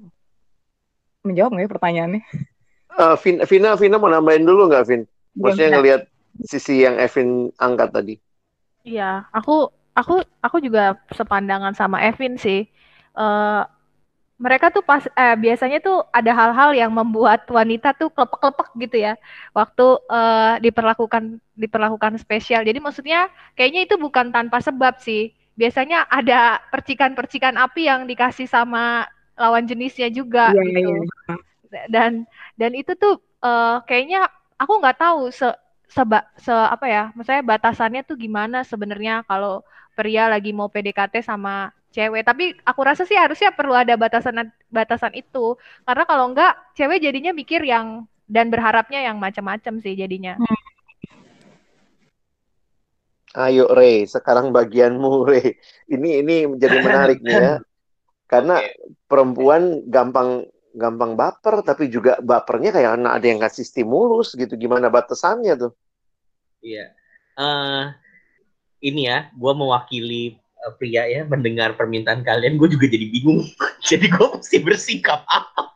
Menjawab 1.28 1.52
nggak 1.52 1.68
ya 1.68 1.72
pertanyaannya 1.76 2.24
uh, 2.98 3.16
Vina 3.22 3.78
Vina 3.78 3.98
mau 4.02 4.12
nambahin 4.12 4.46
dulu 4.46 4.68
nggak 4.68 4.86
Vin 4.90 5.02
maksudnya 5.38 5.78
ngelihat 5.78 6.02
sisi 6.46 6.86
yang 6.86 6.98
Evin 6.98 7.54
angkat 7.58 7.90
tadi 7.94 8.16
iya 8.86 9.26
aku 9.34 9.70
aku 9.94 10.22
aku 10.42 10.58
juga 10.62 10.98
sepandangan 11.14 11.74
sama 11.74 12.02
Evin 12.06 12.38
sih 12.38 12.66
uh, 13.18 13.66
mereka 14.38 14.70
tuh 14.70 14.86
pas 14.86 15.02
eh, 15.02 15.34
biasanya 15.34 15.82
tuh 15.82 16.06
ada 16.14 16.30
hal-hal 16.30 16.70
yang 16.78 16.94
membuat 16.94 17.50
wanita 17.50 17.98
tuh 17.98 18.14
klepek-klepek 18.14 18.70
gitu 18.86 18.98
ya 19.10 19.14
waktu 19.50 19.98
uh, 20.14 20.62
diperlakukan 20.62 21.42
diperlakukan 21.58 22.22
spesial. 22.22 22.62
Jadi 22.62 22.78
maksudnya 22.78 23.34
kayaknya 23.58 23.90
itu 23.90 23.98
bukan 23.98 24.30
tanpa 24.30 24.62
sebab 24.62 25.02
sih 25.02 25.34
biasanya 25.58 26.06
ada 26.06 26.62
percikan-percikan 26.70 27.58
api 27.58 27.90
yang 27.90 28.06
dikasih 28.06 28.46
sama 28.46 29.10
lawan 29.34 29.66
jenisnya 29.66 30.14
juga 30.14 30.54
yeah, 30.54 30.66
gitu. 30.70 30.94
Yeah. 30.94 31.42
Dan 31.88 32.26
dan 32.56 32.72
itu 32.74 32.94
tuh 32.96 33.20
uh, 33.44 33.84
kayaknya 33.86 34.28
aku 34.58 34.74
nggak 34.82 34.98
tahu 35.00 35.30
se 35.32 35.48
seba, 35.88 36.28
se 36.36 36.52
apa 36.52 36.86
ya, 36.86 37.04
maksudnya 37.16 37.44
batasannya 37.48 38.04
tuh 38.04 38.20
gimana 38.20 38.68
sebenarnya 38.68 39.24
kalau 39.24 39.64
pria 39.96 40.28
lagi 40.28 40.52
mau 40.52 40.68
PDKT 40.68 41.24
sama 41.24 41.72
cewek. 41.96 42.28
Tapi 42.28 42.54
aku 42.62 42.82
rasa 42.84 43.08
sih 43.08 43.16
harusnya 43.16 43.56
perlu 43.56 43.74
ada 43.74 43.96
batasan 43.96 44.52
batasan 44.68 45.16
itu. 45.16 45.56
Karena 45.88 46.04
kalau 46.04 46.30
enggak 46.30 46.54
cewek 46.76 47.00
jadinya 47.00 47.32
mikir 47.32 47.64
yang 47.64 48.04
dan 48.28 48.52
berharapnya 48.52 49.00
yang 49.08 49.18
macam-macam 49.18 49.80
sih 49.80 49.96
jadinya. 49.96 50.36
Hmm. 50.36 50.68
Ayo 53.38 53.70
Ray, 53.70 54.10
sekarang 54.10 54.50
bagianmu 54.50 55.12
Ray. 55.30 55.56
Ini 55.88 56.26
ini 56.26 56.36
menjadi 56.50 56.78
menarik 56.82 57.20
nih 57.22 57.36
ya. 57.38 57.56
Karena 58.32 58.60
perempuan 59.08 59.88
gampang 59.88 60.44
gampang 60.78 61.18
baper 61.18 61.66
tapi 61.66 61.90
juga 61.90 62.22
bapernya 62.22 62.70
kayak 62.70 63.02
ada 63.02 63.26
yang 63.26 63.42
kasih 63.42 63.66
stimulus 63.66 64.38
gitu. 64.38 64.54
Gimana 64.54 64.88
batasannya 64.94 65.54
tuh? 65.58 65.72
Iya. 66.62 66.94
Uh, 67.38 67.94
ini 68.82 69.10
ya, 69.10 69.34
gue 69.34 69.54
mewakili 69.58 70.38
uh, 70.66 70.74
pria 70.78 71.10
ya 71.10 71.26
mendengar 71.26 71.74
permintaan 71.74 72.22
kalian, 72.22 72.62
gue 72.62 72.70
juga 72.70 72.86
jadi 72.86 73.10
bingung. 73.10 73.42
jadi 73.90 74.06
gue 74.06 74.28
mesti 74.38 74.58
bersikap 74.62 75.26
apa? 75.26 75.74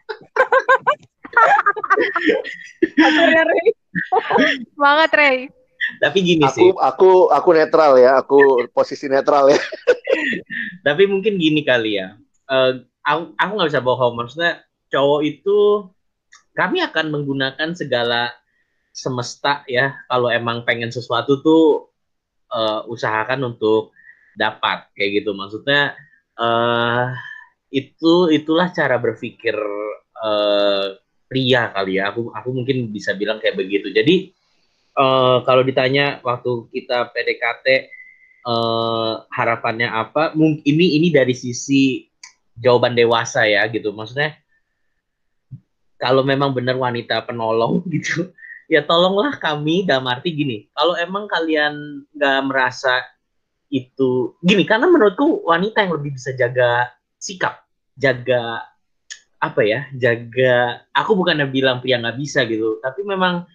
Semangat 4.78 5.12
Ray 5.18 5.50
tapi 5.98 6.18
gini 6.22 6.46
aku, 6.46 6.56
sih 6.56 6.70
aku 6.78 7.12
aku 7.34 7.50
netral 7.58 7.98
ya 7.98 8.22
aku 8.22 8.70
posisi 8.72 9.10
netral 9.10 9.50
ya 9.50 9.60
tapi 10.88 11.10
mungkin 11.10 11.42
gini 11.42 11.66
kali 11.66 11.98
ya 11.98 12.16
uh, 12.48 12.80
aku 13.02 13.34
aku 13.36 13.52
nggak 13.58 13.70
bisa 13.74 13.84
bohong 13.84 14.14
maksudnya 14.16 14.62
cowok 14.92 15.22
itu 15.26 15.88
kami 16.54 16.84
akan 16.84 17.10
menggunakan 17.10 17.74
segala 17.74 18.30
semesta 18.92 19.64
ya 19.72 19.96
kalau 20.12 20.28
emang 20.28 20.68
pengen 20.68 20.92
sesuatu 20.92 21.40
tuh 21.40 21.90
uh, 22.52 22.84
usahakan 22.92 23.56
untuk 23.56 23.96
dapat 24.36 24.92
kayak 24.94 25.24
gitu 25.24 25.32
maksudnya 25.32 25.96
uh, 26.36 27.16
itu 27.72 28.28
itulah 28.36 28.68
cara 28.76 29.00
berpikir 29.00 29.56
uh, 30.20 31.00
pria 31.32 31.72
kali 31.72 32.04
ya 32.04 32.12
aku 32.12 32.36
aku 32.36 32.50
mungkin 32.52 32.92
bisa 32.92 33.16
bilang 33.16 33.40
kayak 33.40 33.56
begitu 33.56 33.96
jadi 33.96 34.36
uh, 35.00 35.40
kalau 35.48 35.64
ditanya 35.64 36.20
waktu 36.20 36.68
kita 36.76 37.16
PDKT 37.16 37.92
uh, 38.48 39.24
harapannya 39.30 39.90
apa? 39.90 40.34
Mungkin 40.36 40.64
ini 40.66 40.98
ini 41.00 41.08
dari 41.14 41.34
sisi 41.36 42.08
jawaban 42.58 42.98
dewasa 42.98 43.46
ya 43.48 43.66
gitu. 43.70 43.94
Maksudnya 43.94 44.38
kalau 46.02 46.26
memang 46.26 46.58
benar 46.58 46.82
wanita 46.82 47.22
penolong 47.30 47.86
gitu, 47.94 48.34
ya 48.66 48.82
tolonglah 48.82 49.38
kami 49.38 49.86
dalam 49.86 50.10
arti 50.10 50.34
gini. 50.34 50.66
Kalau 50.74 50.98
emang 50.98 51.30
kalian 51.30 52.04
nggak 52.18 52.40
merasa 52.50 53.06
itu 53.70 54.34
gini, 54.42 54.66
karena 54.66 54.90
menurutku 54.90 55.46
wanita 55.46 55.86
yang 55.86 55.94
lebih 55.96 56.18
bisa 56.18 56.34
jaga 56.34 56.90
sikap, 57.22 57.62
jaga 57.96 58.66
apa 59.38 59.62
ya, 59.62 59.86
jaga. 59.94 60.82
Aku 60.98 61.14
bukannya 61.14 61.46
bilang 61.46 61.80
pria 61.80 62.02
nggak 62.02 62.18
bisa 62.18 62.44
gitu, 62.50 62.82
tapi 62.82 63.06
memang 63.06 63.46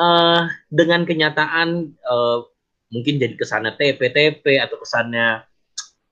uh, 0.00 0.42
dengan 0.72 1.04
kenyataan 1.04 1.92
uh, 2.08 2.40
mungkin 2.92 3.18
jadi 3.18 3.34
kesannya 3.34 3.74
TP-TP 3.74 4.62
atau 4.62 4.76
kesannya 4.78 5.42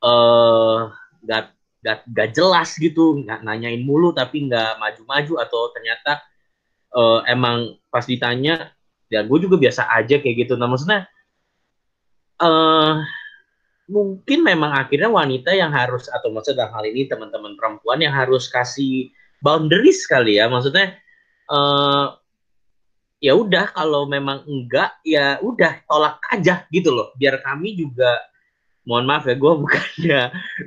uh, 0.03 0.91
gak, 1.25 1.54
gak, 1.85 2.09
gak 2.09 2.33
jelas 2.33 2.73
gitu, 2.81 3.21
nggak 3.21 3.45
nanyain 3.45 3.85
mulu 3.85 4.17
tapi 4.17 4.49
nggak 4.49 4.81
maju-maju 4.81 5.33
atau 5.45 5.61
ternyata 5.77 6.25
uh, 6.97 7.21
emang 7.29 7.77
pas 7.93 8.09
ditanya 8.09 8.73
ya 9.13 9.21
gue 9.21 9.39
juga 9.45 9.61
biasa 9.61 9.93
aja 9.93 10.17
kayak 10.17 10.49
gitu. 10.49 10.57
Nah 10.57 10.65
maksudnya 10.65 11.05
uh, 12.41 13.05
mungkin 13.85 14.41
memang 14.41 14.73
akhirnya 14.73 15.13
wanita 15.13 15.53
yang 15.53 15.69
harus 15.69 16.09
atau 16.09 16.33
maksudnya 16.33 16.65
dalam 16.65 16.73
hal 16.81 16.85
ini 16.89 17.05
teman-teman 17.05 17.53
perempuan 17.55 18.01
yang 18.01 18.17
harus 18.17 18.49
kasih 18.49 19.13
boundaries 19.45 20.09
kali 20.09 20.41
ya 20.41 20.49
maksudnya 20.49 20.97
uh, 21.53 22.17
ya 23.21 23.37
udah 23.37 23.77
kalau 23.77 24.09
memang 24.09 24.41
enggak 24.49 24.97
ya 25.05 25.37
udah 25.45 25.85
tolak 25.85 26.17
aja 26.33 26.65
gitu 26.73 26.97
loh 26.97 27.13
biar 27.21 27.45
kami 27.45 27.77
juga 27.77 28.25
mohon 28.89 29.05
maaf 29.05 29.29
ya 29.29 29.37
gue 29.37 29.53
bukannya 29.65 30.23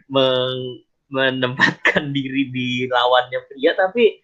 meng, 0.09 0.85
menempatkan 1.09 2.11
diri 2.15 2.51
di 2.51 2.67
lawannya 2.87 3.39
pria 3.47 3.71
tapi 3.75 4.19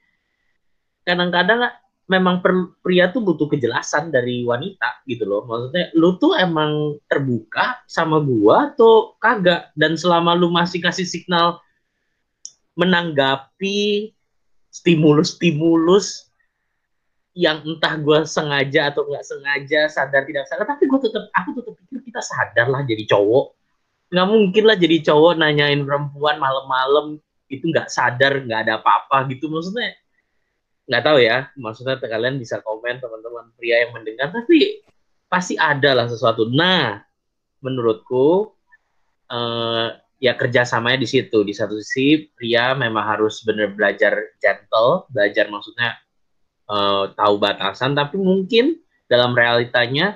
kadang-kadang 1.03 1.67
memang 2.07 2.43
per, 2.43 2.75
pria 2.83 3.07
tuh 3.09 3.23
butuh 3.23 3.47
kejelasan 3.47 4.11
dari 4.11 4.43
wanita 4.43 5.03
gitu 5.07 5.23
loh. 5.23 5.47
Maksudnya 5.47 5.91
lu 5.95 6.19
tuh 6.19 6.35
emang 6.35 6.99
terbuka 7.07 7.79
sama 7.87 8.19
gua 8.19 8.71
atau 8.75 9.15
kagak? 9.23 9.71
Dan 9.75 9.95
selama 9.95 10.35
lu 10.35 10.51
masih 10.51 10.83
kasih 10.83 11.07
signal 11.07 11.63
menanggapi 12.75 14.11
stimulus-stimulus 14.73 16.33
yang 17.33 17.65
entah 17.65 17.97
gue 17.97 18.29
sengaja 18.29 18.93
atau 18.93 19.09
nggak 19.09 19.25
sengaja 19.25 19.89
sadar 19.89 20.21
tidak 20.25 20.45
sadar 20.45 20.69
tapi 20.69 20.85
gue 20.85 20.99
tetap 21.01 21.25
aku 21.33 21.49
tetap 21.57 21.73
pikir 21.81 21.99
kita 22.13 22.21
sadar 22.21 22.69
lah 22.69 22.85
jadi 22.85 23.09
cowok 23.09 23.57
nggak 24.13 24.27
mungkin 24.29 24.63
lah 24.69 24.77
jadi 24.77 25.01
cowok 25.09 25.41
nanyain 25.41 25.81
perempuan 25.81 26.37
malam-malam. 26.37 27.17
Itu 27.49 27.65
nggak 27.73 27.89
sadar 27.89 28.45
nggak 28.45 28.69
ada 28.69 28.73
apa-apa 28.77 29.25
gitu. 29.33 29.49
Maksudnya 29.49 29.97
nggak 30.85 31.03
tahu 31.03 31.17
ya. 31.17 31.49
Maksudnya 31.57 31.97
kalian 31.97 32.37
bisa 32.37 32.61
komen 32.61 33.01
teman-teman 33.01 33.49
pria 33.57 33.81
yang 33.81 33.97
mendengar. 33.97 34.29
Tapi 34.29 34.85
pasti 35.25 35.57
ada 35.57 35.97
lah 35.97 36.05
sesuatu. 36.05 36.45
Nah 36.45 37.01
menurutku 37.65 38.53
eh, 39.33 39.87
ya 40.21 40.37
kerjasamanya 40.37 41.01
di 41.01 41.09
situ. 41.09 41.41
Di 41.41 41.57
satu 41.57 41.81
sisi 41.81 42.29
pria 42.37 42.77
memang 42.77 43.17
harus 43.17 43.41
benar 43.41 43.73
belajar 43.73 44.13
gentle. 44.37 45.09
Belajar 45.09 45.49
maksudnya 45.51 45.97
uh, 46.71 47.11
tahu 47.11 47.35
batasan. 47.43 47.91
Tapi 47.91 48.15
mungkin 48.15 48.79
dalam 49.11 49.35
realitanya 49.35 50.15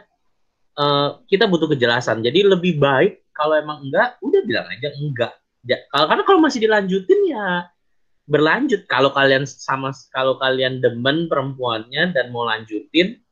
uh, 0.80 1.20
kita 1.28 1.50
butuh 1.52 1.68
kejelasan. 1.76 2.24
Jadi 2.24 2.48
lebih 2.48 2.80
baik 2.80 3.27
kalau 3.38 3.54
emang 3.54 3.86
enggak, 3.86 4.18
udah 4.26 4.42
bilang 4.44 4.68
aja 4.68 4.90
enggak. 4.98 5.34
Ya, 5.64 5.78
kalau 5.94 6.06
karena 6.10 6.24
kalau 6.26 6.40
masih 6.42 6.60
dilanjutin 6.66 7.22
ya 7.30 7.70
berlanjut. 8.28 8.86
Kalau 8.92 9.10
kalian 9.16 9.48
sama 9.48 9.96
kalau 10.12 10.36
kalian 10.38 10.84
demen 10.84 11.32
perempuannya 11.32 12.12
dan 12.12 12.30
mau 12.30 12.44
lanjutin, 12.44 13.24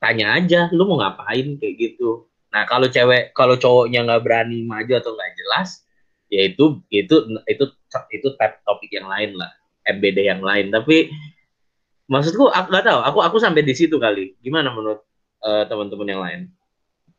tanya 0.00 0.40
aja, 0.40 0.72
lu 0.72 0.88
mau 0.88 0.98
ngapain 0.98 1.60
kayak 1.60 1.74
gitu. 1.76 2.26
Nah 2.50 2.64
kalau 2.64 2.88
cewek 2.88 3.36
kalau 3.36 3.60
cowoknya 3.60 4.08
nggak 4.08 4.24
berani 4.24 4.64
maju 4.64 4.92
atau 4.96 5.12
nggak 5.12 5.32
jelas, 5.36 5.84
ya 6.32 6.48
itu 6.48 6.80
itu 6.88 7.14
itu 7.46 7.64
itu 8.10 8.28
topik 8.64 8.90
yang 8.90 9.06
lain 9.06 9.36
lah, 9.36 9.52
MBD 9.84 10.24
yang 10.24 10.40
lain. 10.40 10.72
Tapi 10.72 11.12
maksudku 12.08 12.48
aku 12.48 12.66
nggak 12.72 12.86
tahu, 12.88 13.00
aku 13.04 13.18
aku 13.20 13.36
sampai 13.36 13.62
di 13.62 13.76
situ 13.76 14.00
kali. 14.00 14.34
Gimana 14.40 14.72
menurut 14.72 15.04
uh, 15.44 15.68
teman-teman 15.68 16.08
yang 16.08 16.22
lain? 16.24 16.40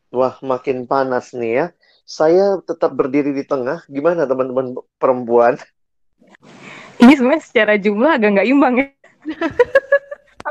Wah, 0.08 0.39
makin 0.39 0.88
panas 0.88 1.36
nih 1.36 1.52
ya. 1.54 1.65
Saya 2.08 2.63
tetap 2.63 2.96
berdiri 2.96 3.36
di 3.36 3.43
tengah. 3.43 3.84
Gimana 3.91 4.24
teman-teman 4.24 4.80
perempuan? 4.96 5.60
Ini 7.04 7.12
sebenarnya 7.20 7.43
secara 7.43 7.76
jumlah 7.76 8.15
agak 8.15 8.39
nggak 8.39 8.48
imbang 8.48 8.74
ya. 8.80 8.88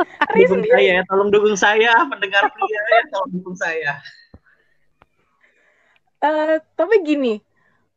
Aku 0.00 0.32
dukung 0.32 0.64
saya, 0.64 0.80
ya, 0.80 1.02
tolong 1.04 1.28
dukung 1.28 1.56
saya, 1.60 1.92
mendengar 2.08 2.48
pria 2.48 2.80
ya, 2.80 3.00
tolong 3.12 3.30
dukung 3.36 3.52
saya. 3.52 3.92
Uh, 6.24 6.56
tapi 6.72 7.04
gini, 7.04 7.44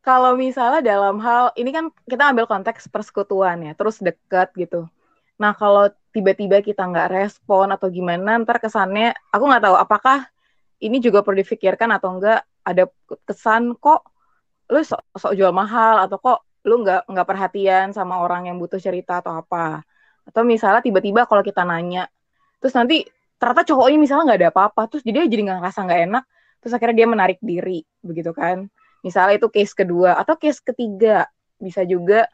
kalau 0.03 0.35
misalnya 0.35 0.83
dalam 0.83 1.23
hal 1.23 1.55
ini 1.55 1.71
kan 1.71 1.87
kita 2.03 2.35
ambil 2.35 2.43
konteks 2.43 2.91
persekutuan 2.91 3.63
ya, 3.63 3.71
terus 3.71 4.03
deket 4.03 4.51
gitu. 4.59 4.91
Nah 5.39 5.55
kalau 5.55 5.87
tiba-tiba 6.11 6.59
kita 6.59 6.83
nggak 6.83 7.15
respon 7.15 7.71
atau 7.71 7.87
gimana, 7.87 8.35
ntar 8.43 8.59
kesannya 8.59 9.15
aku 9.31 9.43
nggak 9.47 9.63
tahu 9.63 9.75
apakah 9.79 10.27
ini 10.83 10.97
juga 10.99 11.23
perlu 11.23 11.39
difikirkan 11.39 11.89
atau 11.95 12.19
enggak 12.19 12.43
ada 12.67 12.83
kesan 13.27 13.75
kok 13.79 14.03
lu 14.71 14.79
sok, 14.83 15.01
sok 15.15 15.33
jual 15.39 15.55
mahal? 15.55 16.03
Atau 16.03 16.19
kok 16.19 16.39
lu 16.67 16.83
nggak 16.83 17.07
nggak 17.11 17.27
perhatian 17.27 17.87
sama 17.95 18.19
orang 18.23 18.51
yang 18.51 18.57
butuh 18.59 18.79
cerita 18.79 19.23
atau 19.23 19.39
apa? 19.39 19.83
Atau 20.27 20.43
misalnya 20.47 20.83
tiba-tiba 20.83 21.27
kalau 21.27 21.43
kita 21.43 21.63
nanya 21.67 22.07
terus 22.59 22.75
nanti 22.79 23.03
ternyata 23.35 23.67
cowoknya 23.67 23.97
misalnya 23.99 24.23
nggak 24.31 24.39
ada 24.39 24.49
apa-apa 24.55 24.81
terus 24.87 25.03
jadi 25.03 25.27
jadi 25.27 25.51
nggak 25.51 25.57
ngerasa 25.59 25.79
nggak 25.83 26.01
enak 26.07 26.23
terus 26.63 26.71
akhirnya 26.71 26.95
dia 27.03 27.07
menarik 27.11 27.39
diri 27.43 27.79
begitu 28.03 28.31
kan? 28.35 28.67
Misalnya 29.03 29.35
itu 29.39 29.47
case 29.51 29.73
kedua 29.75 30.15
atau 30.19 30.35
case 30.39 30.59
ketiga. 30.63 31.27
Bisa 31.59 31.83
juga 31.87 32.27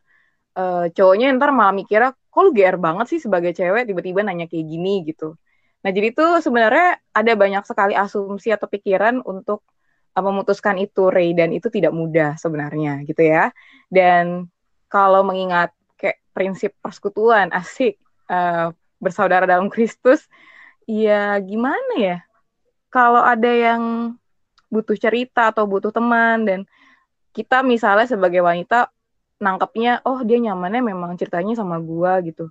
uh, 0.58 0.86
cowoknya 0.90 1.34
ntar 1.38 1.50
malah 1.54 1.74
mikirnya 1.74 2.14
kok 2.14 2.42
lu 2.46 2.54
GR 2.54 2.78
banget 2.78 3.06
sih 3.10 3.20
sebagai 3.22 3.54
cewek? 3.58 3.90
Tiba-tiba 3.90 4.22
nanya 4.26 4.46
kayak 4.46 4.66
gini 4.70 5.06
gitu 5.10 5.34
nah 5.80 5.92
jadi 5.96 6.12
itu 6.12 6.26
sebenarnya 6.44 7.00
ada 7.16 7.34
banyak 7.40 7.64
sekali 7.64 7.96
asumsi 7.96 8.52
atau 8.52 8.68
pikiran 8.68 9.24
untuk 9.24 9.64
uh, 10.16 10.24
memutuskan 10.24 10.76
itu 10.76 11.08
Ray 11.08 11.32
dan 11.32 11.56
itu 11.56 11.72
tidak 11.72 11.94
mudah 11.94 12.36
sebenarnya 12.36 13.04
gitu 13.06 13.24
ya. 13.24 13.56
Dan 13.88 14.50
kalau 14.92 15.24
mengingat 15.24 15.72
kayak 15.96 16.20
prinsip 16.36 16.76
persekutuan 16.84 17.54
asik 17.60 18.00
uh, 18.28 18.76
bersaudara 19.00 19.48
dalam 19.48 19.72
Kristus 19.72 20.26
ya 20.90 21.38
gimana 21.40 21.94
ya? 21.96 22.18
Kalau 22.90 23.22
ada 23.22 23.50
yang 23.50 24.16
butuh 24.70 24.98
cerita 24.98 25.50
atau 25.54 25.66
butuh 25.66 25.94
teman 25.94 26.46
dan 26.46 26.60
kita 27.34 27.62
misalnya 27.62 28.10
sebagai 28.10 28.42
wanita 28.42 28.90
nangkepnya 29.40 30.02
oh 30.04 30.22
dia 30.26 30.42
nyamannya 30.42 30.82
memang 30.84 31.16
ceritanya 31.16 31.58
sama 31.58 31.78
gua 31.80 32.20
gitu 32.22 32.50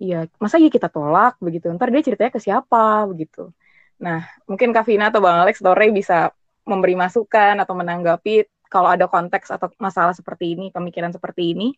iya 0.00 0.26
masa 0.40 0.56
ya 0.56 0.72
kita 0.72 0.88
tolak 0.88 1.36
begitu? 1.44 1.68
Ntar 1.76 1.92
dia 1.92 2.02
ceritanya 2.02 2.32
ke 2.32 2.40
siapa 2.40 3.04
begitu? 3.04 3.52
Nah 4.00 4.24
mungkin 4.48 4.72
Kavina 4.72 5.12
atau 5.12 5.20
Bang 5.20 5.44
Alex 5.44 5.60
Tore 5.60 5.86
bisa 5.92 6.32
memberi 6.64 6.96
masukan 6.96 7.60
atau 7.60 7.74
menanggapi 7.76 8.48
kalau 8.72 8.88
ada 8.88 9.04
konteks 9.10 9.52
atau 9.52 9.68
masalah 9.76 10.16
seperti 10.16 10.56
ini 10.56 10.72
pemikiran 10.72 11.12
seperti 11.12 11.52
ini. 11.52 11.68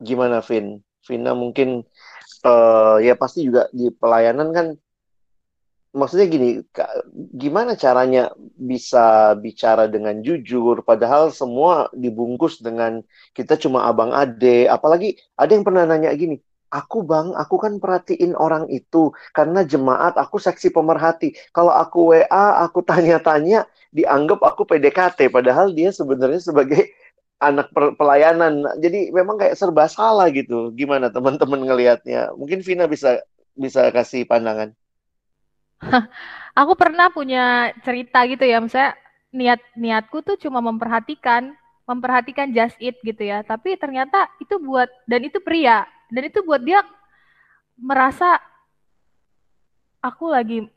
Gimana 0.00 0.38
Vin? 0.40 0.80
Vina 1.04 1.32
mungkin 1.32 1.80
uh, 2.44 2.96
ya 3.00 3.16
pasti 3.16 3.48
juga 3.48 3.66
di 3.72 3.88
pelayanan 3.88 4.48
kan 4.52 4.66
maksudnya 5.90 6.26
gini, 6.30 6.48
gimana 7.34 7.74
caranya 7.74 8.30
bisa 8.56 9.34
bicara 9.38 9.90
dengan 9.90 10.22
jujur, 10.22 10.86
padahal 10.86 11.34
semua 11.34 11.90
dibungkus 11.90 12.62
dengan 12.62 13.02
kita 13.34 13.58
cuma 13.58 13.86
abang 13.90 14.14
ade, 14.14 14.70
apalagi 14.70 15.18
ada 15.34 15.50
yang 15.50 15.66
pernah 15.66 15.84
nanya 15.86 16.14
gini, 16.14 16.38
aku 16.70 17.02
bang, 17.02 17.34
aku 17.34 17.58
kan 17.58 17.82
perhatiin 17.82 18.38
orang 18.38 18.70
itu 18.70 19.10
karena 19.34 19.66
jemaat 19.66 20.14
aku 20.14 20.38
seksi 20.38 20.70
pemerhati. 20.70 21.34
Kalau 21.50 21.74
aku 21.74 22.14
WA, 22.14 22.62
aku 22.62 22.86
tanya-tanya, 22.86 23.66
dianggap 23.90 24.40
aku 24.46 24.62
PDKT, 24.64 25.28
padahal 25.34 25.74
dia 25.74 25.90
sebenarnya 25.90 26.38
sebagai 26.38 26.94
anak 27.42 27.72
pelayanan. 27.74 28.62
Jadi 28.78 29.10
memang 29.10 29.40
kayak 29.40 29.56
serba 29.58 29.90
salah 29.90 30.28
gitu. 30.30 30.70
Gimana 30.76 31.10
teman-teman 31.10 31.66
ngelihatnya? 31.66 32.36
Mungkin 32.36 32.62
Vina 32.62 32.86
bisa 32.86 33.24
bisa 33.56 33.90
kasih 33.90 34.28
pandangan. 34.28 34.76
Aku 36.60 36.72
pernah 36.76 37.08
punya 37.08 37.72
cerita 37.80 38.24
gitu 38.28 38.44
ya, 38.44 38.60
misalnya 38.60 38.92
niat 39.32 39.60
niatku 39.78 40.20
tuh 40.20 40.36
cuma 40.36 40.60
memperhatikan, 40.60 41.54
memperhatikan 41.88 42.52
just 42.52 42.76
it 42.82 42.98
gitu 43.00 43.22
ya. 43.24 43.40
Tapi 43.42 43.78
ternyata 43.80 44.28
itu 44.42 44.60
buat 44.60 44.88
dan 45.08 45.20
itu 45.24 45.40
pria 45.40 45.88
dan 46.12 46.22
itu 46.26 46.44
buat 46.44 46.60
dia 46.60 46.84
merasa 47.80 48.36
aku 50.04 50.28
lagi 50.28 50.68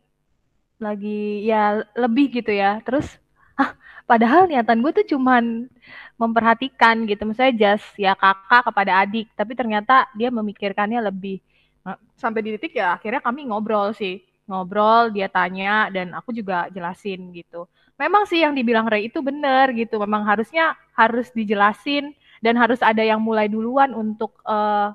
lagi 0.79 1.47
ya 1.47 1.83
lebih 1.99 2.39
gitu 2.39 2.51
ya. 2.55 2.79
Terus 2.87 3.19
ah, 3.59 3.75
padahal 4.07 4.47
niatan 4.47 4.79
gue 4.79 4.91
tuh 5.03 5.07
cuman 5.17 5.67
memperhatikan 6.15 7.03
gitu. 7.09 7.27
Misalnya 7.27 7.53
just 7.59 7.87
ya 7.99 8.15
kakak 8.15 8.71
kepada 8.71 9.03
adik, 9.03 9.27
tapi 9.35 9.51
ternyata 9.57 10.07
dia 10.15 10.31
memikirkannya 10.31 11.03
lebih. 11.11 11.43
Nah, 11.83 11.99
sampai 12.15 12.39
di 12.39 12.55
titik 12.55 12.79
ya 12.79 12.95
akhirnya 12.95 13.19
kami 13.19 13.43
ngobrol 13.51 13.91
sih 13.91 14.23
ngobrol, 14.49 15.11
dia 15.13 15.31
tanya 15.31 15.87
dan 15.89 16.11
aku 16.11 16.35
juga 16.35 16.67
jelasin 16.71 17.31
gitu. 17.31 17.65
Memang 17.95 18.27
sih 18.27 18.41
yang 18.43 18.51
dibilang 18.57 18.89
Ray 18.89 19.07
itu 19.07 19.23
benar 19.23 19.71
gitu. 19.71 20.01
Memang 20.01 20.25
harusnya 20.27 20.75
harus 20.97 21.31
dijelasin 21.31 22.11
dan 22.43 22.59
harus 22.59 22.83
ada 22.83 22.99
yang 22.99 23.23
mulai 23.23 23.47
duluan 23.47 23.95
untuk 23.95 24.35
uh, 24.43 24.91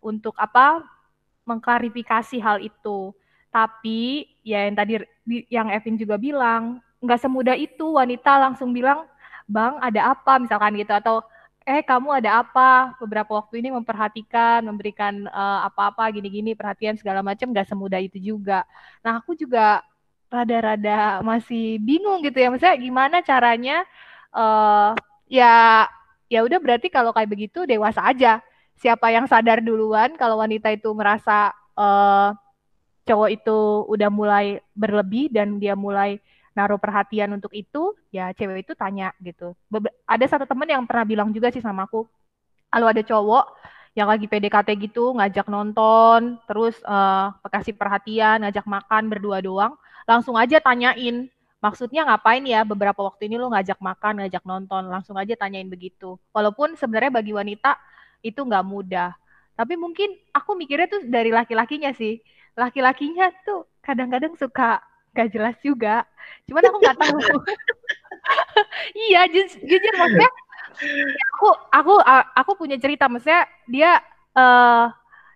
untuk 0.00 0.32
apa 0.40 0.80
mengklarifikasi 1.44 2.40
hal 2.40 2.62
itu. 2.64 3.12
Tapi 3.52 4.26
ya 4.42 4.66
yang 4.66 4.76
tadi 4.76 4.92
yang 5.52 5.68
Evin 5.70 6.00
juga 6.00 6.16
bilang 6.16 6.80
nggak 7.04 7.20
semudah 7.20 7.56
itu 7.56 7.84
wanita 7.84 8.40
langsung 8.40 8.72
bilang 8.72 9.04
bang 9.44 9.76
ada 9.84 10.16
apa 10.16 10.40
misalkan 10.40 10.72
gitu 10.80 10.96
atau 10.96 11.20
eh 11.64 11.80
kamu 11.80 12.20
ada 12.20 12.44
apa? 12.44 12.92
Beberapa 13.00 13.40
waktu 13.40 13.64
ini 13.64 13.72
memperhatikan 13.72 14.60
memberikan 14.64 15.24
uh, 15.32 15.64
apa-apa 15.64 16.12
gini-gini 16.12 16.52
perhatian 16.52 16.96
segala 17.00 17.24
macam 17.24 17.50
nggak 17.50 17.68
semudah 17.68 18.00
itu 18.04 18.20
juga. 18.20 18.68
Nah 19.00 19.16
aku 19.20 19.32
juga 19.32 19.80
rada-rada 20.28 21.24
masih 21.24 21.80
bingung 21.80 22.20
gitu 22.20 22.36
ya. 22.36 22.52
Maksudnya 22.52 22.76
gimana 22.76 23.16
caranya 23.24 23.82
uh, 24.36 24.92
ya 25.24 25.88
ya 26.28 26.40
udah 26.44 26.60
berarti 26.60 26.92
kalau 26.92 27.16
kayak 27.16 27.32
begitu 27.32 27.64
dewasa 27.64 28.04
aja. 28.04 28.44
Siapa 28.76 29.08
yang 29.08 29.24
sadar 29.24 29.64
duluan 29.64 30.18
kalau 30.20 30.36
wanita 30.42 30.68
itu 30.68 30.92
merasa 30.92 31.54
uh, 31.78 32.36
cowok 33.08 33.30
itu 33.32 33.58
udah 33.88 34.10
mulai 34.12 34.60
berlebih 34.76 35.32
dan 35.32 35.56
dia 35.62 35.72
mulai 35.78 36.20
naruh 36.54 36.78
perhatian 36.78 37.34
untuk 37.34 37.50
itu, 37.50 37.92
ya 38.14 38.30
cewek 38.30 38.64
itu 38.64 38.72
tanya 38.78 39.10
gitu. 39.18 39.52
Be 39.66 39.90
ada 40.06 40.26
satu 40.30 40.46
temen 40.46 40.70
yang 40.70 40.86
pernah 40.86 41.04
bilang 41.04 41.28
juga 41.34 41.50
sih 41.50 41.60
sama 41.60 41.84
aku, 41.84 42.06
kalau 42.70 42.86
ada 42.90 43.02
cowok 43.02 43.44
yang 43.94 44.10
lagi 44.10 44.26
PDKT 44.26 44.74
gitu, 44.90 45.14
ngajak 45.14 45.46
nonton, 45.46 46.38
terus 46.50 46.78
uh, 46.82 47.30
kasih 47.46 47.74
perhatian, 47.78 48.42
ngajak 48.42 48.66
makan 48.66 49.06
berdua 49.06 49.38
doang, 49.38 49.78
langsung 50.06 50.34
aja 50.34 50.58
tanyain, 50.58 51.30
maksudnya 51.62 52.02
ngapain 52.02 52.42
ya 52.42 52.66
beberapa 52.66 53.06
waktu 53.06 53.30
ini 53.30 53.38
lo 53.38 53.50
ngajak 53.54 53.78
makan, 53.78 54.26
ngajak 54.26 54.42
nonton, 54.42 54.90
langsung 54.90 55.14
aja 55.14 55.38
tanyain 55.38 55.70
begitu. 55.70 56.18
Walaupun 56.34 56.74
sebenarnya 56.74 57.14
bagi 57.14 57.32
wanita 57.32 57.78
itu 58.22 58.40
nggak 58.42 58.66
mudah. 58.66 59.14
Tapi 59.54 59.78
mungkin 59.78 60.10
aku 60.34 60.58
mikirnya 60.58 60.90
tuh 60.90 61.06
dari 61.06 61.30
laki-lakinya 61.30 61.94
sih. 61.94 62.18
Laki-lakinya 62.58 63.30
tuh 63.46 63.70
kadang-kadang 63.78 64.34
suka 64.34 64.82
gak 65.14 65.30
jelas 65.30 65.56
juga. 65.62 66.02
Cuman 66.50 66.62
aku 66.66 66.76
nggak 66.82 66.98
tahu. 66.98 67.18
iya, 69.08 69.30
jujur, 69.30 69.62
jujur 69.62 69.94
maksudnya 69.96 70.30
aku 71.38 71.48
aku 71.70 71.94
aku 72.34 72.52
punya 72.58 72.76
cerita 72.76 73.06
maksudnya 73.06 73.46
dia 73.70 74.02
uh, 74.34 74.90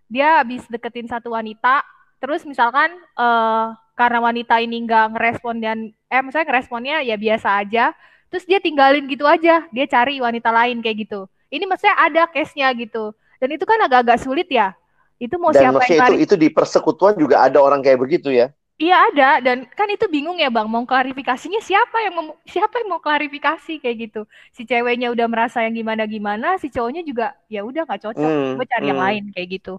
dia 0.08 0.42
habis 0.42 0.64
deketin 0.66 1.06
satu 1.06 1.36
wanita, 1.36 1.84
terus 2.18 2.42
misalkan 2.48 2.90
uh, 3.14 3.76
karena 3.92 4.18
wanita 4.24 4.56
ini 4.58 4.82
nggak 4.88 5.14
ngerespon 5.14 5.60
dan 5.60 5.78
eh 6.08 6.22
misalnya 6.24 6.48
ngeresponnya 6.48 6.96
ya 7.04 7.16
biasa 7.20 7.60
aja, 7.60 7.92
terus 8.32 8.48
dia 8.48 8.58
tinggalin 8.58 9.04
gitu 9.04 9.28
aja, 9.28 9.68
dia 9.68 9.86
cari 9.86 10.18
wanita 10.18 10.48
lain 10.48 10.80
kayak 10.80 11.08
gitu. 11.08 11.28
Ini 11.48 11.64
maksudnya 11.64 11.96
ada 11.96 12.28
case-nya 12.28 12.72
gitu. 12.76 13.12
Dan 13.38 13.54
itu 13.54 13.64
kan 13.64 13.80
agak-agak 13.80 14.20
sulit 14.20 14.48
ya. 14.50 14.76
Itu 15.16 15.40
mau 15.40 15.52
Dan 15.52 15.70
siapa 15.70 15.80
maksudnya 15.80 16.08
yang 16.08 16.20
itu 16.20 16.24
itu 16.24 16.34
di 16.36 16.48
persekutuan 16.52 17.14
juga 17.16 17.44
ada 17.44 17.58
orang 17.60 17.80
kayak 17.80 18.00
begitu 18.00 18.32
ya. 18.32 18.52
Iya 18.82 18.94
ada 19.10 19.24
dan 19.46 19.58
kan 19.78 19.88
itu 19.94 20.06
bingung 20.14 20.36
ya 20.42 20.48
bang 20.56 20.66
mau 20.72 20.84
klarifikasinya 20.90 21.60
siapa 21.68 21.96
yang 22.04 22.14
mau 22.18 22.26
siapa 22.54 22.74
yang 22.80 22.88
mau 22.92 23.02
klarifikasi 23.06 23.72
kayak 23.82 23.96
gitu 24.02 24.18
si 24.56 24.62
ceweknya 24.70 25.06
udah 25.14 25.26
merasa 25.32 25.58
yang 25.66 25.74
gimana 25.80 26.02
gimana 26.14 26.46
si 26.62 26.66
cowoknya 26.74 27.02
juga 27.10 27.24
ya 27.54 27.58
udah 27.68 27.80
nggak 27.86 28.00
cocok 28.06 28.32
Hmm, 28.38 28.54
gue 28.56 28.64
cari 28.72 28.84
yang 28.90 29.00
hmm. 29.00 29.04
lain 29.04 29.22
kayak 29.34 29.48
gitu 29.54 29.70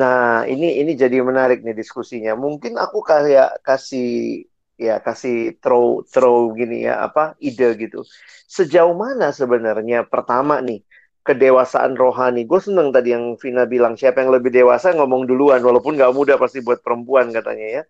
Nah, 0.00 0.48
ini 0.52 0.66
ini 0.80 0.92
jadi 1.02 1.16
menarik 1.28 1.58
nih 1.66 1.76
diskusinya. 1.80 2.32
Mungkin 2.44 2.72
aku 2.84 2.98
kayak 3.10 3.60
kasih 3.66 4.04
ya 4.86 4.92
kasih 5.06 5.34
throw 5.62 5.84
throw 6.12 6.38
gini 6.58 6.74
ya 6.88 6.92
apa 7.06 7.20
ide 7.48 7.64
gitu. 7.82 7.98
Sejauh 8.56 8.94
mana 9.04 9.26
sebenarnya 9.40 9.96
pertama 10.12 10.54
nih 10.66 10.78
kedewasaan 11.24 11.96
rohani. 11.96 12.44
Gue 12.44 12.60
seneng 12.60 12.92
tadi 12.92 13.16
yang 13.16 13.40
Vina 13.40 13.64
bilang 13.64 13.96
siapa 13.96 14.20
yang 14.20 14.30
lebih 14.30 14.52
dewasa 14.52 14.92
ngomong 14.92 15.24
duluan 15.24 15.64
walaupun 15.64 15.96
nggak 15.96 16.12
mudah 16.12 16.36
pasti 16.36 16.60
buat 16.60 16.84
perempuan 16.84 17.32
katanya 17.32 17.80
ya. 17.80 17.82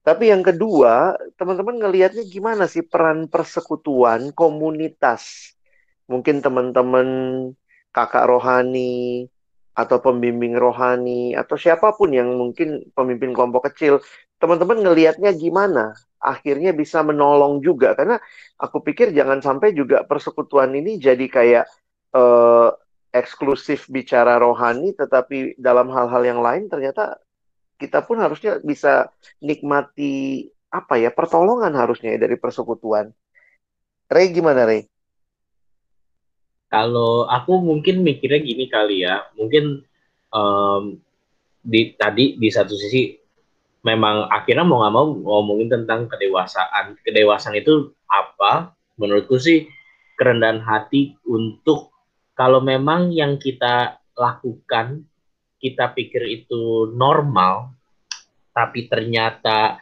Tapi 0.00 0.32
yang 0.32 0.40
kedua, 0.40 1.12
teman-teman 1.36 1.76
ngelihatnya 1.76 2.24
gimana 2.24 2.64
sih 2.64 2.80
peran 2.80 3.28
persekutuan 3.28 4.32
komunitas? 4.32 5.52
Mungkin 6.08 6.40
teman-teman 6.40 7.08
kakak 7.92 8.24
rohani 8.24 9.28
atau 9.76 10.00
pembimbing 10.00 10.56
rohani 10.56 11.36
atau 11.36 11.60
siapa 11.60 11.92
pun 11.92 12.16
yang 12.16 12.32
mungkin 12.32 12.88
pemimpin 12.96 13.36
kelompok 13.36 13.70
kecil, 13.70 14.00
teman-teman 14.40 14.80
ngelihatnya 14.80 15.36
gimana? 15.36 15.92
Akhirnya 16.16 16.72
bisa 16.72 17.04
menolong 17.04 17.60
juga 17.60 17.92
karena 17.92 18.16
aku 18.56 18.80
pikir 18.80 19.12
jangan 19.12 19.44
sampai 19.44 19.76
juga 19.76 20.00
persekutuan 20.08 20.72
ini 20.72 20.96
jadi 20.96 21.26
kayak 21.28 21.64
eh, 22.14 22.70
eksklusif 23.10 23.90
bicara 23.90 24.38
rohani, 24.38 24.94
tetapi 24.94 25.58
dalam 25.58 25.90
hal-hal 25.90 26.22
yang 26.22 26.40
lain 26.40 26.70
ternyata 26.70 27.18
kita 27.80 28.04
pun 28.04 28.20
harusnya 28.20 28.60
bisa 28.60 29.08
nikmati 29.40 30.46
apa 30.70 31.00
ya 31.00 31.10
pertolongan 31.10 31.74
harusnya 31.74 32.14
ya 32.14 32.22
dari 32.22 32.38
persekutuan. 32.38 33.10
Ray 34.06 34.30
gimana 34.30 34.66
Ray? 34.66 34.86
Kalau 36.70 37.26
aku 37.26 37.58
mungkin 37.58 38.06
mikirnya 38.06 38.38
gini 38.38 38.70
kali 38.70 39.02
ya, 39.02 39.26
mungkin 39.34 39.82
em, 40.30 40.82
di 41.66 41.98
tadi 41.98 42.38
di 42.38 42.48
satu 42.50 42.78
sisi 42.78 43.10
memang 43.82 44.30
akhirnya 44.30 44.62
mau 44.62 44.86
nggak 44.86 44.94
mau 44.94 45.06
ngomongin 45.10 45.66
tentang 45.66 46.06
kedewasaan. 46.06 46.94
Kedewasaan 47.02 47.58
itu 47.58 47.90
apa? 48.06 48.76
Menurutku 49.00 49.40
sih 49.40 49.66
kerendahan 50.14 50.62
hati 50.62 51.18
untuk 51.26 51.90
kalau 52.40 52.64
memang 52.64 53.12
yang 53.12 53.36
kita 53.36 54.00
lakukan 54.16 55.04
kita 55.60 55.92
pikir 55.92 56.24
itu 56.24 56.88
normal, 56.96 57.76
tapi 58.56 58.88
ternyata 58.88 59.76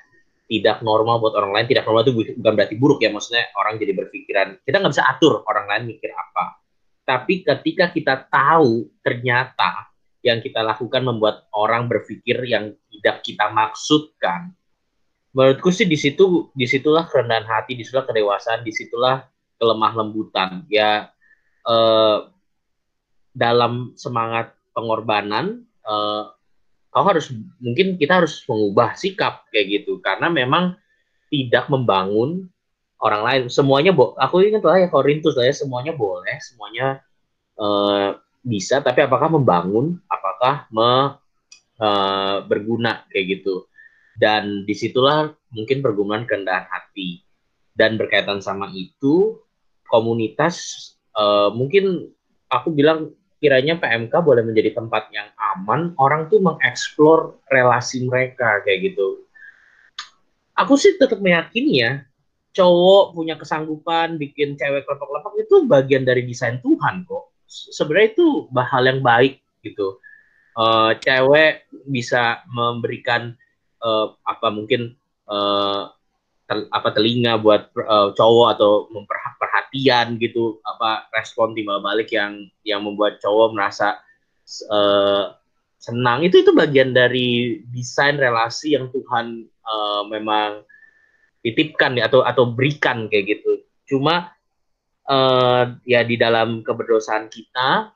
tidak 0.50 0.82
normal 0.82 1.22
buat 1.22 1.38
orang 1.38 1.54
lain. 1.54 1.66
Tidak 1.70 1.86
normal 1.86 2.02
itu 2.02 2.34
bukan 2.34 2.52
berarti 2.58 2.74
buruk 2.74 2.98
ya, 2.98 3.14
maksudnya 3.14 3.46
orang 3.54 3.78
jadi 3.78 3.94
berpikiran 3.94 4.48
kita 4.66 4.82
nggak 4.82 4.90
bisa 4.90 5.06
atur 5.06 5.46
orang 5.46 5.70
lain 5.70 5.94
mikir 5.94 6.10
apa. 6.10 6.58
Tapi 7.06 7.46
ketika 7.46 7.94
kita 7.94 8.26
tahu 8.26 8.90
ternyata 9.06 9.94
yang 10.26 10.42
kita 10.42 10.58
lakukan 10.66 11.06
membuat 11.06 11.46
orang 11.54 11.86
berpikir 11.86 12.42
yang 12.42 12.74
tidak 12.90 13.22
kita 13.22 13.54
maksudkan, 13.54 14.50
menurutku 15.30 15.70
sih 15.70 15.86
di 15.86 15.94
situ 15.94 16.50
di 16.58 16.66
situlah 16.66 17.06
kerendahan 17.06 17.46
hati, 17.46 17.78
di 17.78 17.86
situlah 17.86 18.02
kedewasaan, 18.02 18.66
di 18.66 18.74
situlah 18.74 19.22
kelemah 19.62 19.92
lembutan. 19.94 20.66
Ya 20.66 21.06
eh, 21.62 22.18
dalam 23.38 23.94
semangat 23.94 24.58
pengorbanan, 24.74 25.62
eh, 25.86 26.24
kau 26.90 27.04
harus 27.06 27.30
mungkin 27.62 27.94
kita 27.94 28.18
harus 28.18 28.42
mengubah 28.50 28.98
sikap 28.98 29.46
kayak 29.54 29.82
gitu. 29.82 30.02
Karena 30.02 30.26
memang 30.26 30.74
tidak 31.30 31.70
membangun 31.70 32.50
orang 32.98 33.22
lain. 33.22 33.42
Semuanya 33.46 33.94
bo 33.94 34.18
aku 34.18 34.42
ingat 34.42 34.66
lah 34.66 34.82
ya 34.82 34.88
Korintus 34.90 35.38
lah 35.38 35.46
ya 35.46 35.54
semuanya 35.54 35.94
boleh 35.94 36.36
semuanya 36.42 36.98
eh, 37.54 38.10
bisa. 38.42 38.82
Tapi 38.82 39.06
apakah 39.06 39.30
membangun? 39.30 40.02
Apakah 40.10 40.66
me, 40.74 41.14
eh, 41.78 42.36
berguna 42.42 43.06
kayak 43.14 43.38
gitu? 43.38 43.70
Dan 44.18 44.66
di 44.66 44.74
situlah 44.74 45.30
mungkin 45.54 45.78
pergumulan 45.78 46.26
kerendahan 46.26 46.66
hati. 46.66 47.22
Dan 47.78 47.94
berkaitan 47.94 48.42
sama 48.42 48.66
itu 48.74 49.38
komunitas 49.86 50.74
eh, 51.14 51.50
mungkin 51.54 52.10
aku 52.48 52.72
bilang 52.74 53.12
kiranya 53.38 53.78
PMK 53.78 54.12
boleh 54.22 54.42
menjadi 54.42 54.74
tempat 54.74 55.10
yang 55.14 55.30
aman 55.54 55.94
orang 55.98 56.26
tuh 56.26 56.42
mengeksplor 56.42 57.38
relasi 57.50 58.04
mereka 58.06 58.62
kayak 58.66 58.92
gitu 58.92 59.22
aku 60.58 60.74
sih 60.74 60.98
tetap 60.98 61.22
meyakini 61.22 61.86
ya 61.86 61.92
cowok 62.58 63.14
punya 63.14 63.38
kesanggupan 63.38 64.18
bikin 64.18 64.58
cewek 64.58 64.82
kelompok-kelompok 64.82 65.38
itu 65.38 65.56
bagian 65.70 66.02
dari 66.02 66.26
desain 66.26 66.58
Tuhan 66.58 67.06
kok. 67.06 67.30
Sebenarnya 67.48 68.18
itu 68.18 68.26
hal 68.50 68.82
yang 68.82 69.00
baik 69.00 69.38
gitu. 69.62 70.02
Uh, 70.58 70.90
cewek 70.98 71.70
bisa 71.86 72.42
memberikan 72.50 73.38
uh, 73.78 74.10
apa 74.26 74.50
mungkin 74.50 74.98
uh, 75.30 75.86
tel, 76.50 76.66
apa 76.74 76.88
telinga 76.90 77.38
buat 77.38 77.70
uh, 77.78 78.10
cowok 78.18 78.48
atau 78.58 78.90
memperhatian 79.58 80.18
gitu 80.22 80.62
apa 80.62 81.10
respon 81.14 81.54
timbal 81.54 81.82
balik 81.82 82.14
yang 82.14 82.46
yang 82.62 82.86
membuat 82.86 83.18
cowok 83.18 83.54
merasa 83.54 83.98
uh, 84.70 85.34
senang 85.78 86.22
itu 86.26 86.42
itu 86.42 86.54
bagian 86.54 86.94
dari 86.94 87.60
desain 87.70 88.18
relasi 88.18 88.74
yang 88.78 88.90
Tuhan 88.90 89.46
uh, 89.66 90.02
memang 90.10 90.62
titipkan 91.42 91.98
ya 91.98 92.10
atau 92.10 92.26
atau 92.26 92.50
berikan 92.50 93.06
kayak 93.06 93.38
gitu. 93.38 93.62
Cuma 93.86 94.34
uh, 95.06 95.64
ya 95.86 96.02
di 96.02 96.18
dalam 96.18 96.66
keberdosaan 96.66 97.30
kita 97.30 97.94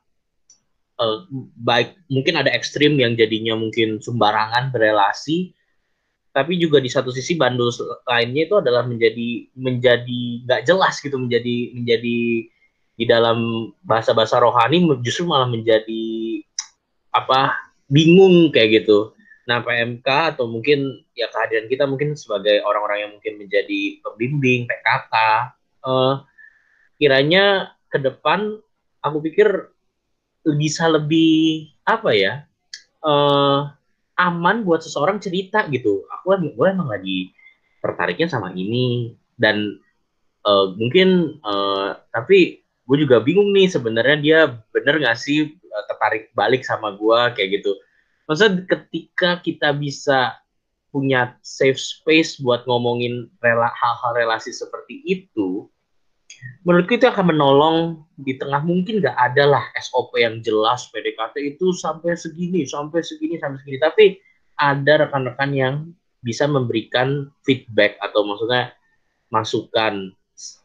uh, 0.99 1.17
baik 1.59 1.99
mungkin 2.07 2.39
ada 2.39 2.51
ekstrim 2.55 2.95
yang 2.95 3.19
jadinya 3.19 3.59
mungkin 3.59 3.99
sembarangan 3.99 4.71
berelasi 4.71 5.51
tapi 6.33 6.57
juga 6.57 6.81
di 6.81 6.89
satu 6.89 7.13
sisi 7.13 7.37
bandul 7.37 7.69
lainnya 8.09 8.49
itu 8.49 8.55
adalah 8.57 8.81
menjadi 8.81 9.53
menjadi 9.53 10.21
nggak 10.49 10.61
jelas 10.65 10.97
gitu 10.97 11.15
menjadi 11.21 11.77
menjadi 11.77 12.17
di 12.93 13.05
dalam 13.05 13.69
bahasa-bahasa 13.85 14.41
rohani 14.41 14.81
justru 15.05 15.29
malah 15.29 15.49
menjadi 15.49 16.41
apa 17.13 17.53
bingung 17.89 18.49
kayak 18.49 18.83
gitu. 18.83 19.13
Nah, 19.43 19.59
PMK 19.59 20.07
atau 20.33 20.47
mungkin 20.47 21.03
ya 21.13 21.27
kehadiran 21.27 21.67
kita 21.67 21.83
mungkin 21.83 22.15
sebagai 22.15 22.63
orang-orang 22.63 22.97
yang 23.05 23.11
mungkin 23.17 23.33
menjadi 23.43 23.99
pembimbing 23.99 24.65
PKK, 24.65 25.13
eh, 25.83 26.13
kiranya 26.97 27.75
ke 27.91 27.99
depan 27.99 28.55
aku 29.03 29.17
pikir 29.19 29.69
bisa 30.57 30.87
lebih 30.87 31.69
apa 31.83 32.09
ya 32.15 32.33
eh, 33.03 33.59
aman 34.19 34.65
buat 34.67 34.81
seseorang 34.85 35.17
cerita 35.19 35.65
gitu. 35.69 36.05
Aku 36.19 36.37
gue 36.37 36.67
emang 36.67 36.89
lagi 36.89 37.33
tertariknya 37.83 38.31
sama 38.31 38.53
ini 38.55 39.17
dan 39.35 39.77
eh, 40.45 40.67
mungkin 40.77 41.39
eh, 41.41 41.89
tapi 42.13 42.63
gue 42.83 42.97
juga 42.99 43.23
bingung 43.23 43.55
nih 43.55 43.71
sebenarnya 43.71 44.17
dia 44.19 44.39
bener 44.75 44.99
gak 44.99 45.15
sih 45.15 45.55
tertarik 45.87 46.35
balik 46.35 46.67
sama 46.67 46.93
gue 46.99 47.19
kayak 47.31 47.63
gitu 47.63 47.79
maksudnya 48.27 48.67
ketika 48.67 49.39
kita 49.39 49.71
bisa 49.71 50.35
punya 50.93 51.33
safe 51.41 51.81
space 51.81 52.37
buat 52.37 52.69
ngomongin 52.69 53.25
rela, 53.41 53.73
hal-hal 53.73 54.13
relasi 54.13 54.53
seperti 54.53 55.01
itu, 55.09 55.65
menurutku 56.63 56.95
itu 56.95 57.07
akan 57.07 57.35
menolong 57.35 57.77
di 58.15 58.39
tengah 58.39 58.63
mungkin 58.63 59.03
nggak 59.03 59.17
ada 59.19 59.43
lah 59.47 59.63
SOP 59.79 60.15
yang 60.15 60.39
jelas 60.39 60.87
PDKT 60.89 61.55
itu 61.55 61.75
sampai 61.75 62.15
segini, 62.15 62.63
sampai 62.63 63.03
segini, 63.03 63.35
sampai 63.35 63.59
segini. 63.59 63.79
Tapi 63.79 64.05
ada 64.55 65.07
rekan-rekan 65.07 65.51
yang 65.51 65.75
bisa 66.23 66.47
memberikan 66.47 67.27
feedback 67.43 67.99
atau 67.99 68.23
maksudnya 68.23 68.71
masukan 69.27 70.15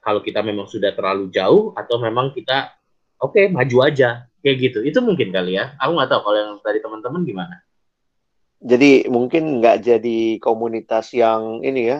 kalau 0.01 0.23
kita 0.23 0.41
memang 0.41 0.71
sudah 0.71 0.95
terlalu 0.95 1.29
jauh 1.35 1.75
atau 1.75 1.99
memang 1.99 2.31
kita 2.31 2.79
oke 3.19 3.35
okay, 3.35 3.51
maju 3.51 3.91
aja 3.91 4.31
kayak 4.41 4.57
gitu. 4.71 4.79
Itu 4.87 5.03
mungkin 5.03 5.35
kali 5.35 5.59
ya. 5.59 5.75
Aku 5.83 5.99
nggak 5.99 6.11
tahu 6.15 6.21
kalau 6.31 6.39
yang 6.39 6.53
dari 6.63 6.79
teman-teman 6.79 7.23
gimana. 7.27 7.57
Jadi 8.59 9.07
mungkin 9.07 9.63
nggak 9.63 9.87
jadi 9.87 10.19
komunitas 10.43 11.15
yang 11.15 11.63
ini 11.63 11.95
ya 11.95 11.99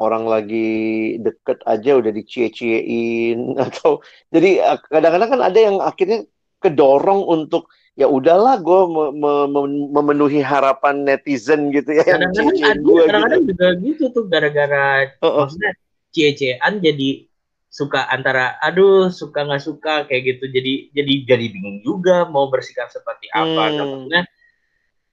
orang 0.00 0.24
lagi 0.24 1.16
deket 1.20 1.60
aja 1.68 2.00
udah 2.00 2.10
dicie-ciein 2.10 3.54
atau 3.68 4.00
jadi 4.32 4.80
kadang-kadang 4.88 5.30
kan 5.38 5.42
ada 5.44 5.58
yang 5.60 5.76
akhirnya 5.78 6.24
kedorong 6.60 7.24
untuk 7.28 7.68
ya 8.00 8.08
udahlah 8.08 8.56
gue 8.64 8.80
me 8.88 9.04
me 9.12 9.32
me 9.52 9.60
memenuhi 9.92 10.40
harapan 10.40 11.04
netizen 11.04 11.68
gitu 11.68 11.92
ya 11.92 12.04
kadang-kadang 12.04 12.56
ada 12.64 12.80
kadang-kadang 12.80 13.42
gitu. 13.44 13.52
juga 13.52 13.66
gitu 13.84 14.04
tuh 14.16 14.24
gara-gara 14.26 15.12
uh 15.20 15.24
-uh. 15.24 15.44
maksudnya 15.44 15.72
cie-ciean 16.10 16.80
jadi 16.80 17.28
suka 17.70 18.08
antara 18.10 18.58
aduh 18.58 19.14
suka 19.14 19.46
nggak 19.46 19.62
suka 19.62 19.94
kayak 20.10 20.36
gitu 20.36 20.50
jadi 20.50 20.90
jadi 20.90 21.12
jadi 21.22 21.44
bingung 21.54 21.78
juga 21.86 22.26
mau 22.26 22.50
bersikap 22.50 22.90
seperti 22.90 23.30
apa 23.30 23.62
hmm. 23.70 23.76
maksudnya 23.78 24.22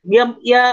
ya 0.07 0.23
ya 0.41 0.63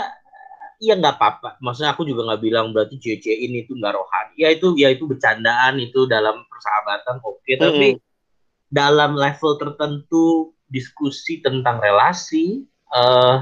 ya 0.80 0.94
nggak 0.98 1.16
apa-apa 1.18 1.60
maksudnya 1.62 1.94
aku 1.94 2.06
juga 2.06 2.26
nggak 2.30 2.42
bilang 2.42 2.70
berarti 2.70 2.96
cewek 2.98 3.38
ini 3.38 3.66
tuh 3.66 3.78
nggak 3.78 3.94
rohani 3.94 4.34
ya 4.38 4.48
itu 4.50 4.74
ya 4.78 4.88
itu 4.90 5.04
bercandaan 5.06 5.78
itu 5.78 6.06
dalam 6.06 6.46
persahabatan 6.46 7.22
oke 7.22 7.42
okay. 7.42 7.54
Mm-mm. 7.56 7.64
tapi 7.64 7.88
dalam 8.70 9.14
level 9.14 9.58
tertentu 9.58 10.54
diskusi 10.70 11.38
tentang 11.44 11.78
relasi 11.78 12.66
eh 12.94 13.36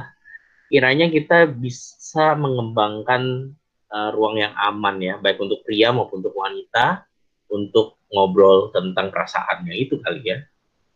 kiranya 0.73 1.13
kita 1.13 1.49
bisa 1.49 2.33
mengembangkan 2.37 3.53
eh, 3.93 4.11
ruang 4.17 4.41
yang 4.41 4.53
aman 4.57 5.01
ya 5.01 5.21
baik 5.21 5.41
untuk 5.41 5.65
pria 5.65 5.93
maupun 5.93 6.25
untuk 6.25 6.37
wanita 6.37 7.05
untuk 7.53 8.01
ngobrol 8.13 8.73
tentang 8.73 9.13
perasaannya 9.13 9.73
itu 9.77 10.01
kali 10.01 10.21
ya 10.25 10.39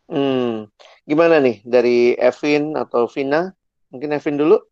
Hmm. 0.06 0.70
Gimana 1.02 1.42
nih 1.42 1.62
dari 1.66 2.14
Evin 2.14 2.78
atau 2.78 3.10
Vina? 3.10 3.50
Mungkin 3.90 4.14
Evin 4.14 4.38
dulu. 4.38 4.62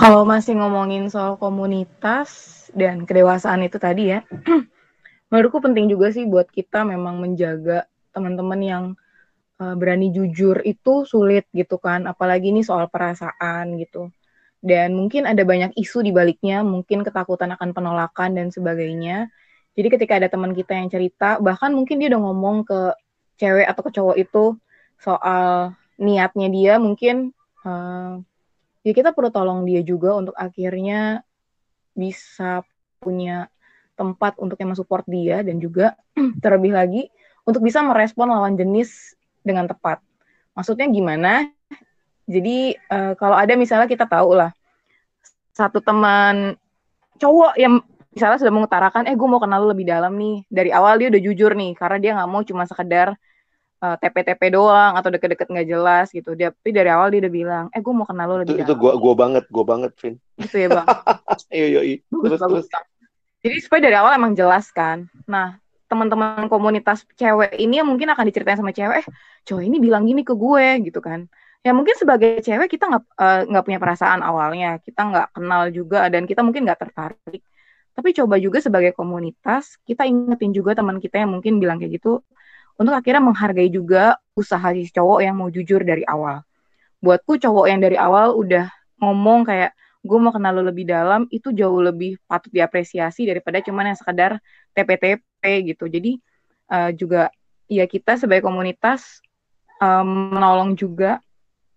Kalau 0.00 0.24
masih 0.24 0.56
ngomongin 0.56 1.12
soal 1.12 1.36
komunitas 1.36 2.32
dan 2.72 3.04
kedewasaan 3.04 3.60
itu 3.68 3.76
tadi 3.76 4.16
ya, 4.16 4.24
menurutku 5.28 5.60
penting 5.60 5.92
juga 5.92 6.08
sih 6.08 6.24
buat 6.24 6.48
kita 6.48 6.88
memang 6.88 7.20
menjaga 7.20 7.84
teman-teman 8.08 8.60
yang 8.64 8.84
uh, 9.60 9.76
berani 9.76 10.08
jujur 10.08 10.64
itu 10.64 11.04
sulit 11.04 11.44
gitu 11.52 11.76
kan, 11.76 12.08
apalagi 12.08 12.48
ini 12.48 12.64
soal 12.64 12.88
perasaan 12.88 13.76
gitu. 13.76 14.08
Dan 14.64 14.96
mungkin 14.96 15.28
ada 15.28 15.44
banyak 15.44 15.76
isu 15.76 16.00
di 16.00 16.16
baliknya, 16.16 16.64
mungkin 16.64 17.04
ketakutan 17.04 17.52
akan 17.60 17.76
penolakan 17.76 18.40
dan 18.40 18.48
sebagainya. 18.48 19.28
Jadi 19.76 20.00
ketika 20.00 20.16
ada 20.16 20.32
teman 20.32 20.56
kita 20.56 20.80
yang 20.80 20.88
cerita, 20.88 21.36
bahkan 21.44 21.76
mungkin 21.76 22.00
dia 22.00 22.08
udah 22.08 22.24
ngomong 22.24 22.64
ke 22.64 22.96
cewek 23.36 23.68
atau 23.68 23.82
ke 23.84 23.90
cowok 23.92 24.16
itu 24.16 24.56
soal 24.96 25.76
niatnya 26.00 26.48
dia, 26.48 26.80
mungkin 26.80 27.36
uh, 27.68 28.24
ya 28.86 28.92
kita 28.96 29.12
perlu 29.12 29.28
tolong 29.28 29.68
dia 29.68 29.84
juga 29.84 30.16
untuk 30.16 30.32
akhirnya 30.36 31.24
bisa 31.92 32.64
punya 33.00 33.48
tempat 33.96 34.40
untuk 34.40 34.56
yang 34.56 34.72
mensupport 34.72 35.04
dia 35.04 35.44
dan 35.44 35.60
juga 35.60 35.92
terlebih 36.44 36.72
lagi 36.72 37.02
untuk 37.44 37.60
bisa 37.60 37.84
merespon 37.84 38.32
lawan 38.32 38.56
jenis 38.56 39.16
dengan 39.44 39.68
tepat. 39.68 40.00
Maksudnya 40.56 40.88
gimana? 40.88 41.48
Jadi 42.30 42.76
uh, 42.92 43.12
kalau 43.18 43.36
ada 43.36 43.58
misalnya 43.58 43.90
kita 43.90 44.06
tahu 44.06 44.38
lah 44.38 44.54
satu 45.50 45.82
teman 45.82 46.54
cowok 47.20 47.58
yang 47.60 47.84
misalnya 48.14 48.38
sudah 48.40 48.54
mengutarakan, 48.54 49.06
eh 49.06 49.14
gue 49.14 49.28
mau 49.28 49.42
kenal 49.42 49.66
lu 49.66 49.76
lebih 49.76 49.86
dalam 49.86 50.14
nih. 50.16 50.46
Dari 50.48 50.70
awal 50.72 50.98
dia 50.98 51.08
udah 51.12 51.22
jujur 51.22 51.52
nih, 51.54 51.76
karena 51.76 51.98
dia 52.00 52.10
nggak 52.16 52.30
mau 52.30 52.42
cuma 52.42 52.64
sekedar 52.64 53.14
uh, 53.80 53.96
TP-TP 53.96 54.52
doang 54.52 54.94
atau 54.94 55.08
deket-deket 55.08 55.48
nggak 55.48 55.68
jelas 55.68 56.06
gitu. 56.12 56.36
Dia, 56.36 56.52
tapi 56.52 56.70
dari 56.70 56.88
awal 56.92 57.10
dia 57.10 57.20
udah 57.24 57.32
bilang, 57.32 57.64
eh 57.72 57.80
gue 57.80 57.94
mau 57.96 58.06
kenal 58.06 58.26
lu 58.28 58.36
lebih 58.44 58.60
Itu, 58.60 58.64
itu 58.68 58.74
gua 58.76 58.92
gua 59.00 59.14
banget, 59.16 59.44
gua 59.48 59.64
banget, 59.64 59.92
Vin. 59.98 60.14
Gitu 60.38 60.56
ya 60.56 60.68
bang. 60.68 60.86
Iya, 61.50 61.66
iya, 61.66 61.80
iya. 61.82 61.96
Bagus, 62.12 62.22
Terus, 62.22 62.40
bagus. 62.40 62.66
terus. 62.68 62.86
Jadi 63.40 63.56
supaya 63.64 63.80
dari 63.80 63.96
awal 63.96 64.12
emang 64.20 64.36
jelas 64.36 64.68
kan. 64.70 65.08
Nah, 65.24 65.56
teman-teman 65.90 66.46
komunitas 66.46 67.02
cewek 67.16 67.56
ini 67.58 67.80
yang 67.80 67.88
mungkin 67.88 68.12
akan 68.12 68.24
diceritain 68.28 68.60
sama 68.60 68.70
cewek, 68.70 69.02
eh 69.02 69.06
cowok 69.48 69.62
ini 69.64 69.76
bilang 69.82 70.06
gini 70.06 70.22
ke 70.22 70.36
gue 70.36 70.86
gitu 70.86 71.00
kan. 71.02 71.26
Ya 71.64 71.74
mungkin 71.74 71.96
sebagai 71.96 72.40
cewek 72.44 72.68
kita 72.70 72.86
nggak 72.86 73.04
eh, 73.18 73.40
nggak 73.50 73.64
punya 73.66 73.80
perasaan 73.82 74.20
awalnya, 74.22 74.78
kita 74.84 75.00
nggak 75.02 75.26
kenal 75.34 75.62
juga 75.74 76.06
dan 76.12 76.28
kita 76.28 76.44
mungkin 76.44 76.68
nggak 76.68 76.80
tertarik. 76.84 77.42
Tapi 77.90 78.08
coba 78.14 78.38
juga 78.38 78.62
sebagai 78.62 78.92
komunitas 78.94 79.80
kita 79.82 80.06
ingetin 80.06 80.54
juga 80.54 80.78
teman 80.78 81.02
kita 81.02 81.20
yang 81.24 81.34
mungkin 81.34 81.58
bilang 81.58 81.82
kayak 81.82 81.98
gitu 81.98 82.22
untuk 82.80 82.96
akhirnya 82.96 83.20
menghargai 83.20 83.68
juga 83.68 84.16
usaha 84.32 84.72
si 84.72 84.88
cowok 84.88 85.20
yang 85.20 85.36
mau 85.36 85.52
jujur 85.52 85.84
dari 85.84 86.00
awal. 86.08 86.40
Buatku 87.04 87.36
cowok 87.36 87.68
yang 87.68 87.84
dari 87.84 88.00
awal 88.00 88.32
udah 88.32 88.72
ngomong 89.04 89.44
kayak 89.44 89.76
gue 90.00 90.16
mau 90.16 90.32
kenal 90.32 90.56
lo 90.56 90.64
lebih 90.64 90.88
dalam 90.88 91.28
itu 91.28 91.52
jauh 91.52 91.76
lebih 91.84 92.16
patut 92.24 92.48
diapresiasi 92.48 93.28
daripada 93.28 93.60
cuman 93.60 93.92
yang 93.92 93.98
sekedar 94.00 94.40
TP-TP 94.72 95.44
gitu. 95.68 95.84
Jadi 95.92 96.16
uh, 96.72 96.88
juga 96.96 97.28
ya 97.68 97.84
kita 97.84 98.16
sebagai 98.16 98.48
komunitas 98.48 99.20
um, 99.84 100.32
menolong 100.32 100.72
juga 100.72 101.20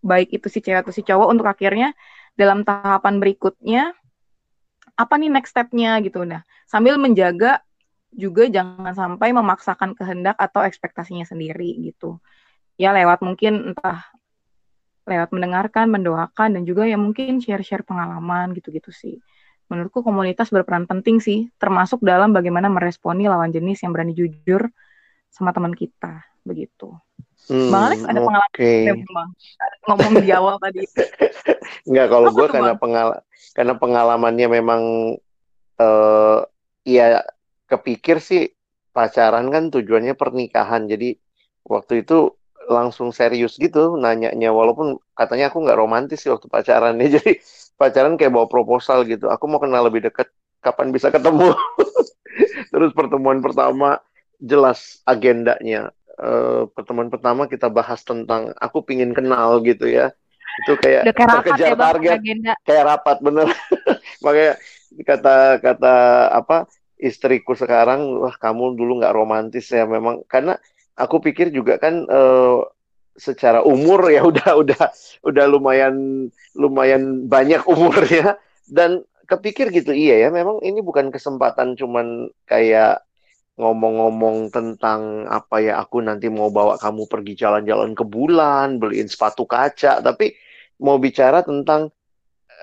baik 0.03 0.35
itu 0.35 0.47
si 0.51 0.59
cewek 0.59 0.87
atau 0.87 0.93
si 0.95 1.03
cowok 1.03 1.27
untuk 1.31 1.47
akhirnya 1.47 1.95
dalam 2.35 2.67
tahapan 2.67 3.23
berikutnya 3.23 3.95
apa 4.93 5.13
nih 5.17 5.31
next 5.31 5.55
step-nya 5.55 5.97
gitu 6.03 6.27
nah 6.27 6.43
sambil 6.67 6.99
menjaga 6.99 7.63
juga 8.13 8.47
jangan 8.47 8.93
sampai 8.93 9.33
memaksakan 9.33 9.97
kehendak 9.97 10.37
atau 10.37 10.61
ekspektasinya 10.61 11.25
sendiri 11.25 11.73
gitu 11.81 12.21
ya 12.77 12.93
lewat 12.93 13.21
mungkin 13.21 13.73
entah 13.73 14.01
lewat 15.03 15.35
mendengarkan, 15.35 15.91
mendoakan, 15.91 16.55
dan 16.55 16.63
juga 16.63 16.87
ya 16.87 16.95
mungkin 16.95 17.43
share-share 17.43 17.83
pengalaman 17.83 18.55
gitu-gitu 18.55 18.91
sih. 18.95 19.19
Menurutku 19.67 19.99
komunitas 19.99 20.47
berperan 20.47 20.87
penting 20.87 21.19
sih, 21.19 21.51
termasuk 21.59 21.99
dalam 22.03 22.31
bagaimana 22.31 22.71
meresponi 22.71 23.27
lawan 23.27 23.51
jenis 23.51 23.83
yang 23.83 23.91
berani 23.91 24.15
jujur 24.15 24.71
sama 25.27 25.51
teman 25.51 25.75
kita, 25.75 26.23
begitu. 26.47 26.95
Hmm, 27.51 27.67
Bang 27.67 27.91
Alex 27.91 28.07
ada 28.07 28.19
pengalaman. 28.23 29.03
Bang? 29.11 29.29
ngomong 29.91 30.13
di 30.23 30.29
awal 30.31 30.55
tadi. 30.63 30.87
Enggak, 31.87 32.07
kalau 32.07 32.29
gue 32.31 32.47
karena 32.47 32.71
Bang? 32.71 32.79
pengal 32.79 33.07
karena 33.51 33.73
pengalamannya 33.75 34.47
memang 34.47 34.81
eh 35.83 36.39
ya 36.87 37.27
kepikir 37.73 38.17
sih 38.21 38.53
pacaran 38.93 39.49
kan 39.49 39.73
tujuannya 39.73 40.13
pernikahan. 40.13 40.85
Jadi 40.85 41.17
waktu 41.65 42.05
itu 42.05 42.33
langsung 42.63 43.11
serius 43.11 43.59
gitu 43.59 43.99
nanyanya 43.99 44.55
walaupun 44.55 44.95
katanya 45.19 45.51
aku 45.51 45.67
nggak 45.67 45.75
romantis 45.79 46.23
sih 46.23 46.31
waktu 46.31 46.47
pacarannya. 46.47 47.07
Jadi 47.19 47.31
pacaran 47.75 48.15
kayak 48.15 48.33
bawa 48.33 48.47
proposal 48.47 49.03
gitu. 49.09 49.27
Aku 49.33 49.49
mau 49.49 49.59
kenal 49.59 49.83
lebih 49.89 50.05
dekat, 50.05 50.29
kapan 50.63 50.93
bisa 50.93 51.09
ketemu? 51.09 51.51
Terus 52.73 52.91
pertemuan 52.95 53.41
pertama 53.43 53.99
jelas 54.41 55.01
agendanya. 55.05 55.91
Eh, 56.13 56.63
pertemuan 56.77 57.09
pertama 57.09 57.49
kita 57.49 57.67
bahas 57.73 58.05
tentang 58.05 58.53
aku 58.61 58.85
pingin 58.85 59.11
kenal 59.17 59.59
gitu 59.65 59.89
ya. 59.89 60.13
Itu 60.63 60.77
kayak 60.77 61.09
Udah 61.09 61.15
kayak 61.17 61.29
rapat 61.33 61.43
terkejar 61.49 61.65
ya 61.65 61.75
target 61.75 62.17
agenda. 62.21 62.53
kayak 62.61 62.83
rapat 62.85 63.17
bener 63.25 63.47
makanya 64.23 64.53
kata 65.01 65.37
kata 65.57 65.95
apa 66.29 66.57
istriku 66.99 67.57
sekarang 67.57 68.21
wah 68.21 68.35
kamu 68.37 68.77
dulu 68.77 69.01
nggak 69.01 69.15
romantis 69.15 69.69
ya 69.71 69.85
memang. 69.87 70.23
Karena 70.25 70.57
aku 70.97 71.19
pikir 71.19 71.49
juga 71.49 71.77
kan 71.81 72.05
eh, 72.05 72.59
secara 73.17 73.61
umur 73.61 74.09
ya 74.09 74.25
udah 74.31 74.49
udah 74.59 74.83
udah 75.25 75.45
lumayan 75.49 76.27
lumayan 76.57 77.27
banyak 77.27 77.63
umurnya. 77.65 78.37
Dan 78.63 79.03
kepikir 79.27 79.71
gitu 79.71 79.95
iya 79.95 80.27
ya 80.27 80.29
memang 80.29 80.59
ini 80.61 80.83
bukan 80.83 81.07
kesempatan 81.09 81.79
cuman 81.79 82.27
kayak 82.43 83.01
ngomong-ngomong 83.53 84.49
tentang 84.49 85.29
apa 85.29 85.61
ya 85.61 85.77
aku 85.77 86.01
nanti 86.01 86.25
mau 86.25 86.49
bawa 86.49 86.81
kamu 86.81 87.05
pergi 87.05 87.37
jalan-jalan 87.37 87.93
ke 87.93 88.01
bulan 88.01 88.81
beliin 88.81 89.05
sepatu 89.05 89.45
kaca. 89.45 90.01
Tapi 90.01 90.33
mau 90.81 90.97
bicara 90.97 91.45
tentang 91.45 91.93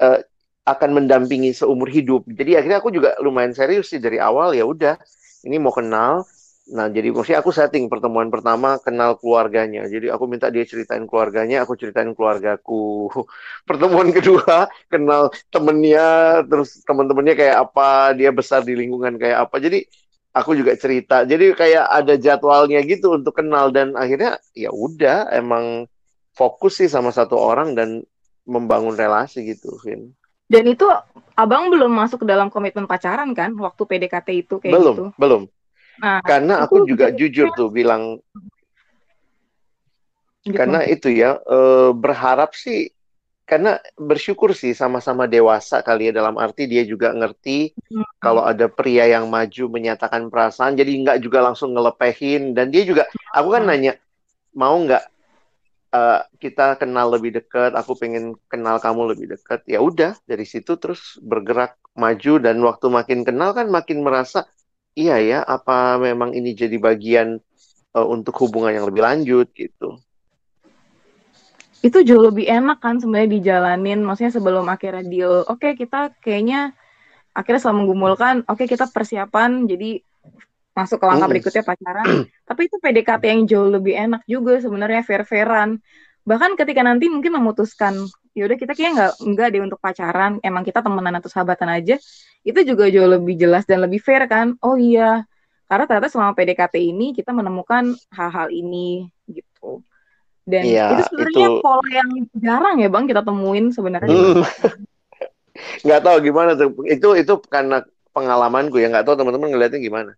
eh, 0.03 0.21
akan 0.69 0.91
mendampingi 1.03 1.57
seumur 1.57 1.89
hidup. 1.89 2.27
Jadi 2.29 2.61
akhirnya 2.61 2.79
aku 2.83 2.93
juga 2.93 3.17
lumayan 3.25 3.57
serius 3.57 3.91
sih 3.91 4.01
dari 4.03 4.21
awal 4.21 4.53
ya 4.53 4.65
udah 4.69 4.97
ini 5.47 5.57
mau 5.57 5.73
kenal. 5.73 6.25
Nah, 6.71 6.87
jadi 6.87 7.11
maksudnya 7.11 7.43
aku 7.43 7.51
setting 7.51 7.91
pertemuan 7.91 8.31
pertama 8.31 8.79
kenal 8.79 9.19
keluarganya. 9.19 9.91
Jadi 9.91 10.07
aku 10.07 10.31
minta 10.31 10.53
dia 10.55 10.63
ceritain 10.63 11.03
keluarganya, 11.09 11.67
aku 11.67 11.75
ceritain 11.75 12.15
keluargaku. 12.15 13.11
Pertemuan 13.69 14.15
kedua 14.15 14.71
kenal 14.87 15.35
temennya, 15.51 16.41
terus 16.47 16.79
teman-temannya 16.87 17.35
kayak 17.35 17.57
apa, 17.67 18.15
dia 18.15 18.31
besar 18.31 18.63
di 18.63 18.79
lingkungan 18.79 19.19
kayak 19.19 19.51
apa. 19.51 19.57
Jadi 19.59 19.83
aku 20.31 20.55
juga 20.55 20.79
cerita. 20.79 21.27
Jadi 21.27 21.59
kayak 21.59 21.87
ada 21.91 22.15
jadwalnya 22.15 22.79
gitu 22.87 23.19
untuk 23.19 23.35
kenal 23.35 23.75
dan 23.75 23.99
akhirnya 23.99 24.39
ya 24.55 24.71
udah 24.71 25.27
emang 25.35 25.91
fokus 26.39 26.79
sih 26.79 26.87
sama 26.87 27.11
satu 27.11 27.35
orang 27.35 27.75
dan 27.75 28.07
membangun 28.47 28.95
relasi 28.95 29.43
gitu, 29.43 29.75
Vin. 29.83 30.20
Dan 30.51 30.67
itu 30.67 30.83
abang 31.39 31.71
belum 31.71 31.95
masuk 31.95 32.27
ke 32.27 32.27
dalam 32.27 32.51
komitmen 32.51 32.91
pacaran 32.91 33.31
kan, 33.39 33.55
waktu 33.55 33.83
PDKT 33.87 34.29
itu 34.35 34.59
kayak 34.59 34.75
belum, 34.75 34.95
gitu. 34.99 35.05
belum. 35.15 35.43
Nah, 36.03 36.19
Karena 36.27 36.67
aku 36.67 36.91
juga 36.91 37.15
jujur 37.15 37.55
tuh 37.55 37.71
bilang 37.71 38.19
gitu. 40.43 40.57
karena 40.57 40.81
itu 40.89 41.09
ya 41.13 41.37
eh, 41.39 41.91
berharap 41.93 42.57
sih 42.57 42.91
karena 43.45 43.83
bersyukur 43.99 44.55
sih 44.55 44.73
sama-sama 44.73 45.27
dewasa 45.27 45.83
kali 45.83 46.09
ya 46.09 46.13
dalam 46.15 46.39
arti 46.39 46.71
dia 46.71 46.83
juga 46.87 47.11
ngerti 47.13 47.75
Hmm. 47.91 48.07
kalau 48.23 48.47
ada 48.47 48.71
pria 48.71 49.11
yang 49.11 49.27
maju 49.27 49.65
menyatakan 49.69 50.31
perasaan 50.31 50.79
jadi 50.79 50.89
nggak 50.89 51.19
juga 51.21 51.43
langsung 51.43 51.75
ngelepehin 51.75 52.55
dan 52.55 52.71
dia 52.71 52.87
juga 52.87 53.11
aku 53.35 53.51
kan 53.51 53.67
Hmm. 53.67 53.71
nanya 53.75 53.93
mau 54.55 54.79
nggak 54.79 55.03
eh, 55.91 56.21
kita 56.39 56.79
kenal 56.79 57.11
lebih 57.11 57.35
dekat 57.37 57.75
aku 57.75 57.99
pengen 57.99 58.35
kenal 58.47 58.79
kamu 58.79 59.15
lebih 59.15 59.37
dekat. 59.37 59.63
Ya 59.67 59.83
udah 59.83 60.17
dari 60.25 60.47
situ 60.47 60.79
terus 60.79 61.19
bergerak 61.23 61.77
maju 61.99 62.33
dan 62.39 62.57
waktu 62.63 62.87
makin 62.89 63.27
kenal 63.27 63.51
kan 63.53 63.67
makin 63.69 64.07
merasa 64.07 64.47
iya 64.95 65.19
ya 65.19 65.39
apa 65.43 65.99
memang 65.99 66.35
ini 66.35 66.55
jadi 66.55 66.77
bagian 66.79 67.39
eh, 67.95 68.07
untuk 68.07 68.35
hubungan 68.47 68.75
yang 68.75 68.87
lebih 68.87 69.03
lanjut 69.03 69.51
gitu. 69.55 69.99
Itu 71.81 72.05
jauh 72.05 72.29
lebih 72.29 72.45
enak 72.45 72.79
kan 72.85 73.01
sebenarnya 73.01 73.41
dijalanin 73.41 74.05
maksudnya 74.05 74.33
sebelum 74.37 74.69
akhirnya 74.69 75.05
deal. 75.07 75.49
Oke 75.49 75.73
okay, 75.73 75.73
kita 75.81 76.13
kayaknya 76.21 76.77
akhirnya 77.33 77.61
setelah 77.63 77.79
menggumulkan 77.83 78.35
oke 78.45 78.59
okay, 78.59 78.67
kita 78.67 78.91
persiapan 78.91 79.65
jadi 79.65 80.03
masuk 80.77 81.03
ke 81.03 81.07
langkah 81.07 81.27
mm. 81.27 81.33
berikutnya 81.37 81.63
pacaran 81.67 82.07
tapi 82.49 82.61
itu 82.71 82.77
PDKT 82.79 83.23
yang 83.27 83.43
jauh 83.47 83.69
lebih 83.71 83.95
enak 83.97 84.23
juga 84.25 84.59
sebenarnya 84.63 85.03
fair-fairan 85.03 85.79
bahkan 86.25 86.55
ketika 86.55 86.85
nanti 86.85 87.09
mungkin 87.09 87.33
memutuskan 87.37 87.97
ya 88.37 88.47
udah 88.47 88.57
kita 88.61 88.77
kayaknya 88.77 88.93
nggak 88.95 89.13
nggak 89.35 89.47
deh 89.51 89.63
untuk 89.67 89.81
pacaran 89.83 90.39
emang 90.45 90.63
kita 90.63 90.85
temenan 90.85 91.19
atau 91.19 91.27
sahabatan 91.33 91.69
aja 91.75 91.97
itu 92.47 92.61
juga 92.63 92.87
jauh 92.87 93.11
lebih 93.11 93.35
jelas 93.35 93.67
dan 93.67 93.83
lebih 93.83 93.99
fair 93.99 94.29
kan 94.31 94.55
oh 94.63 94.79
iya 94.79 95.27
karena 95.67 95.85
ternyata 95.87 96.09
selama 96.11 96.33
PDKT 96.39 96.77
ini 96.79 97.15
kita 97.15 97.35
menemukan 97.35 97.95
hal-hal 98.15 98.51
ini 98.51 99.11
gitu 99.27 99.83
dan 100.51 100.65
iya, 100.67 100.87
itu 100.99 101.03
sebenarnya 101.13 101.47
itu... 101.47 101.63
pola 101.63 101.89
yang 101.93 102.11
jarang 102.35 102.77
ya 102.83 102.89
bang 102.91 103.05
kita 103.07 103.23
temuin 103.23 103.67
sebenarnya. 103.71 104.11
Hmm. 104.11 104.43
nggak 105.87 106.01
tahu 106.03 106.17
gimana 106.25 106.51
tuh. 106.59 106.69
Itu 106.91 107.15
itu 107.15 107.35
karena 107.47 107.87
pengalamanku 108.11 108.83
ya 108.83 108.91
nggak 108.91 109.07
tahu 109.07 109.15
teman-teman 109.21 109.55
ngeliatnya 109.55 109.79
gimana. 109.79 110.13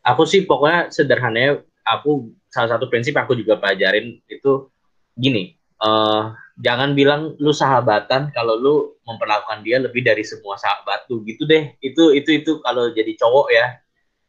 Aku 0.00 0.24
sih 0.24 0.48
pokoknya 0.48 0.88
sederhananya 0.88 1.60
aku 1.84 2.32
salah 2.48 2.76
satu 2.76 2.88
prinsip 2.88 3.16
aku 3.16 3.36
juga 3.36 3.60
pelajarin 3.60 4.20
itu 4.26 4.70
gini. 5.16 5.56
Uh, 5.80 6.36
jangan 6.60 6.92
bilang 6.92 7.36
lu 7.40 7.52
sahabatan 7.56 8.28
kalau 8.36 8.54
lu 8.60 8.74
memperlakukan 9.08 9.64
dia 9.64 9.80
lebih 9.80 10.04
dari 10.04 10.20
semua 10.24 10.56
sahabat 10.60 11.08
tuh 11.08 11.24
gitu 11.24 11.44
deh. 11.44 11.76
Itu 11.84 12.12
itu 12.12 12.40
itu 12.40 12.60
kalau 12.64 12.92
jadi 12.92 13.12
cowok 13.16 13.48
ya. 13.52 13.80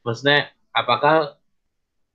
Maksudnya 0.04 0.52
apakah 0.76 1.42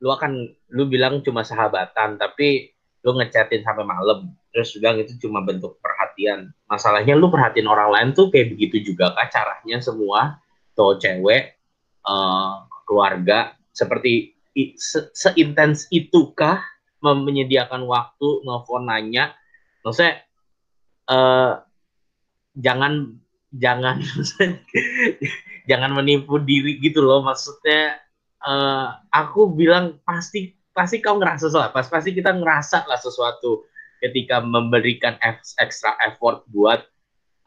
lu 0.01 0.13
akan 0.13 0.53
lu 0.77 0.85
bilang 0.89 1.25
cuma 1.25 1.41
sahabatan 1.41 2.21
tapi 2.21 2.77
lu 3.07 3.17
ngechatin 3.17 3.63
sampai 3.65 3.87
malam 3.87 4.35
terus 4.53 4.77
bilang 4.77 5.01
itu 5.01 5.17
cuma 5.23 5.41
bentuk 5.41 5.79
perhatian 5.81 6.53
masalahnya 6.69 7.15
lu 7.17 7.33
perhatiin 7.33 7.71
orang 7.71 7.89
lain 7.95 8.09
tuh 8.13 8.29
kayak 8.29 8.53
begitu 8.53 8.93
juga 8.93 9.15
kah 9.15 9.31
caranya 9.31 9.79
semua 9.81 10.43
cowok 10.77 10.97
cewek 11.01 11.57
uh, 12.05 12.66
keluarga 12.87 13.59
seperti 13.75 14.33
se 14.79 15.13
seintens 15.13 15.85
itukah 15.93 16.63
menyediakan 17.05 17.85
waktu 17.85 18.41
nelfon 18.47 18.89
nanya? 18.89 19.37
Maksudnya 19.85 20.25
uh, 21.13 21.61
jangan 22.57 23.21
jangan 23.53 24.01
jangan 25.71 25.91
menipu 25.93 26.41
diri 26.41 26.81
gitu 26.81 27.05
loh. 27.05 27.21
Maksudnya 27.21 28.01
uh, 28.43 28.97
aku 29.13 29.53
bilang 29.53 30.01
pasti 30.03 30.57
pasti 30.73 31.05
kau 31.05 31.21
ngerasa 31.21 31.53
salah. 31.53 31.71
Pas 31.71 31.87
pasti 31.87 32.17
kita 32.17 32.33
ngerasa 32.33 32.89
lah 32.89 32.99
sesuatu 32.99 33.69
ketika 34.01 34.41
memberikan 34.45 35.17
extra 35.61 35.97
effort 36.05 36.45
buat 36.53 36.85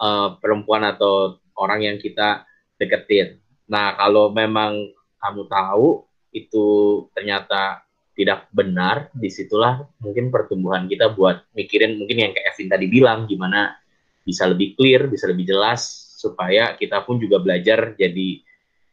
uh, 0.01 0.37
perempuan 0.41 0.85
atau 0.85 1.37
orang 1.59 1.85
yang 1.85 1.97
kita 2.01 2.45
deketin. 2.81 3.37
Nah 3.69 3.93
kalau 3.99 4.33
memang 4.33 4.89
kamu 5.19 5.45
tahu 5.51 6.07
itu 6.31 6.65
ternyata 7.13 7.83
tidak 8.19 8.51
benar, 8.51 9.07
di 9.15 9.31
situlah 9.31 9.79
mungkin 10.03 10.27
pertumbuhan 10.27 10.91
kita 10.91 11.15
buat 11.15 11.47
mikirin 11.55 11.95
mungkin 11.95 12.19
yang 12.19 12.31
kayak 12.35 12.51
Evin 12.51 12.67
tadi 12.67 12.91
bilang 12.91 13.23
gimana 13.31 13.79
bisa 14.27 14.43
lebih 14.43 14.75
clear, 14.75 15.07
bisa 15.07 15.23
lebih 15.31 15.47
jelas 15.47 15.87
supaya 16.19 16.75
kita 16.75 16.99
pun 17.07 17.15
juga 17.15 17.39
belajar 17.39 17.95
jadi 17.95 18.43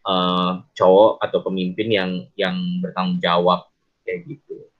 uh, 0.06 0.62
cowok 0.70 1.18
atau 1.18 1.38
pemimpin 1.42 1.88
yang 1.90 2.10
yang 2.38 2.54
bertanggung 2.78 3.18
jawab 3.18 3.66
kayak 4.06 4.30
gitu. 4.30 4.70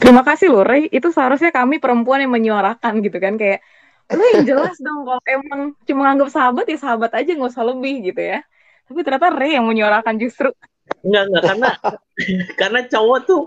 Terima 0.00 0.24
kasih 0.24 0.52
loh 0.52 0.64
Ray, 0.64 0.88
itu 0.88 1.12
seharusnya 1.12 1.52
kami 1.52 1.80
perempuan 1.80 2.24
yang 2.24 2.32
menyuarakan 2.32 3.04
gitu 3.04 3.20
kan 3.20 3.36
kayak 3.36 3.60
lu 4.12 4.24
yang 4.36 4.44
jelas 4.44 4.76
dong 4.80 5.04
kalau 5.04 5.20
emang 5.28 5.60
cuma 5.88 6.12
anggap 6.12 6.28
sahabat 6.28 6.68
ya 6.68 6.76
sahabat 6.76 7.12
aja 7.12 7.30
nggak 7.36 7.52
usah 7.52 7.64
lebih 7.68 8.08
gitu 8.08 8.20
ya. 8.20 8.40
Tapi 8.84 9.00
ternyata 9.00 9.32
Ray 9.32 9.56
yang 9.56 9.66
menyuarakan 9.66 10.16
justru. 10.20 10.52
Enggak 11.00 11.22
enggak 11.28 11.42
karena 11.48 11.68
karena 12.60 12.80
cowok 12.88 13.18
tuh 13.24 13.42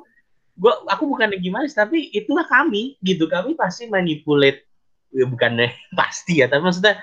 gua 0.58 0.74
aku 0.90 1.06
bukan 1.06 1.38
gimana 1.38 1.70
tapi 1.70 2.10
itulah 2.10 2.50
kami 2.50 2.98
gitu 3.06 3.30
kami 3.30 3.54
pasti 3.54 3.86
manipulate 3.86 4.66
ya 5.14 5.26
bukannya 5.30 5.70
pasti 6.00 6.42
ya 6.42 6.50
tapi 6.50 6.66
maksudnya 6.66 6.98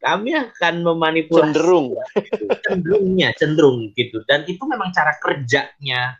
kami 0.00 0.32
akan 0.32 0.74
memanipulasi 0.80 1.52
cenderung 1.52 1.86
gitu. 1.96 2.44
cenderungnya 2.68 3.28
cenderung 3.36 3.78
gitu 3.96 4.20
dan 4.28 4.44
itu 4.48 4.60
memang 4.64 4.92
cara 4.92 5.16
kerjanya 5.16 6.16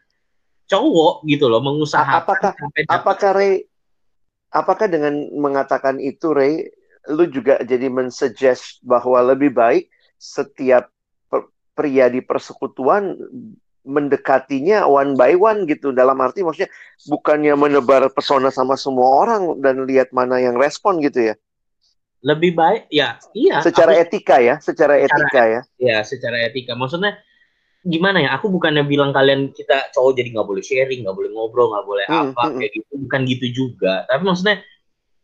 cowok 0.68 1.24
gitu 1.28 1.48
loh 1.48 1.60
mengusahakan 1.60 2.24
apakah 2.24 2.52
apakah 2.88 3.30
Ray 3.36 3.68
apakah 4.52 4.86
dengan 4.88 5.28
mengatakan 5.36 6.00
itu 6.00 6.32
Ray 6.32 6.68
lu 7.08 7.24
juga 7.28 7.60
jadi 7.64 7.88
mensuggest 7.88 8.84
bahwa 8.84 9.32
lebih 9.32 9.56
baik 9.56 9.88
setiap 10.20 10.92
pria 11.80 12.12
di 12.12 12.20
persekutuan 12.20 13.16
mendekatinya 13.84 14.84
one 14.84 15.16
by 15.16 15.32
one 15.36 15.64
gitu. 15.64 15.92
Dalam 15.96 16.20
arti 16.20 16.44
maksudnya 16.44 16.68
bukannya 17.08 17.56
menebar 17.56 18.12
pesona 18.12 18.52
sama 18.52 18.76
semua 18.76 19.24
orang 19.24 19.56
dan 19.64 19.88
lihat 19.88 20.12
mana 20.12 20.36
yang 20.36 20.60
respon 20.60 21.00
gitu 21.00 21.32
ya? 21.32 21.34
Lebih 22.20 22.52
baik 22.52 22.84
ya 22.92 23.16
iya 23.32 23.64
secara 23.64 23.96
aku, 23.96 24.04
etika 24.04 24.36
ya 24.44 24.60
secara, 24.60 25.00
secara 25.00 25.08
etika 25.08 25.42
ya. 25.48 25.60
Ya 25.80 25.98
secara 26.04 26.36
etika. 26.44 26.76
Maksudnya 26.76 27.16
gimana 27.80 28.20
ya 28.20 28.36
aku 28.36 28.52
bukannya 28.52 28.84
bilang 28.84 29.16
kalian 29.16 29.56
kita 29.56 29.88
cowok 29.96 30.20
jadi 30.20 30.36
nggak 30.36 30.48
boleh 30.52 30.60
sharing 30.60 31.00
nggak 31.00 31.16
boleh 31.16 31.32
ngobrol 31.32 31.72
nggak 31.72 31.86
boleh 31.88 32.06
hmm, 32.12 32.20
apa 32.36 32.42
hmm. 32.44 32.56
kayak 32.60 32.72
gitu. 32.76 32.92
Bukan 33.08 33.20
gitu 33.24 33.46
juga. 33.48 34.04
Tapi 34.04 34.22
maksudnya 34.28 34.60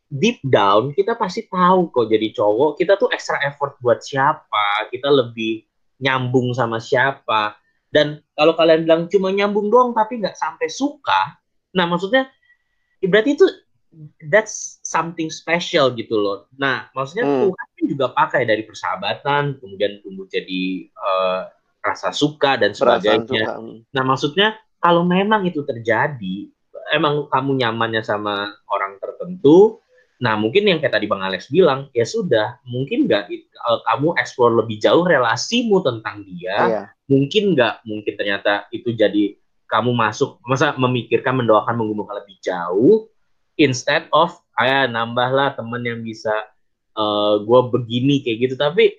deep 0.09 0.41
down 0.41 0.97
kita 0.97 1.21
pasti 1.21 1.45
tahu 1.45 1.93
kok 1.93 2.09
jadi 2.09 2.33
cowok. 2.33 2.81
Kita 2.81 2.97
tuh 2.97 3.13
extra 3.13 3.37
effort 3.45 3.77
buat 3.85 4.01
siapa? 4.01 4.89
Kita 4.89 5.13
lebih 5.13 5.69
nyambung 6.03 6.53
sama 6.53 6.81
siapa 6.83 7.57
dan 7.89 8.21
kalau 8.37 8.53
kalian 8.59 8.85
bilang 8.85 9.03
cuma 9.09 9.33
nyambung 9.33 9.73
doang 9.73 9.91
tapi 9.97 10.21
nggak 10.21 10.37
sampai 10.37 10.69
suka 10.69 11.37
nah 11.73 11.85
maksudnya 11.89 12.29
berarti 13.05 13.37
itu 13.37 13.47
that's 14.29 14.79
something 14.85 15.33
special 15.33 15.93
gitu 15.95 16.17
loh. 16.17 16.51
Nah, 16.61 16.91
maksudnya 16.93 17.25
hmm. 17.25 17.39
Tuhan 17.49 17.67
kan 17.73 17.85
juga 17.87 18.07
pakai 18.13 18.43
dari 18.45 18.63
persahabatan, 18.67 19.57
kemudian 19.61 20.03
tumbuh 20.05 20.29
jadi 20.29 20.91
uh, 20.97 21.49
rasa 21.81 22.11
suka 22.13 22.61
dan 22.61 22.75
sebagainya. 22.75 23.57
Nah, 23.95 24.05
maksudnya 24.05 24.59
kalau 24.83 25.07
memang 25.07 25.47
itu 25.49 25.65
terjadi, 25.65 26.51
emang 26.93 27.31
kamu 27.31 27.63
nyamannya 27.63 28.03
sama 28.05 28.53
orang 28.69 29.01
tertentu, 29.01 29.81
nah 30.17 30.35
mungkin 30.35 30.65
yang 30.65 30.79
kayak 30.81 30.97
tadi 30.97 31.07
Bang 31.09 31.21
Alex 31.21 31.53
bilang, 31.53 31.93
ya 31.93 32.09
sudah, 32.09 32.61
mungkin 32.65 33.05
nggak 33.05 33.29
uh, 33.69 33.81
kamu 33.93 34.17
explore 34.17 34.57
lebih 34.57 34.81
jauh 34.81 35.05
relasimu 35.05 35.85
tentang 35.85 36.25
dia, 36.25 36.57
iya. 36.57 36.83
mungkin 37.09 37.53
nggak, 37.53 37.85
mungkin 37.85 38.13
ternyata 38.17 38.65
itu 38.73 38.97
jadi 38.97 39.37
kamu 39.67 39.93
masuk, 39.93 40.41
masa 40.47 40.73
memikirkan, 40.79 41.43
mendoakan, 41.43 41.75
menggumulkan 41.77 42.23
lebih 42.23 42.39
jauh, 42.41 43.11
instead 43.61 44.09
of 44.13 44.37
ayah 44.61 44.89
nambahlah 44.89 45.57
temen 45.57 45.83
yang 45.85 46.01
bisa 46.05 46.33
uh, 46.97 47.03
eh, 47.03 47.35
gue 47.45 47.61
begini 47.73 48.25
kayak 48.25 48.39
gitu 48.49 48.55
tapi 48.57 48.97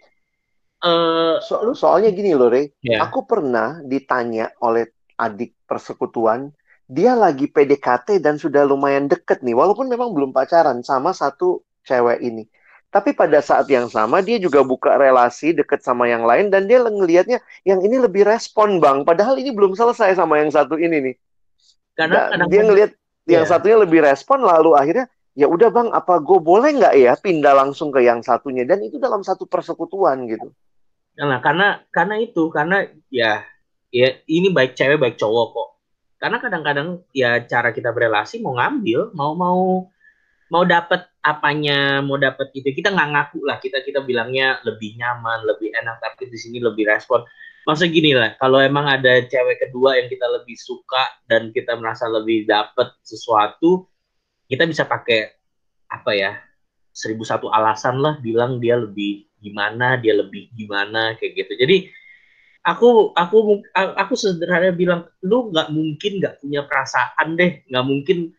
uh, 0.85 1.41
so, 1.41 1.73
soalnya 1.73 2.13
gini 2.13 2.33
loh 2.37 2.49
Rey 2.49 2.69
yeah. 2.85 3.01
aku 3.05 3.25
pernah 3.25 3.81
ditanya 3.85 4.53
oleh 4.61 4.89
adik 5.17 5.57
persekutuan 5.65 6.53
dia 6.87 7.11
lagi 7.19 7.51
PDKT 7.51 8.23
dan 8.23 8.39
sudah 8.39 8.63
lumayan 8.63 9.11
deket 9.11 9.43
nih 9.43 9.51
walaupun 9.51 9.91
memang 9.91 10.15
belum 10.15 10.31
pacaran 10.31 10.79
sama 10.87 11.11
satu 11.11 11.61
cewek 11.83 12.23
ini. 12.23 12.47
Tapi 12.87 13.11
pada 13.11 13.43
saat 13.43 13.67
yang 13.67 13.91
sama 13.91 14.23
dia 14.23 14.39
juga 14.39 14.63
buka 14.63 14.95
relasi 14.95 15.51
deket 15.51 15.83
sama 15.83 16.07
yang 16.07 16.23
lain 16.23 16.47
dan 16.47 16.71
dia 16.71 16.79
ngelihatnya 16.79 17.43
yang 17.67 17.83
ini 17.83 17.99
lebih 17.99 18.23
respon 18.23 18.79
bang. 18.79 19.03
Padahal 19.03 19.35
ini 19.35 19.51
belum 19.51 19.75
selesai 19.75 20.15
sama 20.15 20.39
yang 20.39 20.47
satu 20.47 20.79
ini 20.79 21.11
nih. 21.11 21.15
Karena 21.99 22.31
dia 22.47 22.63
ngelihat 22.63 22.91
yang 23.27 23.43
yeah. 23.43 23.51
satunya 23.51 23.77
lebih 23.83 23.99
respon 23.99 24.39
lalu 24.39 24.71
akhirnya 24.79 25.11
ya 25.35 25.51
udah 25.51 25.67
bang 25.67 25.91
apa 25.91 26.23
gue 26.23 26.39
boleh 26.39 26.71
nggak 26.79 26.95
ya 26.95 27.13
pindah 27.19 27.51
langsung 27.51 27.91
ke 27.91 27.99
yang 27.99 28.23
satunya? 28.23 28.63
Dan 28.63 28.79
itu 28.87 28.95
dalam 28.95 29.19
satu 29.19 29.43
persekutuan 29.43 30.23
gitu. 30.31 30.47
Karena 31.19 31.43
karena 31.43 31.67
karena 31.91 32.15
itu 32.23 32.47
karena 32.47 32.87
ya 33.11 33.43
ya 33.91 34.15
ini 34.31 34.47
baik 34.55 34.79
cewek 34.79 34.95
baik 34.95 35.19
cowok 35.19 35.47
kok 35.51 35.69
karena 36.17 36.37
kadang-kadang 36.41 37.05
ya 37.13 37.45
cara 37.45 37.69
kita 37.69 37.93
berelasi 37.93 38.41
mau 38.41 38.57
ngambil 38.57 39.13
mau 39.13 39.37
mau 39.37 39.85
mau 40.49 40.63
dapat 40.63 41.05
apanya 41.21 41.99
mau 42.01 42.15
dapat 42.15 42.49
itu 42.55 42.71
kita 42.73 42.89
nggak 42.89 43.09
ngaku 43.13 43.39
lah. 43.45 43.57
Kita 43.61 43.83
kita 43.83 44.01
bilangnya 44.01 44.57
lebih 44.65 44.97
nyaman 44.97 45.45
lebih 45.45 45.75
enak 45.75 46.01
tapi 46.01 46.31
di 46.31 46.37
sini 46.39 46.57
lebih 46.57 46.87
respon. 46.89 47.21
Maksud 47.67 47.91
gini 47.91 48.15
lah 48.15 48.33
kalau 48.39 48.63
emang 48.63 48.87
ada 48.87 49.21
cewek 49.27 49.59
kedua 49.67 49.99
yang 49.99 50.07
kita 50.07 50.23
lebih 50.25 50.55
suka 50.55 51.03
dan 51.27 51.51
kita 51.51 51.75
merasa 51.75 52.07
lebih 52.07 52.47
dapet 52.47 52.95
sesuatu 53.03 53.85
kita 54.47 54.63
bisa 54.63 54.87
pakai 54.87 55.35
apa 55.91 56.11
ya 56.15 56.31
seribu 56.95 57.27
satu 57.27 57.51
alasan 57.51 57.99
lah 57.99 58.17
bilang 58.23 58.63
dia 58.63 58.79
lebih 58.79 59.27
gimana 59.43 59.99
dia 59.99 60.15
lebih 60.15 60.49
gimana 60.55 61.13
kayak 61.19 61.45
gitu. 61.45 61.53
Jadi 61.59 61.77
aku 62.67 63.15
aku 63.15 63.63
aku 63.71 64.13
sederhana 64.19 64.75
bilang 64.75 65.07
lu 65.23 65.47
nggak 65.55 65.71
mungkin 65.71 66.11
nggak 66.19 66.43
punya 66.43 66.67
perasaan 66.67 67.39
deh 67.39 67.63
nggak 67.71 67.85
mungkin 67.87 68.35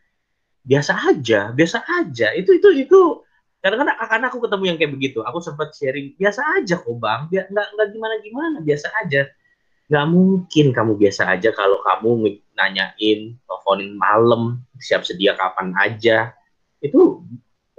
biasa 0.69 0.93
aja 1.09 1.41
biasa 1.57 1.79
aja. 1.89 2.37
Itu 2.37 2.53
itu 2.53 2.69
itu. 2.77 3.25
Kadang-kadang 3.59 3.99
akan 3.99 4.23
aku 4.31 4.39
ketemu 4.47 4.65
yang 4.71 4.79
kayak 4.79 4.93
begitu 4.95 5.19
aku 5.27 5.43
sempat 5.43 5.75
sharing 5.75 6.15
biasa 6.15 6.61
aja 6.61 6.77
kok 6.79 6.97
bang. 7.01 7.27
Nggak 7.33 7.69
nggak 7.75 7.89
gimana 7.91 8.15
gimana 8.21 8.57
biasa 8.61 8.87
aja. 9.01 9.23
Nggak 9.89 10.07
mungkin 10.13 10.67
kamu 10.77 10.93
biasa 11.01 11.23
aja 11.33 11.51
kalau 11.57 11.81
kamu 11.81 12.39
nanyain 12.55 13.35
teleponin 13.35 13.97
malam 13.97 14.61
siap 14.77 15.03
sedia 15.09 15.33
kapan 15.35 15.73
aja. 15.75 16.37
Itu 16.85 17.25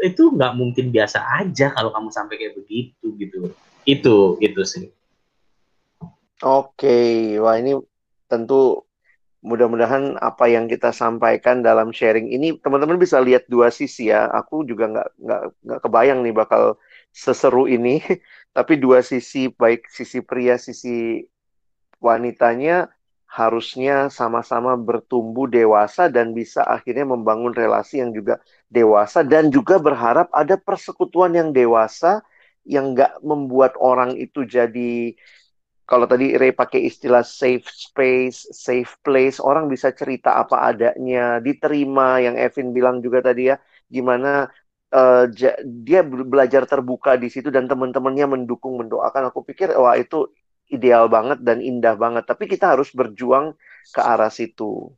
itu 0.02 0.24
nggak 0.34 0.58
mungkin 0.58 0.89
biasa 0.89 1.22
aja 1.45 1.72
kalau 1.72 1.93
kamu 1.93 2.10
sampai 2.10 2.36
kayak 2.41 2.58
begitu 2.58 3.06
gitu. 3.16 3.54
Itu 3.86 4.36
itu 4.41 4.62
sih 4.66 4.99
oke 6.44 6.90
wah 7.44 7.56
ini 7.60 7.72
tentu 8.30 8.84
mudah-mudahan 9.40 10.20
apa 10.20 10.52
yang 10.52 10.68
kita 10.68 10.92
sampaikan 10.92 11.64
dalam 11.64 11.96
sharing 11.96 12.28
ini 12.28 12.60
teman-teman 12.60 13.00
bisa 13.00 13.24
lihat 13.24 13.48
dua 13.48 13.72
sisi 13.72 14.12
ya. 14.12 14.28
Aku 14.36 14.68
juga 14.68 14.92
nggak 14.92 15.10
nggak 15.16 15.42
nggak 15.64 15.80
kebayang 15.84 16.20
nih 16.28 16.36
bakal 16.36 16.76
seseru 17.16 17.68
ini. 17.72 18.04
Tapi 18.58 18.74
dua 18.76 19.00
sisi 19.00 19.48
baik 19.48 19.88
sisi 19.88 20.20
pria 20.20 20.60
sisi 20.60 21.24
wanitanya 22.04 22.92
harusnya 23.30 24.10
sama-sama 24.10 24.74
bertumbuh 24.74 25.46
dewasa 25.46 26.10
dan 26.10 26.34
bisa 26.34 26.66
akhirnya 26.66 27.06
membangun 27.06 27.54
relasi 27.54 28.02
yang 28.02 28.12
juga 28.12 28.42
dewasa 28.74 29.22
dan 29.22 29.54
juga 29.54 29.78
berharap 29.78 30.28
ada 30.34 30.58
persekutuan 30.58 31.38
yang 31.38 31.54
dewasa 31.54 32.26
yang 32.66 32.98
nggak 32.98 33.22
membuat 33.22 33.78
orang 33.78 34.18
itu 34.18 34.44
jadi 34.50 35.14
kalau 35.90 36.06
tadi 36.12 36.38
Ray 36.38 36.54
pakai 36.54 36.86
istilah 36.90 37.26
safe 37.26 37.66
space, 37.66 38.54
safe 38.54 38.92
place, 39.02 39.42
orang 39.42 39.66
bisa 39.74 39.90
cerita 40.00 40.38
apa 40.38 40.70
adanya, 40.70 41.42
diterima 41.42 42.22
yang 42.22 42.36
Evin 42.38 42.70
bilang 42.78 43.02
juga 43.02 43.26
tadi 43.26 43.50
ya, 43.50 43.58
gimana 43.90 44.46
uh, 44.94 45.26
dia 45.66 46.02
belajar 46.06 46.70
terbuka 46.70 47.18
di 47.18 47.34
situ 47.34 47.50
dan 47.50 47.66
teman-temannya 47.66 48.26
mendukung, 48.38 48.78
mendoakan. 48.78 49.34
Aku 49.34 49.42
pikir 49.42 49.74
wah 49.74 49.98
itu 49.98 50.30
ideal 50.70 51.10
banget 51.10 51.42
dan 51.42 51.58
indah 51.58 51.98
banget. 51.98 52.24
Tapi 52.30 52.46
kita 52.46 52.78
harus 52.78 52.94
berjuang 52.94 53.58
ke 53.90 54.02
arah 54.02 54.30
situ. 54.30 54.94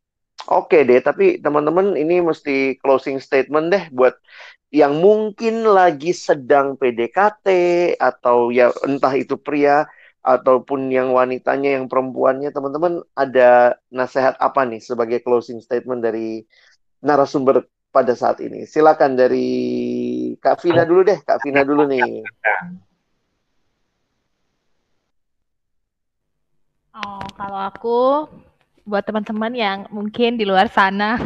Oke 0.51 0.83
deh, 0.83 0.99
tapi 0.99 1.39
teman-teman 1.39 1.95
ini 1.95 2.19
mesti 2.19 2.75
closing 2.83 3.21
statement 3.21 3.71
deh 3.71 3.83
buat 3.95 4.17
yang 4.73 4.97
mungkin 4.99 5.67
lagi 5.67 6.11
sedang 6.11 6.75
PDKT 6.79 7.47
atau 7.99 8.49
ya 8.49 8.73
entah 8.87 9.13
itu 9.15 9.35
pria 9.37 9.85
ataupun 10.21 10.93
yang 10.93 11.09
wanitanya 11.17 11.81
yang 11.81 11.89
perempuannya 11.89 12.53
teman-teman 12.53 13.01
ada 13.17 13.77
nasihat 13.89 14.37
apa 14.37 14.61
nih 14.69 14.77
sebagai 14.77 15.25
closing 15.25 15.57
statement 15.57 16.05
dari 16.05 16.45
narasumber 17.01 17.65
pada 17.89 18.13
saat 18.13 18.37
ini? 18.39 18.69
Silakan 18.69 19.17
dari 19.17 19.49
Kak 20.37 20.61
Vina 20.61 20.85
dulu 20.85 21.01
deh. 21.01 21.19
Kak 21.25 21.41
Vina 21.41 21.65
dulu 21.65 21.89
nih. 21.89 22.21
Oh 26.91 27.23
kalau 27.33 27.59
aku 27.65 27.99
buat 28.85 29.05
teman-teman 29.05 29.53
yang 29.53 29.77
mungkin 29.89 30.37
di 30.37 30.45
luar 30.45 30.69
sana 30.69 31.17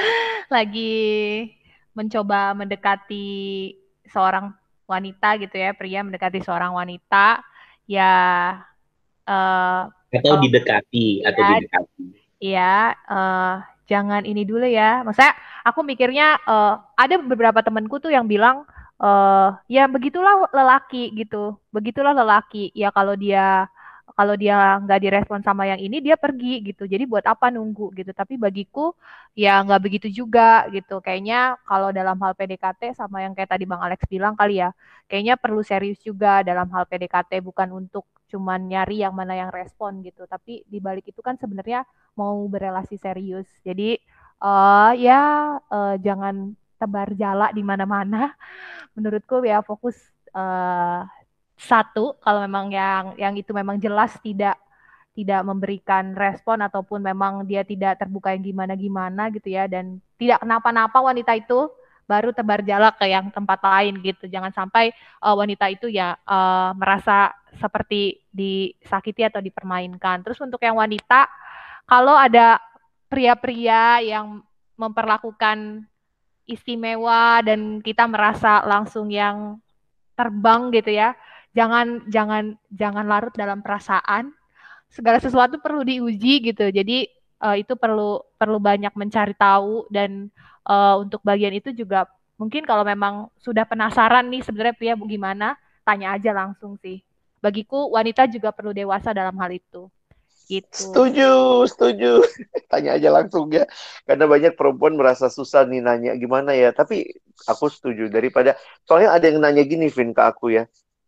lagi 0.54 1.46
mencoba 1.94 2.54
mendekati 2.54 3.74
seorang 4.06 4.54
wanita 4.86 5.38
gitu 5.38 5.54
ya 5.54 5.70
pria 5.74 6.02
mendekati 6.02 6.42
seorang 6.42 6.74
wanita 6.74 7.42
ya 7.90 8.14
uh, 9.26 9.90
atau 9.90 10.38
oh, 10.38 10.40
didekati 10.42 11.22
ya, 11.22 11.34
atau 11.34 11.42
didekati. 11.42 12.04
Iya, 12.40 12.74
uh, 13.10 13.54
jangan 13.90 14.22
ini 14.22 14.46
dulu 14.46 14.66
ya. 14.66 15.02
Maksudnya 15.02 15.34
aku 15.66 15.82
mikirnya 15.82 16.38
uh, 16.46 16.78
ada 16.94 17.18
beberapa 17.18 17.62
temanku 17.62 17.98
tuh 17.98 18.14
yang 18.14 18.30
bilang 18.30 18.62
uh, 19.02 19.54
ya 19.66 19.90
begitulah 19.90 20.50
lelaki 20.54 21.14
gitu. 21.14 21.58
Begitulah 21.74 22.14
lelaki. 22.14 22.70
Ya 22.74 22.94
kalau 22.94 23.14
dia 23.18 23.70
kalau 24.16 24.34
dia 24.34 24.78
nggak 24.82 25.00
direspon 25.02 25.40
sama 25.44 25.68
yang 25.68 25.80
ini 25.80 25.98
dia 26.04 26.16
pergi 26.18 26.60
gitu. 26.72 26.84
Jadi 26.86 27.04
buat 27.04 27.24
apa 27.26 27.48
nunggu 27.52 27.92
gitu? 27.98 28.10
Tapi 28.14 28.36
bagiku 28.40 28.94
ya 29.36 29.60
nggak 29.64 29.80
begitu 29.82 30.08
juga 30.10 30.66
gitu. 30.72 30.98
Kayaknya 31.04 31.60
kalau 31.68 31.90
dalam 31.90 32.16
hal 32.22 32.32
PDKT 32.38 32.96
sama 32.98 33.22
yang 33.24 33.32
kayak 33.36 33.50
tadi 33.54 33.64
Bang 33.68 33.82
Alex 33.82 34.04
bilang 34.10 34.34
kali 34.38 34.62
ya 34.62 34.70
kayaknya 35.10 35.34
perlu 35.40 35.62
serius 35.66 35.98
juga 36.02 36.42
dalam 36.46 36.68
hal 36.74 36.86
PDKT 36.86 37.42
bukan 37.42 37.68
untuk 37.74 38.06
cuman 38.30 38.70
nyari 38.70 39.02
yang 39.02 39.14
mana 39.14 39.34
yang 39.34 39.50
respon 39.50 40.00
gitu. 40.06 40.24
Tapi 40.30 40.62
di 40.66 40.78
balik 40.78 41.10
itu 41.10 41.20
kan 41.20 41.34
sebenarnya 41.36 41.82
mau 42.14 42.38
berelasi 42.46 42.96
serius. 42.96 43.46
Jadi 43.66 43.98
uh, 44.42 44.92
ya 44.96 45.20
uh, 45.58 45.94
jangan 46.00 46.54
tebar 46.80 47.12
jala 47.18 47.52
di 47.52 47.60
mana-mana. 47.60 48.32
Menurutku 48.96 49.44
ya 49.44 49.60
fokus 49.60 49.96
uh, 50.34 51.04
satu 51.60 52.16
kalau 52.24 52.40
memang 52.48 52.72
yang 52.72 53.04
yang 53.20 53.34
itu 53.36 53.52
memang 53.52 53.76
jelas 53.76 54.16
tidak 54.24 54.56
tidak 55.12 55.44
memberikan 55.44 56.16
respon 56.16 56.64
ataupun 56.64 57.04
memang 57.04 57.44
dia 57.44 57.60
tidak 57.60 58.00
terbuka 58.00 58.32
yang 58.32 58.40
gimana-gimana 58.40 59.28
gitu 59.28 59.52
ya 59.52 59.68
dan 59.68 60.00
tidak 60.16 60.40
kenapa-napa 60.40 60.96
wanita 60.96 61.36
itu 61.36 61.68
baru 62.08 62.32
tebar 62.32 62.64
jala 62.66 62.90
ke 62.90 63.06
yang 63.06 63.30
tempat 63.30 63.62
lain 63.62 64.02
gitu. 64.02 64.26
Jangan 64.26 64.50
sampai 64.50 64.90
uh, 65.22 65.36
wanita 65.36 65.70
itu 65.70 65.86
ya 65.86 66.18
uh, 66.26 66.74
merasa 66.74 67.30
seperti 67.60 68.24
disakiti 68.34 69.22
atau 69.22 69.38
dipermainkan. 69.38 70.26
Terus 70.26 70.40
untuk 70.42 70.58
yang 70.64 70.80
wanita 70.80 71.30
kalau 71.86 72.16
ada 72.18 72.58
pria-pria 73.06 74.02
yang 74.02 74.42
memperlakukan 74.74 75.86
istimewa 76.48 77.44
dan 77.46 77.78
kita 77.78 78.08
merasa 78.10 78.64
langsung 78.66 79.06
yang 79.06 79.60
terbang 80.18 80.74
gitu 80.74 80.90
ya 80.90 81.14
jangan 81.56 82.06
jangan 82.06 82.54
jangan 82.70 83.04
larut 83.06 83.34
dalam 83.34 83.62
perasaan 83.62 84.30
segala 84.90 85.18
sesuatu 85.18 85.58
perlu 85.58 85.82
diuji 85.82 86.50
gitu 86.50 86.70
jadi 86.70 87.06
uh, 87.42 87.56
itu 87.58 87.74
perlu 87.74 88.22
perlu 88.38 88.58
banyak 88.62 88.94
mencari 88.94 89.34
tahu 89.34 89.86
dan 89.90 90.30
uh, 90.66 90.98
untuk 91.02 91.22
bagian 91.26 91.54
itu 91.54 91.74
juga 91.74 92.06
mungkin 92.38 92.66
kalau 92.66 92.86
memang 92.86 93.28
sudah 93.42 93.66
penasaran 93.66 94.26
nih 94.30 94.42
sebenarnya 94.46 94.74
pria 94.74 94.94
gimana 94.96 95.58
tanya 95.82 96.14
aja 96.14 96.30
langsung 96.30 96.78
sih 96.78 97.02
bagiku 97.42 97.90
wanita 97.90 98.30
juga 98.30 98.54
perlu 98.54 98.70
dewasa 98.70 99.10
dalam 99.10 99.34
hal 99.38 99.50
itu 99.54 99.90
gitu. 100.50 100.90
Setuju, 100.90 101.30
setuju. 101.70 102.26
Tanya 102.74 102.98
aja 102.98 103.14
langsung 103.14 103.46
ya. 103.54 103.70
Karena 104.02 104.26
banyak 104.26 104.58
perempuan 104.58 104.98
merasa 104.98 105.30
susah 105.30 105.62
nih 105.62 105.78
nanya 105.78 106.18
gimana 106.18 106.58
ya. 106.58 106.74
Tapi 106.74 107.06
aku 107.46 107.70
setuju 107.70 108.10
daripada 108.10 108.58
soalnya 108.82 109.14
ada 109.14 109.30
yang 109.30 109.38
nanya 109.38 109.62
gini 109.62 109.86
Vin 109.86 110.10
ke 110.10 110.18
aku 110.26 110.50
ya 110.50 110.66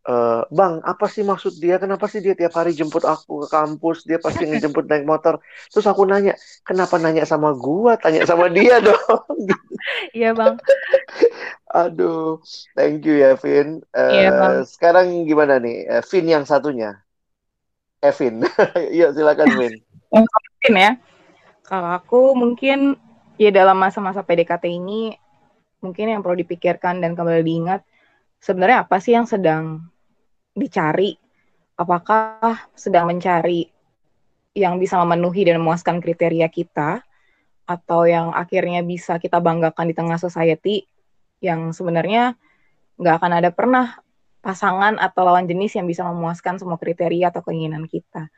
uh, 0.08 0.42
bang 0.50 0.82
apa 0.82 1.06
sih 1.06 1.22
maksud 1.22 1.58
dia? 1.58 1.78
Kenapa 1.78 2.10
sih 2.10 2.18
dia 2.18 2.34
tiap 2.34 2.54
hari 2.58 2.74
jemput 2.74 3.06
aku 3.06 3.46
ke 3.46 3.48
kampus? 3.50 4.06
Dia 4.06 4.18
pasti 4.18 4.46
ngejemput 4.46 4.86
naik 4.90 5.06
motor. 5.06 5.38
Terus 5.70 5.86
aku 5.86 6.06
nanya 6.06 6.34
kenapa 6.66 6.98
nanya 6.98 7.22
sama 7.26 7.54
gua? 7.54 7.98
Tanya 7.98 8.26
sama 8.26 8.50
dia 8.50 8.82
dong. 8.86 9.36
Iya 10.14 10.34
bang. 10.34 10.58
Aduh 11.72 12.42
thank 12.74 13.06
you 13.06 13.18
ya 13.22 13.38
Vin. 13.38 13.82
Uh, 13.94 14.10
iya 14.12 14.30
bang. 14.34 14.54
sekarang 14.66 15.06
gimana 15.26 15.62
nih? 15.62 15.86
Uh, 15.86 16.02
Vin 16.06 16.26
yang 16.26 16.44
satunya. 16.46 17.02
Evin 18.02 18.42
yuk 18.98 19.14
silakan 19.14 19.48
Vin. 19.54 19.74
Vin 20.62 20.74
ya. 20.74 20.98
Kalau 21.62 21.94
aku 21.94 22.34
mungkin 22.34 22.98
ya 23.38 23.54
dalam 23.54 23.78
masa-masa 23.78 24.26
PDKT 24.26 24.66
ini 24.66 25.14
mungkin 25.82 26.10
yang 26.10 26.20
perlu 26.22 26.38
dipikirkan 26.42 26.98
dan 27.02 27.14
kembali 27.14 27.42
diingat 27.42 27.82
sebenarnya 28.42 28.82
apa 28.82 28.98
sih 28.98 29.14
yang 29.14 29.24
sedang 29.30 29.86
dicari 30.52 31.14
apakah 31.78 32.66
sedang 32.74 33.06
mencari 33.08 33.70
yang 34.52 34.76
bisa 34.76 35.00
memenuhi 35.00 35.48
dan 35.48 35.62
memuaskan 35.62 36.02
kriteria 36.02 36.50
kita 36.50 37.00
atau 37.64 38.04
yang 38.04 38.34
akhirnya 38.34 38.82
bisa 38.84 39.16
kita 39.16 39.40
banggakan 39.40 39.88
di 39.88 39.94
tengah 39.96 40.18
society 40.20 40.84
yang 41.40 41.72
sebenarnya 41.72 42.36
nggak 43.00 43.14
akan 43.22 43.32
ada 43.32 43.50
pernah 43.54 43.96
pasangan 44.42 44.98
atau 44.98 45.22
lawan 45.24 45.46
jenis 45.46 45.78
yang 45.78 45.86
bisa 45.86 46.02
memuaskan 46.04 46.58
semua 46.58 46.76
kriteria 46.76 47.30
atau 47.30 47.40
keinginan 47.46 47.86
kita. 47.86 48.28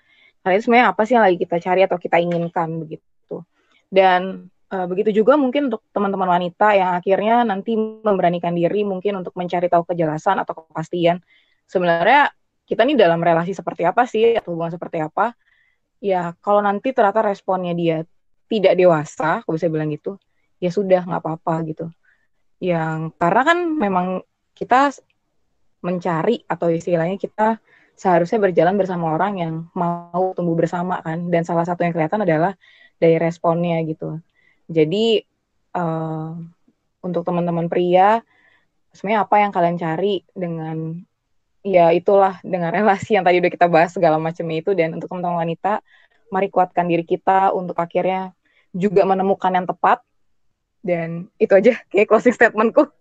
Karena 0.44 0.54
itu 0.54 0.68
sebenarnya 0.68 0.88
apa 0.92 1.02
sih 1.08 1.16
yang 1.16 1.24
lagi 1.24 1.40
kita 1.40 1.56
cari 1.56 1.80
atau 1.88 1.96
kita 1.96 2.16
inginkan 2.20 2.68
begitu. 2.76 3.42
Dan 3.88 4.52
e, 4.74 4.76
begitu 4.90 5.22
juga 5.22 5.38
mungkin 5.38 5.70
untuk 5.70 5.86
teman-teman 5.94 6.26
wanita 6.34 6.74
yang 6.74 6.98
akhirnya 6.98 7.46
nanti 7.46 7.78
memberanikan 7.78 8.50
diri 8.50 8.82
mungkin 8.82 9.22
untuk 9.22 9.38
mencari 9.38 9.70
tahu 9.70 9.86
kejelasan 9.86 10.42
atau 10.42 10.66
kepastian. 10.66 11.22
Sebenarnya 11.70 12.34
kita 12.66 12.82
nih 12.82 12.98
dalam 12.98 13.22
relasi 13.22 13.54
seperti 13.54 13.86
apa 13.86 14.02
sih 14.10 14.34
atau 14.34 14.52
hubungan 14.56 14.74
seperti 14.74 14.98
apa? 14.98 15.38
Ya 16.02 16.34
kalau 16.42 16.60
nanti 16.60 16.90
ternyata 16.90 17.22
responnya 17.22 17.72
dia 17.72 18.02
tidak 18.50 18.74
dewasa 18.76 19.40
aku 19.40 19.56
bisa 19.56 19.70
bilang 19.72 19.88
gitu 19.94 20.18
ya 20.58 20.70
sudah 20.74 21.06
nggak 21.06 21.22
apa-apa 21.22 21.54
gitu. 21.70 21.86
Yang 22.58 23.14
karena 23.20 23.42
kan 23.46 23.58
memang 23.78 24.06
kita 24.56 24.92
mencari 25.84 26.42
atau 26.48 26.72
istilahnya 26.72 27.20
kita 27.20 27.60
seharusnya 27.94 28.40
berjalan 28.42 28.74
bersama 28.74 29.14
orang 29.14 29.32
yang 29.38 29.52
mau 29.76 30.32
tumbuh 30.34 30.56
bersama 30.56 31.00
kan. 31.04 31.28
Dan 31.28 31.44
salah 31.44 31.68
satu 31.68 31.84
yang 31.84 31.92
kelihatan 31.94 32.24
adalah 32.24 32.56
dari 32.98 33.20
responnya 33.20 33.80
gitu 33.84 34.18
jadi 34.68 35.24
uh, 35.76 36.32
untuk 37.04 37.22
teman-teman 37.26 37.68
pria, 37.68 38.24
sebenarnya 38.96 39.28
apa 39.28 39.36
yang 39.44 39.52
kalian 39.52 39.76
cari 39.76 40.24
dengan 40.32 41.04
ya 41.64 41.92
itulah 41.92 42.40
dengan 42.44 42.72
relasi 42.72 43.16
yang 43.16 43.24
tadi 43.24 43.40
udah 43.40 43.52
kita 43.52 43.68
bahas 43.68 43.92
segala 43.92 44.16
macamnya 44.16 44.64
itu. 44.64 44.72
Dan 44.72 44.96
untuk 44.96 45.12
teman-teman 45.12 45.44
wanita, 45.44 45.84
mari 46.32 46.48
kuatkan 46.48 46.88
diri 46.88 47.04
kita 47.04 47.52
untuk 47.52 47.76
akhirnya 47.76 48.32
juga 48.72 49.04
menemukan 49.04 49.52
yang 49.52 49.68
tepat. 49.68 50.00
Dan 50.84 51.32
itu 51.40 51.56
aja 51.56 51.80
kayak 51.88 52.12
closing 52.12 52.36
statementku. 52.36 52.84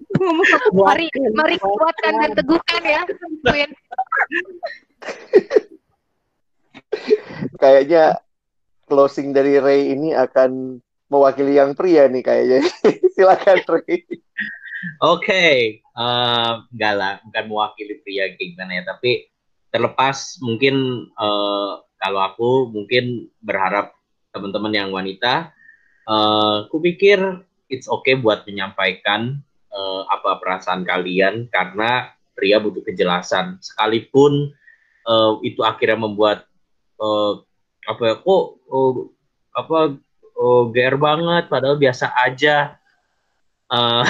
Mari 0.71 1.11
mari 1.35 1.59
kuatkan 1.59 2.15
dan 2.15 2.31
teguhkan 2.31 2.79
ya 2.79 3.03
Queen. 3.43 3.75
Kayaknya 7.59 8.23
closing 8.87 9.35
dari 9.35 9.59
Ray 9.59 9.91
ini 9.91 10.15
akan 10.15 10.79
mewakili 11.13 11.61
yang 11.61 11.77
pria 11.77 12.09
nih 12.09 12.25
kayaknya 12.25 12.59
silakan 13.13 13.61
Ray 13.69 14.01
Oke, 14.99 15.31
okay. 15.31 15.55
uh, 15.95 16.67
enggak 16.75 16.93
lah, 16.99 17.13
bukan 17.23 17.45
mewakili 17.47 18.03
pria 18.03 18.35
gimana 18.35 18.83
ya, 18.83 18.83
tapi 18.83 19.31
terlepas 19.71 20.43
mungkin 20.43 21.07
uh, 21.15 21.79
kalau 22.03 22.19
aku 22.19 22.67
mungkin 22.67 23.31
berharap 23.39 23.95
teman-teman 24.35 24.75
yang 24.75 24.91
wanita, 24.91 25.55
uh, 26.03 26.67
aku 26.67 26.83
pikir 26.83 27.15
it's 27.71 27.87
okay 27.87 28.19
buat 28.19 28.43
menyampaikan 28.43 29.39
uh, 29.71 30.03
apa 30.11 30.43
perasaan 30.43 30.83
kalian 30.83 31.47
karena 31.47 32.11
pria 32.35 32.59
butuh 32.59 32.83
kejelasan, 32.83 33.63
sekalipun 33.63 34.51
uh, 35.07 35.39
itu 35.47 35.63
akhirnya 35.63 35.95
membuat 35.95 36.43
uh, 36.99 37.39
apa 37.87 38.03
ya, 38.03 38.15
kok 38.19 38.43
uh, 38.67 38.93
apa 39.55 39.95
uh, 40.37 40.63
GR 40.69 40.95
banget, 40.97 41.49
padahal 41.49 41.77
biasa 41.77 42.13
aja. 42.13 42.77
Uh, 43.67 44.05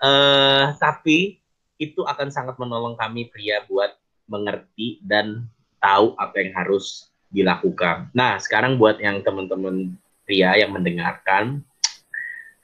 uh, 0.00 0.64
tapi 0.82 1.42
itu 1.78 2.02
akan 2.02 2.28
sangat 2.32 2.58
menolong 2.58 2.98
kami 2.98 3.30
pria 3.30 3.62
buat 3.70 3.94
mengerti 4.26 5.00
dan 5.06 5.46
tahu 5.78 6.12
apa 6.18 6.36
yang 6.42 6.52
harus 6.54 7.08
dilakukan. 7.30 8.10
Nah, 8.12 8.36
sekarang 8.40 8.76
buat 8.76 8.98
yang 8.98 9.22
teman-teman 9.22 9.94
pria 10.26 10.58
yang 10.58 10.74
mendengarkan, 10.74 11.62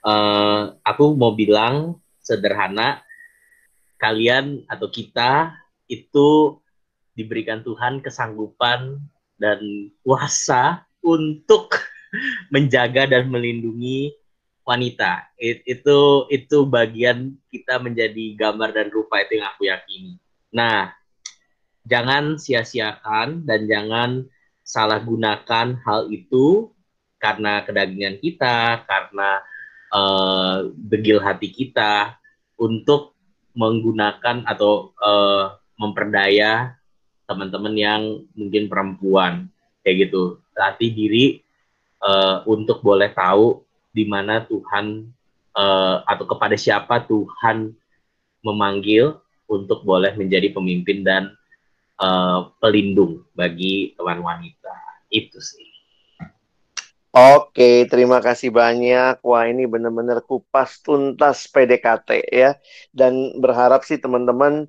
uh, 0.05 0.75
aku 0.85 1.15
mau 1.17 1.33
bilang 1.33 1.97
sederhana, 2.21 3.01
kalian 3.97 4.65
atau 4.69 4.89
kita 4.89 5.55
itu 5.89 6.59
diberikan 7.15 7.63
Tuhan 7.63 8.03
kesanggupan 8.03 8.99
dan 9.39 9.59
kuasa 10.03 10.84
untuk 11.05 11.77
menjaga 12.53 13.05
dan 13.05 13.29
melindungi 13.29 14.17
wanita. 14.65 15.29
It, 15.37 15.61
itu 15.69 16.25
itu 16.33 16.65
bagian 16.65 17.37
kita 17.53 17.77
menjadi 17.77 18.33
gambar 18.33 18.73
dan 18.73 18.89
rupa 18.89 19.21
itu 19.21 19.37
yang 19.37 19.47
aku 19.53 19.69
yakini. 19.69 20.17
Nah, 20.49 20.89
jangan 21.85 22.41
sia-siakan 22.41 23.45
dan 23.45 23.69
jangan 23.69 24.09
salah 24.65 24.97
gunakan 24.97 25.77
hal 25.85 26.09
itu 26.09 26.73
karena 27.21 27.61
kedagingan 27.61 28.17
kita, 28.17 28.81
karena 28.89 29.45
uh, 29.93 30.73
hati 31.21 31.49
kita 31.53 32.17
untuk 32.57 33.13
menggunakan 33.55 34.43
atau 34.43 34.91
uh, 34.99 35.55
memperdaya 35.79 36.75
teman-teman 37.25 37.73
yang 37.77 38.01
mungkin 38.35 38.67
perempuan 38.67 39.49
kayak 39.81 40.09
gitu. 40.09 40.41
Latih 40.55 40.91
diri 40.95 41.43
uh, 41.99 42.41
untuk 42.47 42.79
boleh 42.79 43.11
tahu 43.11 43.61
di 43.91 44.07
mana 44.07 44.43
Tuhan 44.43 45.07
uh, 45.55 46.03
atau 46.03 46.25
kepada 46.27 46.55
siapa 46.55 47.03
Tuhan 47.07 47.71
memanggil 48.43 49.15
untuk 49.47 49.85
boleh 49.85 50.15
menjadi 50.17 50.51
pemimpin 50.51 51.05
dan 51.05 51.33
uh, 52.01 52.51
pelindung 52.59 53.23
bagi 53.37 53.93
teman 53.95 54.19
wanita. 54.21 54.73
Itu 55.11 55.39
sih. 55.39 55.75
Oke, 57.15 57.87
terima 57.87 58.19
kasih 58.19 58.51
banyak. 58.51 59.23
Wah, 59.23 59.47
ini 59.47 59.63
benar-benar 59.63 60.19
kupas 60.19 60.83
tuntas 60.83 61.47
PDKT 61.47 62.27
ya. 62.27 62.59
Dan 62.91 63.39
berharap 63.39 63.87
sih 63.87 63.95
teman-teman 63.95 64.67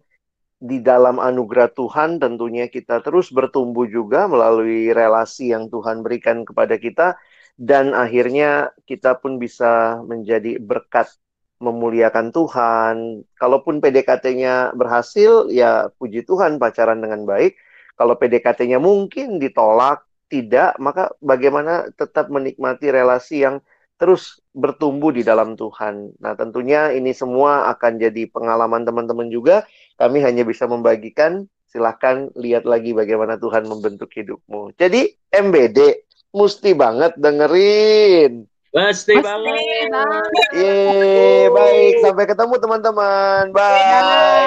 di 0.57 0.81
dalam 0.81 1.21
anugerah 1.21 1.69
Tuhan 1.77 2.17
tentunya 2.17 2.67
kita 2.73 3.05
terus 3.05 3.29
bertumbuh 3.29 3.85
juga 3.85 4.25
melalui 4.25 4.89
relasi 4.89 5.53
yang 5.53 5.69
Tuhan 5.69 6.01
berikan 6.01 6.49
kepada 6.49 6.81
kita 6.81 7.21
dan 7.61 7.93
akhirnya 7.93 8.73
kita 8.89 9.21
pun 9.21 9.37
bisa 9.37 10.01
menjadi 10.05 10.61
berkat 10.61 11.13
memuliakan 11.61 12.33
Tuhan. 12.33 12.97
Kalaupun 13.37 13.81
PDKT-nya 13.81 14.77
berhasil, 14.77 15.49
ya 15.49 15.89
puji 15.97 16.25
Tuhan 16.29 16.61
pacaran 16.61 17.01
dengan 17.01 17.25
baik. 17.25 17.57
Kalau 17.97 18.13
PDKT-nya 18.21 18.77
mungkin 18.77 19.41
ditolak, 19.41 20.05
tidak, 20.29 20.77
maka 20.77 21.15
bagaimana 21.23 21.89
tetap 21.97 22.29
menikmati 22.29 22.93
relasi 22.93 23.47
yang 23.47 23.65
terus 23.97 24.41
bertumbuh 24.53 25.13
di 25.13 25.25
dalam 25.25 25.57
Tuhan. 25.57 26.17
Nah, 26.21 26.33
tentunya 26.37 26.93
ini 26.93 27.17
semua 27.17 27.69
akan 27.73 28.01
jadi 28.01 28.29
pengalaman 28.29 28.85
teman-teman 28.85 29.29
juga. 29.33 29.65
Kami 29.97 30.21
hanya 30.25 30.45
bisa 30.45 30.69
membagikan. 30.69 31.49
Silahkan 31.67 32.33
lihat 32.39 32.65
lagi 32.65 32.97
bagaimana 32.97 33.37
Tuhan 33.37 33.69
membentuk 33.69 34.09
hidupmu. 34.13 34.77
Jadi, 34.77 35.13
MBD, 35.29 36.09
mesti 36.33 36.71
banget 36.73 37.13
dengerin. 37.21 38.49
Mesti, 38.77 39.17
banget. 39.25 40.29
Yeay, 40.53 41.49
baik. 41.49 41.95
Sampai 42.05 42.25
ketemu 42.29 42.55
teman-teman. 42.61 43.43
Bye. 43.53 43.81
Dadah. 43.89 44.45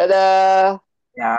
Dadah. 0.00 0.64
Ya. 1.12 1.36